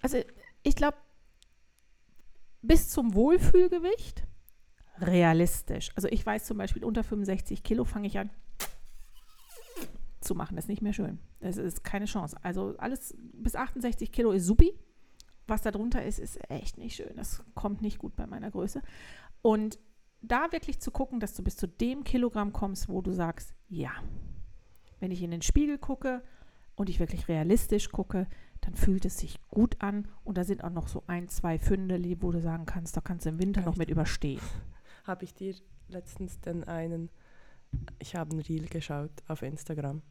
also 0.01 0.17
ich 0.63 0.75
glaube, 0.75 0.97
bis 2.61 2.89
zum 2.89 3.13
Wohlfühlgewicht 3.13 4.23
realistisch. 4.99 5.91
Also 5.95 6.07
ich 6.07 6.25
weiß 6.25 6.45
zum 6.45 6.57
Beispiel, 6.57 6.83
unter 6.83 7.03
65 7.03 7.63
Kilo 7.63 7.85
fange 7.85 8.07
ich 8.07 8.17
an 8.17 8.31
zu 10.21 10.35
machen. 10.35 10.55
Das 10.55 10.65
ist 10.65 10.69
nicht 10.69 10.81
mehr 10.81 10.93
schön. 10.93 11.19
Das 11.39 11.57
ist 11.57 11.83
keine 11.83 12.05
Chance. 12.05 12.37
Also 12.41 12.75
alles 12.77 13.15
bis 13.33 13.55
68 13.55 14.11
Kilo 14.11 14.31
ist 14.31 14.45
supi. 14.45 14.73
Was 15.49 15.63
da 15.63 15.71
drunter 15.71 16.05
ist, 16.05 16.19
ist 16.19 16.39
echt 16.49 16.77
nicht 16.77 16.95
schön. 16.95 17.15
Das 17.15 17.43
kommt 17.55 17.81
nicht 17.81 17.97
gut 17.97 18.15
bei 18.15 18.27
meiner 18.27 18.51
Größe. 18.51 18.81
Und 19.41 19.79
da 20.21 20.51
wirklich 20.51 20.79
zu 20.79 20.91
gucken, 20.91 21.19
dass 21.19 21.33
du 21.33 21.43
bis 21.43 21.55
zu 21.55 21.67
dem 21.67 22.03
Kilogramm 22.03 22.53
kommst, 22.53 22.87
wo 22.87 23.01
du 23.01 23.11
sagst, 23.11 23.53
ja, 23.67 23.91
wenn 24.99 25.11
ich 25.11 25.23
in 25.23 25.31
den 25.31 25.41
Spiegel 25.41 25.77
gucke 25.77 26.21
und 26.75 26.89
ich 26.89 26.99
wirklich 26.99 27.27
realistisch 27.27 27.89
gucke, 27.89 28.27
dann 28.61 28.75
fühlt 28.75 29.05
es 29.05 29.17
sich 29.17 29.39
gut 29.49 29.81
an 29.81 30.07
und 30.23 30.37
da 30.37 30.43
sind 30.43 30.63
auch 30.63 30.69
noch 30.69 30.87
so 30.87 31.03
ein, 31.07 31.29
zwei 31.29 31.57
Fünde, 31.57 31.99
wo 32.21 32.31
du 32.31 32.41
sagen 32.41 32.65
kannst, 32.65 32.95
da 32.95 33.01
kannst 33.01 33.25
du 33.25 33.29
im 33.29 33.39
Winter 33.39 33.61
Kann 33.61 33.71
noch 33.71 33.77
mit 33.77 33.89
überstehen. 33.89 34.41
Habe 35.05 35.23
ich 35.23 35.33
dir 35.33 35.55
letztens 35.87 36.39
den 36.41 36.63
einen, 36.65 37.09
ich 37.97 38.15
habe 38.15 38.31
einen 38.31 38.41
Reel 38.41 38.67
geschaut 38.67 39.11
auf 39.27 39.41
Instagram. 39.41 40.03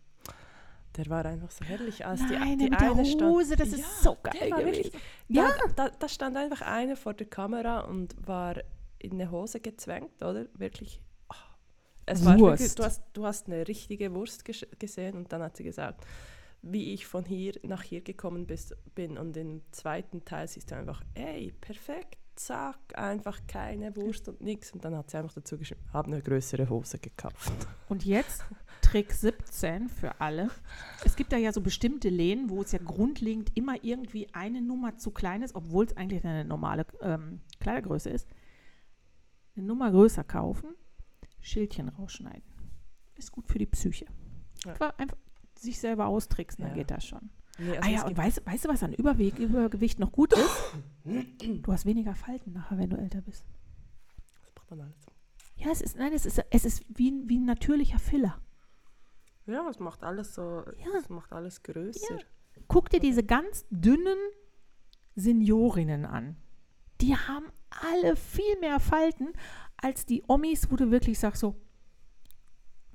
Der 0.97 1.07
war 1.09 1.25
einfach 1.25 1.51
so 1.51 1.65
herrlich, 1.65 2.05
als 2.05 2.27
die, 2.27 2.33
Nein, 2.35 2.59
die 2.59 2.71
mit 2.71 2.81
der 2.81 2.91
eine 2.93 3.05
stand- 3.05 3.31
Hose, 3.31 3.57
das 3.57 3.69
ist 3.69 3.79
Ja, 3.79 3.87
so 4.03 4.17
der 4.25 4.33
geil 4.33 4.51
gewesen. 4.65 4.91
Ja, 5.29 5.51
da, 5.77 5.91
da 5.91 6.09
stand 6.09 6.37
einfach 6.37 6.63
einer 6.63 6.97
vor 6.97 7.15
der 7.15 7.27
Kamera 7.29 7.81
und 7.81 8.15
war 8.27 8.57
in 8.99 9.13
eine 9.13 9.31
Hose 9.31 9.61
gezwängt, 9.61 10.23
oder? 10.23 10.47
Wirklich. 10.55 11.01
ah. 11.29 11.35
Es 12.07 12.25
war 12.25 12.33
wirklich 12.39 12.61
Wurst. 12.61 12.79
du, 12.79 12.85
hast, 12.85 13.03
du 13.13 13.25
hast 13.27 13.47
eine 13.47 13.69
richtige 13.69 14.13
Wurst 14.15 14.45
gesehen 14.45 15.17
und 15.17 15.33
dann 15.33 15.43
hat 15.43 15.57
sie 15.57 15.63
gesagt, 15.65 16.05
wie 16.63 16.93
ich 16.95 17.07
von 17.07 17.25
hier 17.25 17.53
nach 17.63 17.83
hier 17.83 18.01
gekommen 18.01 18.47
bis, 18.47 18.75
bin. 18.97 19.17
Und 19.19 19.37
im 19.37 19.63
zweiten 19.71 20.25
Teil 20.25 20.49
siehst 20.49 20.71
du 20.73 20.75
einfach, 20.77 21.03
ey, 21.15 21.53
perfekt, 21.61 22.19
zack, 22.39 22.79
einfach 22.97 23.41
keine 23.47 23.95
Wurst 23.97 24.29
und 24.29 24.41
nichts. 24.41 24.73
Und 24.73 24.85
dann 24.85 24.97
hat 24.97 25.11
sie 25.11 25.19
einfach 25.19 25.33
dazu 25.35 25.59
geschrieben, 25.59 25.81
habe 25.93 26.09
eine 26.13 26.23
größere 26.23 26.69
Hose 26.69 26.99
gekauft. 26.99 27.53
Und 27.89 28.05
jetzt 28.05 28.45
Trick 28.83 29.13
17 29.13 29.89
für 29.89 30.21
alle. 30.21 30.51
Es 31.05 31.17
gibt 31.17 31.33
da 31.33 31.37
ja 31.37 31.53
so 31.53 31.61
bestimmte 31.61 32.09
Lehnen, 32.09 32.49
wo 32.49 32.63
es 32.63 32.73
ja 32.73 32.79
grundlegend 32.79 33.51
immer 33.57 33.83
irgendwie 33.83 34.33
eine 34.35 34.63
Nummer 34.63 34.97
zu 34.97 35.11
klein 35.11 35.43
ist, 35.43 35.55
obwohl 35.55 35.85
es 35.87 35.97
eigentlich 35.97 36.25
eine 36.25 36.45
normale 36.45 36.87
ähm, 37.03 37.41
Kleidergröße 37.61 38.11
ist. 38.11 38.29
Eine 39.57 39.67
Nummer 39.67 39.91
größer 39.91 40.25
kaufen, 40.25 40.71
Schildchen 41.41 41.89
rausschneiden. 41.89 42.43
Ist 43.17 43.33
gut 43.33 43.49
für 43.49 43.59
die 43.59 43.67
Psyche. 43.67 44.07
Ja. 44.65 44.73
Einfach, 44.73 44.99
einfach 44.99 45.17
sich 45.59 45.79
selber 45.81 46.07
austricksen, 46.07 46.63
dann 46.63 46.71
Ja. 46.71 46.77
geht 46.79 46.91
das 46.93 47.05
schon. 47.05 47.31
Nee, 47.59 47.77
also 47.77 47.81
ah 47.83 47.93
ja, 47.93 48.07
und 48.07 48.17
weißt, 48.17 48.47
weißt 48.47 48.65
du, 48.65 48.69
was 48.69 48.83
an 48.83 48.93
Überweg, 48.93 49.39
Übergewicht 49.39 49.99
noch 49.99 50.13
gut 50.13 50.33
ist? 50.33 50.75
Du 51.63 51.73
hast 51.73 51.87
weniger 51.87 52.15
Falten 52.15 52.53
nachher, 52.53 52.79
wenn 52.79 52.91
du 52.91 52.97
älter 52.97 53.21
bist. 53.21 53.45
das 54.45 54.55
macht 54.55 54.71
man 54.71 54.81
alles. 54.83 54.97
Ja, 55.57 55.71
es 55.73 55.81
ist, 55.81 55.97
nein, 55.97 56.13
es 56.13 56.25
ist, 56.25 56.41
es 56.51 56.65
ist 56.65 56.85
wie, 56.97 57.11
ein- 57.11 57.29
wie 57.29 57.39
ein 57.39 57.45
natürlicher 57.45 57.99
Filler. 57.99 58.41
Ja, 59.47 59.69
es 59.69 59.79
macht 59.81 60.05
alles 60.05 60.35
so, 60.35 60.63
Ja. 60.79 60.99
es 60.99 61.09
macht 61.09 61.33
alles 61.33 61.63
größer. 61.65 62.19
Guck 62.69 62.91
dir 62.91 63.01
diese 63.01 63.25
ganz 63.25 63.65
dünnen 63.71 64.19
Seniorinnen 65.17 66.05
an. 66.05 66.37
Die 67.01 67.17
haben 67.17 67.47
alle 67.71 68.15
viel 68.17 68.59
mehr 68.61 68.79
Falten 68.79 69.33
als 69.77 70.07
die 70.07 70.23
Omis, 70.29 70.71
wo 70.71 70.77
du 70.77 70.91
wirklich 70.91 71.19
sagst 71.19 71.41
so, 71.41 71.57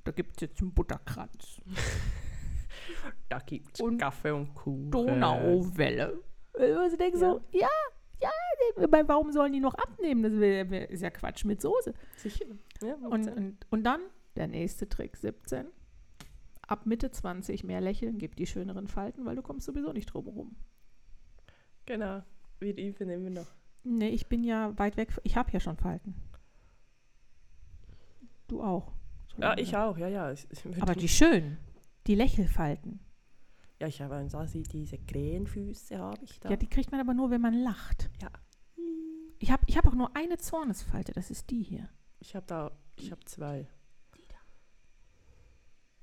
da 0.04 0.12
gibt 0.12 0.36
es 0.36 0.40
jetzt 0.42 0.60
einen 0.60 0.72
Butterkranz, 0.72 1.60
Da 3.28 3.38
gibt 3.38 3.74
es 3.74 3.80
Und 3.80 3.98
Kaffee 3.98 4.32
und 4.32 4.54
Kuchen. 4.54 4.90
Donauwelle. 4.90 6.22
Also 6.54 6.96
denkst 6.96 7.18
so, 7.18 7.40
ja, 7.50 7.68
ja, 8.20 8.30
weil 8.90 9.06
warum 9.08 9.32
sollen 9.32 9.52
die 9.52 9.60
noch 9.60 9.74
abnehmen? 9.74 10.22
Das 10.22 10.90
ist 10.90 11.02
ja 11.02 11.10
Quatsch 11.10 11.44
mit 11.44 11.60
Soße. 11.60 11.94
Sicher. 12.16 12.46
Ja, 12.82 12.94
Und, 12.94 13.28
und, 13.28 13.66
und 13.70 13.84
dann 13.84 14.00
der 14.36 14.46
nächste 14.48 14.88
Trick, 14.88 15.16
17. 15.16 15.66
Ab 16.66 16.86
Mitte 16.86 17.10
20 17.10 17.64
mehr 17.64 17.80
lächeln, 17.80 18.18
gib 18.18 18.36
die 18.36 18.46
schöneren 18.46 18.88
Falten, 18.88 19.24
weil 19.24 19.36
du 19.36 19.42
kommst 19.42 19.66
sowieso 19.66 19.92
nicht 19.92 20.06
drum 20.06 20.28
rum. 20.28 20.56
genau. 21.86 22.22
Wir 22.60 22.76
üben 22.78 23.10
immer 23.10 23.30
noch. 23.30 23.46
Nee, 23.82 24.08
ich 24.08 24.28
bin 24.28 24.44
ja 24.44 24.78
weit 24.78 24.96
weg. 24.96 25.10
Ich 25.24 25.36
habe 25.36 25.50
ja 25.52 25.60
schon 25.60 25.76
Falten. 25.76 26.14
Du 28.48 28.62
auch. 28.62 28.92
So 29.36 29.42
Ja, 29.42 29.58
ich 29.58 29.76
auch, 29.76 29.98
ja, 29.98 30.08
ja. 30.08 30.32
Ich, 30.32 30.46
ich 30.50 30.82
Aber 30.82 30.94
die 30.94 31.08
schönen, 31.08 31.58
die 32.06 32.14
Lächelfalten, 32.14 33.00
ja, 33.80 33.88
ich 33.88 34.00
habe 34.00 34.14
also 34.14 34.44
diese 34.44 34.98
Krähenfüße 34.98 35.98
habe 35.98 36.24
ich 36.24 36.38
da. 36.40 36.50
ja, 36.50 36.56
die 36.56 36.68
kriegt 36.68 36.92
man 36.92 37.00
aber 37.00 37.12
nur, 37.12 37.30
wenn 37.30 37.40
man 37.40 37.54
lacht. 37.54 38.08
Ja. 38.22 38.30
Ich 39.38 39.50
habe 39.50 39.62
ich 39.66 39.76
hab 39.76 39.86
auch 39.86 39.94
nur 39.94 40.16
eine 40.16 40.38
Zornesfalte, 40.38 41.12
das 41.12 41.30
ist 41.30 41.50
die 41.50 41.62
hier. 41.62 41.88
ich 42.20 42.34
habe 42.34 42.46
da, 42.46 42.70
ich 42.96 43.10
habe 43.10 43.22
zwei. 43.24 43.68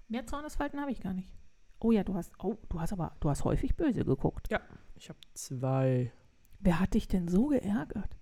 Mehr 0.10 0.28
Zornesfalten 0.28 0.80
habe 0.82 0.92
ich 0.92 1.00
gar 1.00 1.14
nicht. 1.14 1.34
Oh 1.80 1.94
ja, 1.94 2.04
du 2.04 2.14
hast, 2.16 2.34
oh, 2.44 2.58
du 2.68 2.82
hast 2.82 2.92
aber, 2.92 3.16
du 3.22 3.30
hast 3.30 3.46
häufig 3.46 3.78
böse 3.78 4.04
geguckt. 4.04 4.50
Ich 4.96 5.08
habe 5.08 5.20
zwei. 5.34 6.12
Wer 6.60 6.82
hat 6.82 6.96
dich 6.96 7.08
denn 7.08 7.30
so 7.30 7.48
geärgert? 7.48 8.18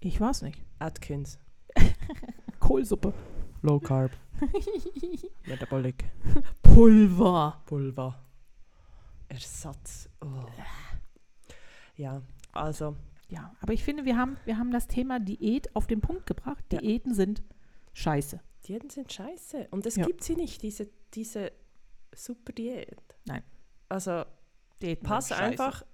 Ich 0.00 0.20
war's 0.20 0.42
nicht. 0.42 0.66
Atkins. 0.80 1.38
Kohlsuppe. 2.58 3.14
Low 3.62 3.78
Carb. 3.78 4.10
Metabolic. 5.46 6.04
Pulver. 6.62 7.62
Pulver. 7.66 8.18
Ersatz. 9.28 10.08
Oh. 10.20 10.44
Ja, 11.96 12.22
also. 12.52 12.96
Ja, 13.28 13.54
aber 13.60 13.72
ich 13.72 13.84
finde, 13.84 14.04
wir 14.04 14.16
haben, 14.16 14.36
wir 14.44 14.58
haben 14.58 14.72
das 14.72 14.88
Thema 14.88 15.20
Diät 15.20 15.74
auf 15.76 15.86
den 15.86 16.00
Punkt 16.00 16.26
gebracht. 16.26 16.64
Ja. 16.72 16.80
Diäten 16.80 17.14
sind 17.14 17.42
scheiße. 17.92 18.40
Diäten 18.66 18.90
sind 18.90 19.12
scheiße. 19.12 19.68
Und 19.70 19.86
es 19.86 19.96
Ja. 19.96 20.04
gibt 20.06 20.24
sie 20.24 20.34
nicht, 20.34 20.62
diese, 20.62 20.88
diese 21.14 21.52
super 22.14 22.52
Diät. 22.52 22.96
Nein. 23.26 23.42
Also 23.88 24.24
Diäten 24.82 25.06
pass 25.06 25.28
sind 25.28 25.36
scheiße. 25.36 25.50
einfach 25.52 25.84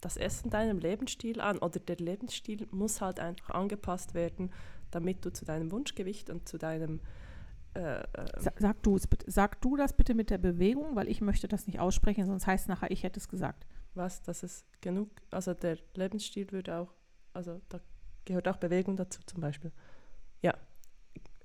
das 0.00 0.16
Essen 0.16 0.50
deinem 0.50 0.78
Lebensstil 0.78 1.40
an 1.40 1.58
oder 1.58 1.80
der 1.80 1.96
Lebensstil 1.96 2.66
muss 2.70 3.00
halt 3.00 3.18
einfach 3.20 3.50
angepasst 3.50 4.14
werden, 4.14 4.52
damit 4.96 5.24
du 5.24 5.30
zu 5.32 5.44
deinem 5.44 5.70
Wunschgewicht 5.70 6.30
und 6.30 6.48
zu 6.48 6.58
deinem 6.58 7.00
äh, 7.74 8.00
äh, 8.00 8.40
Sa- 8.40 8.52
Sag 8.58 8.82
du, 8.82 8.98
sag 9.26 9.60
du 9.60 9.76
das 9.76 9.92
bitte 9.92 10.14
mit 10.14 10.30
der 10.30 10.38
Bewegung, 10.38 10.96
weil 10.96 11.08
ich 11.08 11.20
möchte 11.20 11.46
das 11.48 11.66
nicht 11.66 11.78
aussprechen, 11.78 12.26
sonst 12.26 12.46
heißt 12.46 12.68
nachher, 12.68 12.90
ich 12.90 13.02
hätte 13.02 13.20
es 13.20 13.28
gesagt. 13.28 13.66
was, 13.94 14.22
dass 14.22 14.42
es 14.42 14.64
genug, 14.80 15.08
also 15.30 15.54
der 15.54 15.78
Lebensstil 15.94 16.50
würde 16.52 16.76
auch, 16.78 16.92
also 17.34 17.60
da 17.68 17.80
gehört 18.24 18.48
auch 18.48 18.56
Bewegung 18.58 18.96
dazu 18.96 19.20
zum 19.26 19.40
Beispiel. 19.40 19.72
Ja, 20.42 20.54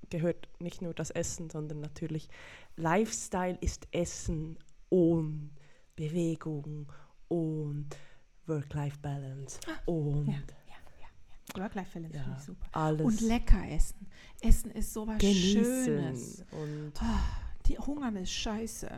gehört 0.10 0.48
nicht 0.60 0.82
nur 0.82 0.94
das 0.94 1.12
Essen, 1.12 1.50
sondern 1.50 1.80
natürlich 1.80 2.28
Lifestyle 2.76 3.58
ist 3.62 3.88
Essen 3.92 4.58
und 4.90 5.52
Bewegung 5.96 6.92
und 7.30 7.90
Work-Life-Balance 8.48 9.60
und 9.86 10.28
ja, 10.28 10.34
ja. 10.34 10.40
ja. 10.40 10.46
Work-Life-Balance 11.58 12.16
Ja, 12.18 12.24
finde 12.24 12.38
ich 12.40 12.46
super. 12.46 12.68
alles 12.72 13.06
Und 13.06 13.22
lecker 13.22 13.68
essen. 13.70 14.08
Essen 14.42 14.72
ist 14.72 14.94
sowas 14.94 15.18
genießen 15.20 15.86
Schönes. 15.86 16.46
und 16.52 16.94
Die 17.68 17.78
Hungern 17.78 18.16
ist 18.16 18.32
scheiße. 18.32 18.90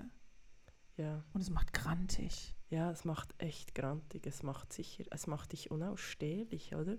ja, 0.97 1.23
Und 1.33 1.41
es 1.41 1.49
macht 1.49 1.73
grantig. 1.73 2.55
ja, 2.69 2.89
es 2.91 3.05
macht 3.05 3.33
echt 3.37 3.75
grantig, 3.75 4.25
es 4.27 4.43
macht 4.43 4.71
sicher, 4.73 5.03
es 5.11 5.27
macht 5.27 5.51
dich 5.51 5.71
unausstehlich, 5.71 6.73
oder? 6.75 6.97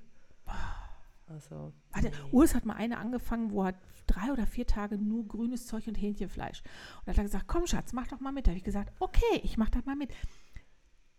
Also, 1.27 1.73
Warte, 1.91 2.11
nee. 2.11 2.15
Urs 2.33 2.55
hat 2.55 2.67
mal 2.67 2.75
eine 2.77 2.99
angefangen, 2.99 3.51
wo 3.51 3.65
er 3.65 3.75
drei 4.07 4.31
oder 4.31 4.47
vier 4.47 4.67
Tage 4.67 4.99
nur 4.99 5.27
grünes 5.27 5.67
Zeug 5.67 5.87
und 5.87 5.95
Hähnchenfleisch. 5.95 6.63
Und 7.01 7.09
hat 7.09 7.17
er 7.17 7.25
gesagt, 7.25 7.47
komm 7.49 7.67
Schatz, 7.67 7.95
mach 7.95 8.07
doch 8.09 8.21
mal 8.21 8.31
mit. 8.31 8.47
Da 8.47 8.51
habe 8.51 8.59
ich 8.59 8.65
gesagt, 8.65 8.93
okay, 9.01 9.41
ich 9.43 9.57
mach 9.57 9.71
das 9.71 9.87
mal 9.87 9.97
mit. 9.97 10.11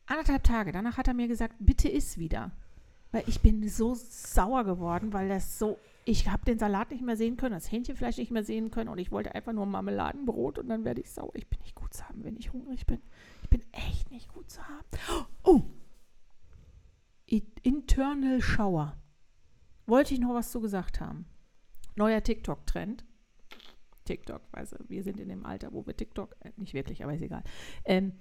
Anderthalb 0.05 0.43
Tage, 0.43 0.71
danach 0.71 0.97
hat 0.97 1.07
er 1.07 1.15
mir 1.15 1.27
gesagt, 1.27 1.55
bitte 1.59 1.89
iss 1.89 2.19
wieder. 2.19 2.51
Weil 3.15 3.23
ich 3.27 3.39
bin 3.39 3.65
so 3.69 3.95
sauer 3.95 4.65
geworden, 4.65 5.13
weil 5.13 5.29
das 5.29 5.57
so, 5.57 5.79
ich 6.03 6.29
habe 6.29 6.43
den 6.43 6.59
Salat 6.59 6.91
nicht 6.91 7.01
mehr 7.01 7.15
sehen 7.15 7.37
können, 7.37 7.53
das 7.53 7.71
Hähnchenfleisch 7.71 8.17
nicht 8.17 8.29
mehr 8.29 8.43
sehen 8.43 8.71
können 8.71 8.89
und 8.89 8.97
ich 8.97 9.09
wollte 9.09 9.33
einfach 9.33 9.53
nur 9.53 9.65
Marmeladenbrot 9.65 10.59
und 10.59 10.67
dann 10.67 10.83
werde 10.83 10.99
ich 10.99 11.09
sauer. 11.09 11.31
Ich 11.33 11.47
bin 11.47 11.57
nicht 11.61 11.75
gut 11.75 11.93
zu 11.93 12.05
haben, 12.05 12.25
wenn 12.25 12.35
ich 12.35 12.51
hungrig 12.51 12.85
bin. 12.85 13.01
Ich 13.41 13.49
bin 13.49 13.63
echt 13.71 14.11
nicht 14.11 14.27
gut 14.33 14.49
zu 14.49 14.61
haben. 14.67 14.85
Oh! 15.43 15.61
Internal 17.63 18.41
Shower. 18.41 18.97
Wollte 19.85 20.13
ich 20.13 20.19
noch 20.19 20.33
was 20.33 20.51
zu 20.51 20.59
gesagt 20.59 20.99
haben. 20.99 21.25
Neuer 21.95 22.21
TikTok-Trend. 22.21 23.05
TikTok, 24.03 24.41
weißt 24.51 24.73
du, 24.73 24.89
wir 24.89 25.03
sind 25.03 25.21
in 25.21 25.29
dem 25.29 25.45
Alter, 25.45 25.71
wo 25.71 25.87
wir 25.87 25.95
TikTok, 25.95 26.35
äh, 26.41 26.51
nicht 26.57 26.73
wirklich, 26.73 27.01
aber 27.01 27.13
ist 27.13 27.21
egal. 27.21 27.43
Ähm, 27.85 28.11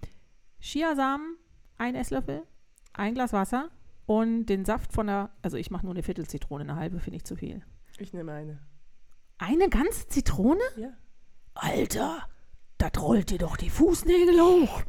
Chiasamen, 0.61 1.37
ein 1.79 1.97
Esslöffel, 1.97 2.45
ein 2.93 3.15
Glas 3.15 3.33
Wasser 3.33 3.71
und 4.07 4.47
den 4.47 4.65
Saft 4.65 4.93
von 4.93 5.07
der, 5.07 5.31
also 5.43 5.57
ich 5.57 5.71
mache 5.71 5.85
nur 5.85 5.95
eine 5.95 6.03
Viertelzitrone, 6.03 6.65
eine 6.65 6.77
halbe 6.77 7.01
finde 7.01 7.17
ich 7.17 7.25
zu 7.25 7.37
viel. 7.37 7.63
Ich 7.99 8.13
nehme 8.13 8.33
eine. 8.33 8.59
Eine 9.39 9.69
ganze 9.69 10.09
Zitrone? 10.09 10.61
Ja. 10.77 10.93
Alter, 11.55 12.29
das 12.79 12.93
rollt 13.01 13.31
dir 13.31 13.39
doch 13.39 13.57
die 13.57 13.71
Fußnägel 13.71 14.41
hoch. 14.41 14.83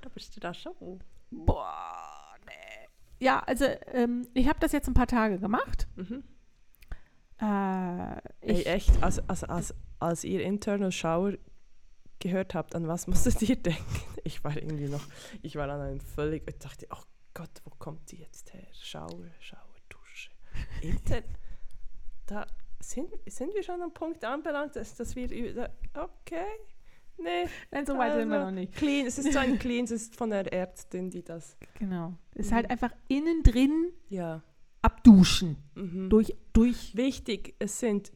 Da 0.00 0.08
bist 0.10 0.36
du 0.36 0.40
da 0.40 0.54
schon. 0.54 1.02
Boah, 1.30 2.36
nee. 2.46 2.88
Ja, 3.18 3.40
also 3.40 3.64
ähm, 3.92 4.28
ich 4.34 4.48
habe 4.48 4.60
das 4.60 4.72
jetzt 4.72 4.88
ein 4.88 4.94
paar 4.94 5.06
Tage 5.06 5.38
gemacht. 5.38 5.88
Mhm. 5.96 6.22
Äh, 7.40 8.16
Ey, 8.40 8.60
ich, 8.60 8.66
echt, 8.66 9.02
als, 9.02 9.26
als, 9.28 9.44
als, 9.44 9.74
als 9.98 10.24
ihr 10.24 10.42
Internal 10.42 10.92
Shower 10.92 11.34
gehört 12.18 12.54
habt, 12.54 12.74
an 12.74 12.86
was 12.86 13.06
musstet 13.06 13.40
ihr 13.42 13.56
denken? 13.62 14.04
Ich 14.24 14.44
war 14.44 14.56
irgendwie 14.56 14.88
noch, 14.88 15.06
ich 15.42 15.56
war 15.56 15.68
an 15.68 15.80
einem 15.80 16.00
völlig, 16.00 16.46
ich 16.46 16.58
dachte, 16.58 16.86
oh 16.90 17.02
Gott, 17.34 17.50
wo 17.64 17.70
kommt 17.78 18.10
die 18.10 18.16
jetzt 18.16 18.52
her? 18.52 18.66
Shower, 18.72 19.08
Dusche. 19.88 20.30
Inter, 20.82 21.22
da 22.26 22.46
sind, 22.80 23.08
sind 23.26 23.54
wir 23.54 23.62
schon 23.62 23.80
am 23.82 23.92
Punkt 23.92 24.24
anbelangt, 24.24 24.76
dass, 24.76 24.94
dass 24.96 25.14
wir, 25.16 25.26
okay, 25.94 26.44
nee. 27.18 27.46
nein, 27.70 27.86
so 27.86 27.96
weit 27.98 28.14
sind 28.14 28.28
wir 28.28 28.36
also, 28.36 28.46
noch 28.46 28.52
nicht. 28.52 28.74
Clean, 28.74 29.06
es 29.06 29.18
ist 29.18 29.32
so 29.32 29.38
ein 29.38 29.58
Clean, 29.60 29.84
es 29.84 29.90
ist 29.90 30.16
von 30.16 30.30
der 30.30 30.52
Ärztin, 30.52 31.10
die 31.10 31.22
das, 31.22 31.56
Genau. 31.78 32.14
Ist 32.34 32.50
Mhm. 32.50 32.54
halt 32.56 32.70
einfach 32.70 32.92
innen 33.08 33.42
drin 33.42 33.92
ja. 34.08 34.42
abduschen. 34.82 35.56
Mhm. 35.74 36.10
Durch, 36.10 36.34
durch 36.52 36.96
Wichtig, 36.96 37.54
es 37.58 37.78
sind 37.80 38.12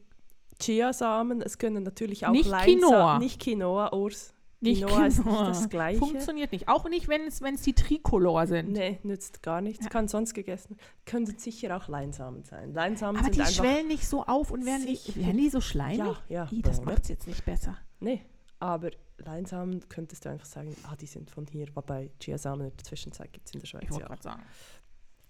Chiasamen, 0.59 1.41
es 1.41 1.57
können 1.57 1.83
natürlich 1.83 2.25
auch 2.25 2.31
Nicht 2.31 2.49
Leinsa- 2.49 2.63
Quinoa. 2.65 3.19
Nicht 3.19 3.41
Quinoa, 3.41 3.93
Urs. 3.93 4.33
Nicht 4.65 4.85
Quinoa 4.85 5.05
ist 5.05 5.25
nicht 5.25 5.39
das 5.41 5.69
Gleiche. 5.69 5.99
Funktioniert 5.99 6.51
nicht. 6.51 6.67
Auch 6.67 6.89
nicht, 6.89 7.07
wenn 7.07 7.21
es, 7.27 7.41
wenn 7.41 7.55
es 7.55 7.61
die 7.61 7.73
Tricolor 7.73 8.47
sind. 8.47 8.71
Nee, 8.71 8.99
nützt 9.03 9.41
gar 9.41 9.61
nichts. 9.61 9.85
Ja. 9.85 9.89
Kann 9.89 10.07
sonst 10.07 10.33
gegessen. 10.33 10.77
Können 11.05 11.25
sicher 11.25 11.77
auch 11.77 11.87
Leinsamen 11.87 12.43
sein. 12.43 12.73
Leinsamen 12.73 13.21
Aber 13.21 13.33
sind 13.33 13.47
die 13.47 13.53
schwellen 13.53 13.87
nicht 13.87 14.07
so 14.07 14.25
auf 14.25 14.51
und 14.51 14.65
werden, 14.65 14.85
nicht, 14.85 15.15
werden 15.15 15.37
die 15.37 15.49
so 15.49 15.61
schleimig? 15.61 15.97
Ja, 15.99 16.17
ja. 16.29 16.49
Ih, 16.51 16.61
das 16.61 16.83
macht 16.83 17.03
es 17.03 17.09
jetzt 17.09 17.27
nicht 17.27 17.45
besser. 17.45 17.77
Nee, 17.99 18.21
aber 18.59 18.91
Leinsamen 19.17 19.87
könntest 19.89 20.25
du 20.25 20.29
einfach 20.29 20.45
sagen, 20.45 20.75
ah, 20.83 20.95
die 20.95 21.05
sind 21.05 21.29
von 21.29 21.45
hier. 21.47 21.67
Wobei 21.75 22.11
Chiasamen 22.19 22.67
in 22.67 22.75
der 22.75 22.83
Zwischenzeit 22.83 23.31
gibt 23.31 23.47
es 23.47 23.53
in 23.53 23.59
der 23.59 23.67
Schweiz 23.67 23.83
Ich 23.83 23.91
wollte 23.91 24.03
ja 24.03 24.07
gerade 24.07 24.23
sagen. 24.23 24.43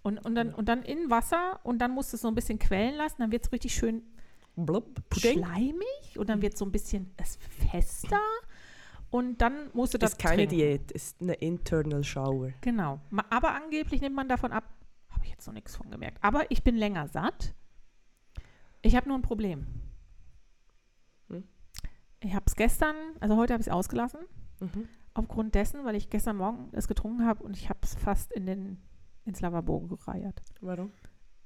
Und, 0.02 0.24
und, 0.24 0.34
dann, 0.34 0.54
und 0.54 0.68
dann 0.68 0.82
in 0.82 1.10
Wasser 1.10 1.60
und 1.64 1.78
dann 1.78 1.90
musst 1.90 2.12
du 2.12 2.16
es 2.16 2.22
so 2.22 2.28
ein 2.28 2.34
bisschen 2.34 2.58
quellen 2.58 2.94
lassen. 2.94 3.16
Dann 3.18 3.32
wird 3.32 3.44
es 3.44 3.52
richtig 3.52 3.74
schön 3.74 4.02
Blub, 4.56 5.02
schleimig 5.12 6.16
und 6.16 6.28
dann 6.30 6.40
wird 6.40 6.54
es 6.54 6.60
so 6.60 6.64
ein 6.64 6.72
bisschen 6.72 7.12
es 7.16 7.38
fester. 7.70 8.20
Und 9.10 9.40
dann 9.40 9.70
musst 9.72 9.94
du 9.94 9.98
das 9.98 10.12
ist 10.12 10.18
keine 10.18 10.46
trinken. 10.46 10.56
Diät, 10.56 10.92
ist 10.92 11.20
eine 11.20 11.34
Internal 11.34 12.04
Shower. 12.04 12.52
Genau. 12.60 13.00
Aber 13.30 13.54
angeblich 13.54 14.00
nimmt 14.00 14.16
man 14.16 14.28
davon 14.28 14.52
ab. 14.52 14.64
Habe 15.10 15.24
ich 15.24 15.30
jetzt 15.30 15.46
noch 15.46 15.54
nichts 15.54 15.76
von 15.76 15.90
gemerkt. 15.90 16.18
Aber 16.22 16.50
ich 16.50 16.62
bin 16.62 16.76
länger 16.76 17.08
satt. 17.08 17.54
Ich 18.82 18.96
habe 18.96 19.08
nur 19.08 19.18
ein 19.18 19.22
Problem. 19.22 19.66
Hm? 21.28 21.44
Ich 22.20 22.34
habe 22.34 22.44
es 22.46 22.54
gestern, 22.56 22.96
also 23.20 23.36
heute 23.36 23.52
habe 23.52 23.60
ich 23.60 23.68
es 23.68 23.72
ausgelassen. 23.72 24.20
Mhm. 24.60 24.88
Aufgrund 25.14 25.54
dessen, 25.54 25.84
weil 25.84 25.94
ich 25.94 26.10
gestern 26.10 26.36
Morgen 26.36 26.68
es 26.72 26.88
getrunken 26.88 27.24
habe 27.24 27.42
und 27.42 27.56
ich 27.56 27.68
habe 27.68 27.80
es 27.82 27.94
fast 27.94 28.32
in 28.32 28.46
den, 28.46 28.82
ins 29.24 29.40
Lavabo 29.40 29.80
gereiert. 29.80 30.42
Warum? 30.60 30.92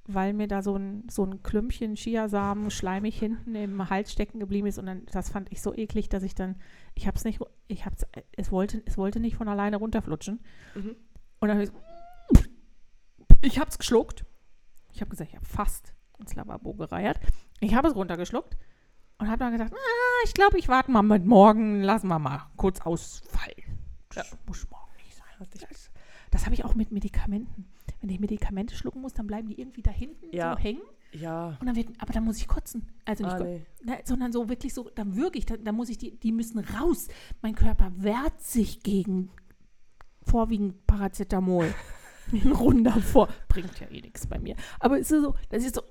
Weil 0.06 0.32
mir 0.32 0.48
da 0.48 0.62
so 0.62 0.74
ein, 0.76 1.04
so 1.08 1.24
ein 1.24 1.42
Klümpchen 1.42 1.94
Chiasamen 1.94 2.70
schleimig 2.70 3.18
hinten 3.18 3.54
im 3.54 3.90
Hals 3.90 4.10
stecken 4.12 4.40
geblieben 4.40 4.66
ist 4.66 4.78
und 4.78 4.86
dann, 4.86 5.06
das 5.06 5.30
fand 5.30 5.52
ich 5.52 5.60
so 5.62 5.74
eklig, 5.74 6.08
dass 6.08 6.22
ich 6.22 6.34
dann, 6.34 6.56
ich 6.94 7.06
habe 7.06 7.16
es 7.16 7.24
nicht, 7.24 7.40
ich 7.68 7.84
hab's, 7.86 8.04
es 8.36 8.50
wollte, 8.50 8.82
es 8.86 8.96
wollte 8.98 9.20
nicht 9.20 9.36
von 9.36 9.46
alleine 9.48 9.76
runterflutschen. 9.76 10.40
Mhm. 10.74 10.96
Und 11.38 11.48
dann 11.48 11.58
habe 11.58 11.64
ich, 11.64 11.70
ich 13.42 13.58
habe 13.58 13.70
es 13.70 13.78
geschluckt. 13.78 14.24
Ich 14.92 15.00
habe 15.00 15.10
gesagt, 15.10 15.30
ich 15.30 15.36
habe 15.36 15.46
fast 15.46 15.94
ins 16.18 16.34
Lavabo 16.34 16.74
gereiert. 16.74 17.20
Ich 17.60 17.74
habe 17.74 17.88
es 17.88 17.94
runtergeschluckt 17.94 18.56
und 19.18 19.28
habe 19.28 19.38
dann 19.38 19.52
gedacht, 19.52 19.72
ah, 19.72 20.24
ich 20.24 20.34
glaube, 20.34 20.58
ich 20.58 20.68
warte 20.68 20.90
mal 20.90 21.02
mit 21.02 21.24
morgen, 21.24 21.82
lassen 21.82 22.08
wir 22.08 22.18
mal 22.18 22.42
kurz 22.56 22.80
ausfallen. 22.80 23.54
Das 24.14 24.36
muss 24.46 24.68
morgen 24.70 24.90
nicht 24.96 25.14
sein. 25.14 25.26
Ich- 25.54 25.60
Das, 25.60 25.90
das 26.30 26.44
habe 26.46 26.54
ich 26.54 26.64
auch 26.64 26.74
mit 26.74 26.90
Medikamenten. 26.90 27.70
Wenn 28.00 28.08
ich 28.10 28.20
Medikamente 28.20 28.74
schlucken 28.74 29.00
muss, 29.02 29.12
dann 29.12 29.26
bleiben 29.26 29.48
die 29.48 29.60
irgendwie 29.60 29.82
da 29.82 29.90
hinten 29.90 30.34
Ja. 30.34 30.52
so 30.54 30.58
hängen. 30.58 30.80
Ja. 31.12 31.56
Und 31.60 31.66
dann 31.66 31.74
wird, 31.76 31.88
aber 31.98 32.12
dann 32.12 32.24
muss 32.24 32.36
ich 32.38 32.46
kotzen. 32.46 32.88
Also 33.04 33.24
nicht, 33.24 33.34
Ah, 33.34 33.38
nee. 33.42 33.62
ne, 33.82 33.98
sondern 34.04 34.32
so 34.32 34.48
wirklich 34.48 34.72
so, 34.72 34.88
dann 34.94 35.16
wirklich, 35.16 35.44
dann, 35.44 35.64
dann 35.64 35.74
muss 35.74 35.88
ich 35.88 35.98
die, 35.98 36.16
die 36.18 36.30
müssen 36.32 36.58
raus. 36.60 37.08
Mein 37.42 37.54
Körper 37.56 37.90
wehrt 37.96 38.40
sich 38.40 38.82
gegen 38.82 39.30
vorwiegend 40.22 40.86
Paracetamol. 40.86 41.74
Runter 42.60 43.00
vor. 43.00 43.28
Bringt 43.48 43.80
ja 43.80 43.88
eh 43.88 44.00
nichts 44.00 44.26
bei 44.28 44.38
mir. 44.38 44.54
Aber 44.78 45.00
es 45.00 45.10
ist 45.10 45.22
so, 45.22 45.34
das 45.48 45.64
ist 45.64 45.74
so. 45.74 45.82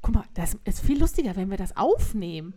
Guck 0.00 0.14
mal, 0.14 0.24
das 0.34 0.56
ist 0.64 0.80
viel 0.80 1.00
lustiger, 1.00 1.34
wenn 1.34 1.50
wir 1.50 1.56
das 1.56 1.76
aufnehmen. 1.76 2.54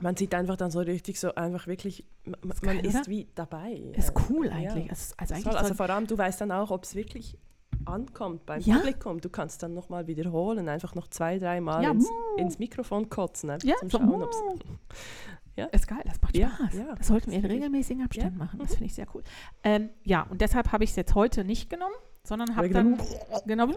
Man 0.00 0.16
sieht 0.16 0.34
einfach 0.34 0.56
dann 0.56 0.70
so 0.70 0.80
richtig 0.80 1.18
so 1.20 1.34
einfach 1.34 1.66
wirklich, 1.66 2.04
man, 2.24 2.50
Ist 2.50 2.62
geil, 2.62 2.84
ist 2.86 3.08
wie 3.08 3.28
dabei. 3.34 3.72
Ist 3.96 4.12
cool 4.28 4.46
Ja. 4.46 4.52
eigentlich. 4.52 4.90
Also, 4.90 5.14
also 5.16 5.34
eigentlich 5.34 5.44
Soll, 5.44 5.56
also 5.56 5.74
vor 5.74 5.88
allem, 5.90 6.06
du 6.06 6.16
weißt 6.18 6.40
dann 6.40 6.52
auch, 6.52 6.70
ob 6.70 6.84
es 6.84 6.94
wirklich 6.94 7.38
ankommt 7.84 8.46
beim 8.46 8.60
Ja. 8.62 8.76
Publikum. 8.76 9.20
Du 9.20 9.28
kannst 9.28 9.62
dann 9.62 9.74
nochmal 9.74 10.06
wiederholen, 10.06 10.68
einfach 10.68 10.94
noch 10.94 11.08
zwei, 11.08 11.38
drei 11.38 11.60
Mal 11.60 11.82
Ja, 11.82 11.90
ins, 11.90 12.08
ins 12.36 12.58
Mikrofon 12.58 13.08
kotzen, 13.08 13.50
einfach 13.50 13.66
Ja, 13.68 13.74
zum 13.76 13.90
so, 13.90 13.98
Schauen, 13.98 14.22
ob's, 14.22 14.36
mm. 15.56 15.62
ist 15.72 15.88
geil, 15.88 16.00
das 16.04 16.20
macht 16.22 16.36
Ja, 16.36 16.50
Spaß. 16.50 16.74
ja, 16.74 16.94
das 16.94 17.06
sollten 17.08 17.30
wir 17.32 17.38
in 17.38 17.44
regelmäßigen 17.46 18.04
Abständen 18.04 18.38
Ja. 18.38 18.44
machen. 18.44 18.58
Das 18.60 18.70
finde 18.70 18.84
ich 18.86 18.94
sehr 18.94 19.06
cool. 19.14 19.22
Ähm, 19.64 19.90
ja, 20.04 20.22
und 20.30 20.40
deshalb 20.40 20.70
habe 20.72 20.84
ich 20.84 20.90
es 20.90 20.96
jetzt 20.96 21.14
heute 21.14 21.44
nicht 21.44 21.70
genommen, 21.70 21.94
sondern 22.24 22.54
habe 22.56 22.68
dann. 22.70 22.98
Genau. 23.46 23.68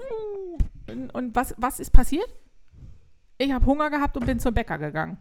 Und, 0.88 1.10
und 1.16 1.36
was, 1.36 1.56
was 1.58 1.80
ist 1.80 1.92
passiert? 1.92 2.28
Ich 3.40 3.52
habe 3.52 3.66
Hunger 3.66 3.90
gehabt 3.90 4.16
und 4.18 4.26
bin 4.26 4.40
zum 4.40 4.54
Bäcker 4.54 4.78
gegangen. 4.78 5.18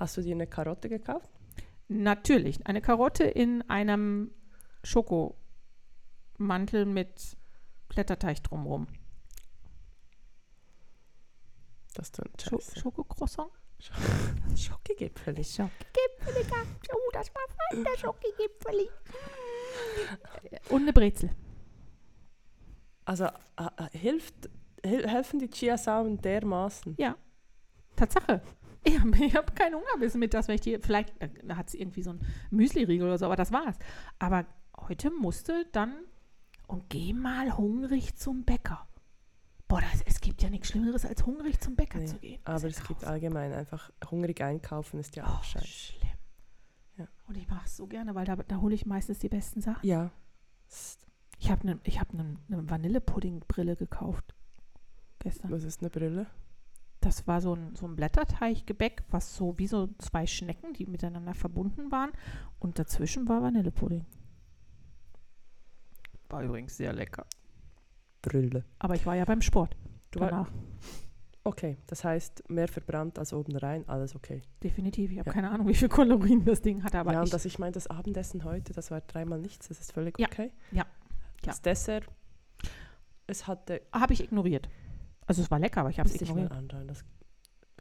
Hast 0.00 0.16
du 0.16 0.22
dir 0.22 0.34
eine 0.34 0.46
Karotte 0.46 0.88
gekauft? 0.88 1.28
Natürlich. 1.88 2.66
Eine 2.66 2.80
Karotte 2.80 3.24
in 3.24 3.60
einem 3.68 4.30
Schokomantel 4.82 5.36
mit 6.86 7.36
Blätterteig 7.90 8.42
drumherum. 8.42 8.86
Das 11.92 12.10
tut 12.12 12.40
Scho 12.40 12.58
scheiße. 12.58 12.80
Schokocroissant? 12.80 13.50
Schokogipfel. 14.56 15.44
Schokogipfeli. 15.44 16.46
Oh, 16.94 17.10
das 17.12 17.30
war 17.34 17.42
fein, 17.48 17.84
der 17.84 17.98
Schokogipfeli. 17.98 18.88
Und 20.70 20.80
eine 20.82 20.94
Brezel. 20.94 21.28
Also 23.04 23.24
äh, 23.24 23.30
äh, 23.76 23.98
hilft, 23.98 24.48
hel 24.82 25.06
helfen 25.06 25.40
die 25.40 25.50
Chiasamen 25.50 26.16
dermaßen? 26.22 26.94
Ja. 26.98 27.18
Tatsache. 27.96 28.40
Ich 28.82 28.98
habe 28.98 29.10
hab 29.34 29.56
keinen 29.56 29.74
Hunger 29.74 29.98
bis 29.98 30.14
mittags, 30.14 30.48
wenn 30.48 30.54
ich 30.54 30.60
die, 30.62 30.78
vielleicht 30.78 31.12
äh, 31.20 31.28
hat 31.54 31.68
es 31.68 31.74
irgendwie 31.74 32.02
so 32.02 32.10
ein 32.10 32.20
Müsli-Riegel 32.50 33.06
oder 33.06 33.18
so, 33.18 33.26
aber 33.26 33.36
das 33.36 33.52
war's. 33.52 33.76
Aber 34.18 34.46
heute 34.88 35.10
musste 35.10 35.66
dann 35.72 35.92
und 36.66 36.88
geh 36.88 37.12
mal 37.12 37.56
hungrig 37.56 38.16
zum 38.16 38.44
Bäcker. 38.44 38.86
Boah, 39.68 39.80
das, 39.80 40.02
es 40.06 40.20
gibt 40.20 40.42
ja 40.42 40.50
nichts 40.50 40.68
Schlimmeres, 40.68 41.04
als 41.04 41.24
hungrig 41.26 41.60
zum 41.60 41.76
Bäcker 41.76 41.98
Nee, 41.98 42.06
zu 42.06 42.18
gehen. 42.18 42.40
Aber 42.44 42.64
es 42.64 42.82
gibt 42.86 43.04
allgemein 43.04 43.52
einfach 43.52 43.92
hungrig 44.10 44.40
einkaufen 44.40 44.98
ist 44.98 45.14
ja 45.14 45.26
auch 45.26 45.40
oh, 45.40 45.42
scheiße. 45.44 45.66
schlimm. 45.66 46.10
Ja. 46.96 47.08
Und 47.28 47.36
ich 47.36 47.48
mache 47.48 47.66
es 47.66 47.76
so 47.76 47.86
gerne, 47.86 48.14
weil 48.14 48.24
da, 48.24 48.36
da 48.36 48.56
hole 48.60 48.74
ich 48.74 48.86
meistens 48.86 49.18
die 49.18 49.28
besten 49.28 49.60
Sachen. 49.60 49.86
Ja. 49.86 50.10
Ich 51.38 51.50
habe 51.50 51.62
eine 51.62 51.80
hab 51.98 52.12
ne, 52.12 52.36
ne 52.48 52.68
Vanillepuddingbrille 52.68 53.76
gekauft 53.76 54.34
gestern. 55.20 55.50
Was 55.50 55.64
ist 55.64 55.80
eine 55.80 55.90
Brille? 55.90 56.26
Das 57.00 57.26
war 57.26 57.40
so 57.40 57.54
ein, 57.54 57.74
so 57.76 57.86
ein 57.86 57.96
Blätterteiggebäck, 57.96 59.04
was 59.10 59.34
so 59.34 59.56
wie 59.58 59.66
so 59.66 59.88
zwei 59.98 60.26
Schnecken, 60.26 60.74
die 60.74 60.84
miteinander 60.86 61.32
verbunden 61.34 61.90
waren. 61.90 62.10
Und 62.58 62.78
dazwischen 62.78 63.26
war 63.28 63.42
Vanillepudding. 63.42 64.04
War 66.28 66.42
übrigens 66.42 66.76
sehr 66.76 66.92
lecker. 66.92 67.26
Brille. 68.22 68.64
Aber 68.78 68.94
ich 68.94 69.06
war 69.06 69.16
ja 69.16 69.24
beim 69.24 69.40
Sport 69.40 69.76
Du 70.10 70.20
war, 70.20 70.28
danach. 70.30 70.50
okay, 71.44 71.78
das 71.86 72.04
heißt 72.04 72.50
mehr 72.50 72.68
verbrannt 72.68 73.18
als 73.18 73.32
oben 73.32 73.56
rein, 73.56 73.88
alles 73.88 74.14
okay. 74.14 74.42
Definitiv. 74.62 75.10
Ich 75.12 75.18
habe 75.18 75.28
Ja. 75.30 75.32
keine 75.32 75.50
Ahnung, 75.50 75.68
wie 75.68 75.74
viel 75.74 75.88
Kalorien 75.88 76.44
das 76.44 76.60
Ding 76.60 76.82
hat, 76.84 76.94
aber 76.94 77.14
ja, 77.14 77.20
und 77.22 77.32
das, 77.32 77.44
ich 77.46 77.58
meine, 77.58 77.72
das 77.72 77.86
Abendessen 77.86 78.44
heute, 78.44 78.72
das 78.74 78.90
war 78.90 79.00
dreimal 79.00 79.40
nichts, 79.40 79.68
das 79.68 79.80
ist 79.80 79.92
völlig 79.92 80.18
Ja. 80.18 80.26
okay. 80.26 80.52
Ja. 80.72 80.84
Das 81.42 81.62
Dessert, 81.62 82.04
es 83.26 83.46
hatte, 83.46 83.80
Habe 83.92 84.12
ich 84.12 84.22
ignoriert. 84.22 84.68
Also 85.30 85.42
es 85.42 85.50
war 85.52 85.60
lecker, 85.60 85.82
aber 85.82 85.90
ich 85.90 86.00
habe 86.00 86.08
es 86.08 86.20
ich 86.20 86.34
mal 86.34 86.48
das 86.88 87.04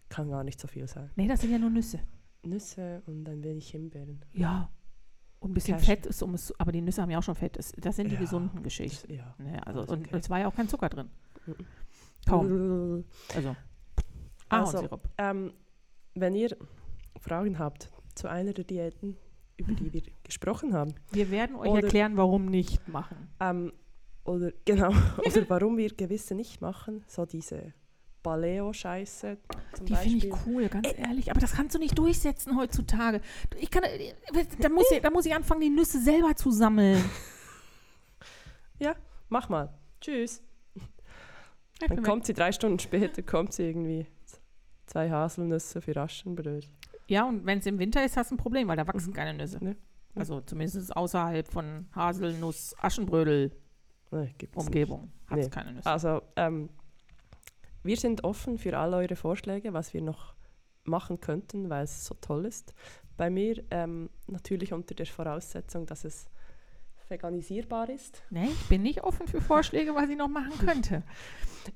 kann 0.08 0.30
gar 0.30 0.44
nicht 0.44 0.60
so 0.62 0.68
viel 0.68 0.88
sein. 0.88 1.10
Nee, 1.16 1.28
das 1.28 1.42
sind 1.42 1.50
ja 1.52 1.58
nur 1.58 1.72
Nüsse. 1.72 2.00
Nüsse 2.44 3.02
und 3.08 3.28
ein 3.28 3.44
wenig 3.44 3.72
Himbeeren. 3.72 4.24
Ja. 4.34 4.70
Und 5.40 5.50
ein 5.50 5.54
bisschen 5.56 5.78
Cashew. 5.78 5.86
Fett 5.88 6.06
ist, 6.06 6.22
um 6.22 6.36
es, 6.36 6.54
aber 6.60 6.72
die 6.72 6.82
Nüsse 6.82 7.02
haben 7.02 7.10
ja 7.10 7.18
auch 7.18 7.24
schon 7.24 7.34
Fett. 7.34 7.58
Das, 7.58 7.72
das 7.72 7.96
sind 7.96 8.10
die 8.10 8.14
Ja, 8.14 8.22
gesunden 8.22 8.62
Geschichten. 8.62 9.12
Ja. 9.12 9.34
Ne, 9.40 9.66
also, 9.66 9.80
alles 9.80 9.92
und 9.92 10.06
okay. 10.06 10.18
es 10.20 10.30
war 10.30 10.40
ja 10.42 10.48
auch 10.48 10.54
kein 10.56 10.68
Zucker 10.70 10.90
drin. 10.90 11.10
Mhm. 11.48 11.56
Kaum. 12.28 13.04
Also, 13.34 13.56
Also, 14.50 14.78
Ahornsirup. 14.78 15.10
ähm, 15.18 15.52
wenn 16.14 16.36
ihr 16.36 16.56
Fragen 17.20 17.58
habt 17.58 17.90
zu 18.14 18.28
einer 18.30 18.54
der 18.54 18.66
Diäten, 18.66 19.18
über 19.58 19.74
die 19.74 19.92
wir 19.92 20.04
gesprochen 20.22 20.76
haben, 20.76 20.94
Wir 21.12 21.32
werden 21.32 21.56
euch 21.56 21.72
Oder- 21.72 21.82
erklären, 21.82 22.16
warum 22.16 22.46
nicht 22.46 22.88
machen. 22.88 23.18
ähm, 23.40 23.74
oder 24.24 24.52
genau, 24.66 24.90
oder 25.18 25.50
warum 25.50 25.78
wir 25.78 25.90
gewisse 25.90 26.36
nicht 26.36 26.62
machen, 26.62 27.04
so 27.08 27.26
diese 27.26 27.74
Paleo-Scheiße 28.24 29.38
zum 29.74 29.86
Die 29.86 29.96
finde 29.96 30.28
ich 30.28 30.34
cool, 30.46 30.68
ganz 30.68 30.88
ehrlich. 30.98 31.32
Aber 31.32 31.40
das 31.40 31.54
kannst 31.54 31.74
du 31.76 31.80
nicht 31.80 31.98
durchsetzen 31.98 32.58
heutzutage. 32.58 33.22
Ich 33.58 33.72
kann, 33.72 33.84
da, 34.60 34.70
muss 34.70 34.92
ich, 34.92 35.02
da 35.02 35.10
muss 35.10 35.26
ich 35.26 35.34
anfangen, 35.34 35.62
die 35.62 35.70
Nüsse 35.70 36.02
selber 36.02 36.36
zu 36.36 36.52
sammeln. 36.52 37.04
Mach 39.30 39.48
mal. 39.48 39.70
Tschüss. 40.02 40.42
Dann 41.80 42.04
kommt 42.04 42.26
sie 42.26 42.34
drei 42.34 42.52
Stunden 42.52 42.80
später, 42.80 43.22
kommt 43.22 43.54
sie 43.54 43.64
irgendwie 43.64 44.08
zwei 44.86 45.10
Haselnüsse 45.10 45.82
für 45.82 45.96
Aschenbrödel. 45.96 46.62
Ja, 47.08 47.26
und 47.26 47.46
wenn 47.46 47.60
es 47.60 47.66
im 47.66 47.80
Winter 47.80 48.04
ist, 48.04 48.18
hast 48.18 48.32
du 48.32 48.36
ein 48.36 48.38
Problem, 48.38 48.68
weil 48.68 48.76
da 48.76 48.88
wachsen 48.88 49.14
keine 49.14 49.34
Nüsse. 49.34 49.64
Ne. 49.64 49.78
Also 50.16 50.42
zumindest 50.42 50.96
außerhalb 50.96 51.48
von 51.48 51.88
Haselnuss, 51.96 52.76
Aschenbrödel, 52.80 53.52
Nicht. 54.12 54.48
Umgebung 54.56 55.12
hat 55.28 55.40
es 55.40 55.46
Nee. 55.46 55.52
keine 55.52 55.74
Nüsse. 55.74 55.90
Also, 55.90 56.22
ähm, 56.36 56.70
wir 57.84 57.98
sind 57.98 58.24
offen 58.24 58.58
für 58.58 58.78
all 58.78 58.94
eure 58.94 59.16
Vorschläge, 59.16 59.74
was 59.74 59.94
wir 59.94 60.02
noch 60.02 60.34
machen 60.84 61.20
könnten, 61.22 61.70
weil 61.70 61.84
es 61.84 62.06
so 62.06 62.16
toll 62.16 62.46
ist. 62.46 62.74
Bei 63.18 63.30
mir 63.30 63.64
ähm, 63.72 64.10
natürlich 64.28 64.74
unter 64.74 64.96
der 64.96 65.06
Voraussetzung, 65.06 65.86
dass 65.86 66.04
es 66.06 66.28
veganisierbar 67.10 67.90
ist. 67.90 68.22
Nee, 68.30 68.46
ich 68.50 68.70
bin 68.70 68.84
nicht 68.84 69.04
offen 69.04 69.28
für 69.28 69.42
Vorschläge, 69.42 69.96
was 69.96 70.10
ich 70.10 70.18
noch 70.18 70.28
machen 70.28 70.54
könnte. 70.60 71.04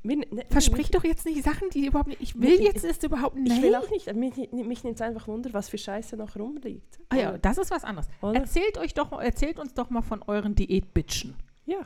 Mir, 0.03 0.17
ne, 0.31 0.45
Versprich 0.49 0.91
doch 0.91 1.03
jetzt 1.03 1.25
nicht 1.25 1.43
Sachen, 1.43 1.69
die 1.69 1.87
überhaupt 1.87 2.07
nicht. 2.07 2.21
Ich 2.21 2.39
will 2.39 2.61
jetzt 2.61 2.83
das 2.83 3.03
überhaupt 3.03 3.35
nicht. 3.35 3.51
Ich 3.57 3.61
will 3.61 3.75
auch 3.75 3.89
nicht. 3.89 4.13
Mich, 4.15 4.35
mich 4.51 4.83
nimmt 4.83 4.95
es 4.95 5.01
einfach 5.01 5.27
Wunder, 5.27 5.51
was 5.53 5.69
für 5.69 5.77
Scheiße 5.77 6.15
noch 6.17 6.35
rumliegt. 6.35 6.99
Ah 7.09 7.15
ja, 7.15 7.29
Oder- 7.29 7.39
das 7.39 7.57
ist 7.57 7.69
was 7.71 7.83
anderes. 7.83 8.07
Oder? 8.21 8.39
Erzählt 8.41 8.77
euch 8.77 8.93
doch, 8.93 9.11
erzählt 9.21 9.59
uns 9.59 9.73
doch 9.73 9.89
mal 9.89 10.01
von 10.01 10.21
euren 10.23 10.55
Diätbitchen. 10.55 11.35
Ja. 11.65 11.79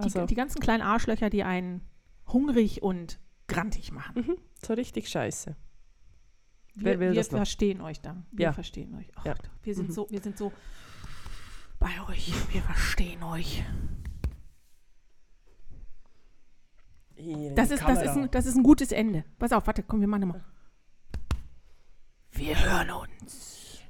Die, 0.00 0.04
Also, 0.04 0.26
die 0.26 0.34
ganzen 0.34 0.60
kleinen 0.60 0.82
Arschlöcher, 0.82 1.28
die 1.30 1.42
einen 1.42 1.82
hungrig 2.26 2.82
und 2.82 3.18
grantig 3.48 3.90
machen. 3.92 4.14
mhm, 4.26 4.36
so 4.64 4.74
richtig 4.74 5.08
Scheiße. 5.08 5.56
Wir, 6.74 7.00
Wer 7.00 7.12
wir 7.12 7.20
noch? 7.22 7.28
verstehen 7.28 7.80
euch 7.80 8.00
da. 8.00 8.22
Wir 8.30 8.44
Ja. 8.46 8.52
verstehen 8.52 8.94
euch. 8.94 9.10
Ach, 9.16 9.24
Ja. 9.24 9.34
wir, 9.62 9.74
sind 9.74 9.88
Mhm. 9.88 9.92
so, 9.92 10.06
wir 10.10 10.20
sind 10.20 10.38
so 10.38 10.52
bei 11.80 11.90
euch. 12.08 12.32
Wir 12.52 12.62
verstehen 12.62 13.22
euch. 13.24 13.64
Das 17.16 17.68
die 17.68 17.74
ist, 17.74 17.82
das, 17.82 18.02
ist 18.02 18.08
ein, 18.16 18.30
das 18.30 18.46
ist 18.46 18.54
ein 18.54 18.62
gutes 18.62 18.92
Ende. 18.92 19.24
Pass 19.40 19.50
auf, 19.52 19.66
warte, 19.66 19.82
komm, 19.82 20.00
wir 20.00 20.06
machen 20.06 20.28
mal. 20.28 20.44
Wir 22.30 22.56
hören 22.64 22.90
uns. 22.92 23.80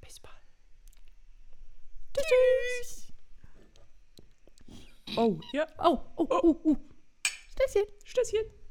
Bis 0.00 0.20
bald. 0.20 0.34
Tschüss. 2.16 3.01
Oh, 5.16 5.38
ja. 5.52 5.66
Oh, 5.78 5.98
oh, 6.16 6.26
oh, 6.30 6.56
oh. 6.64 6.76
Stößchen. 7.52 7.84
Stößchen. 8.04 8.61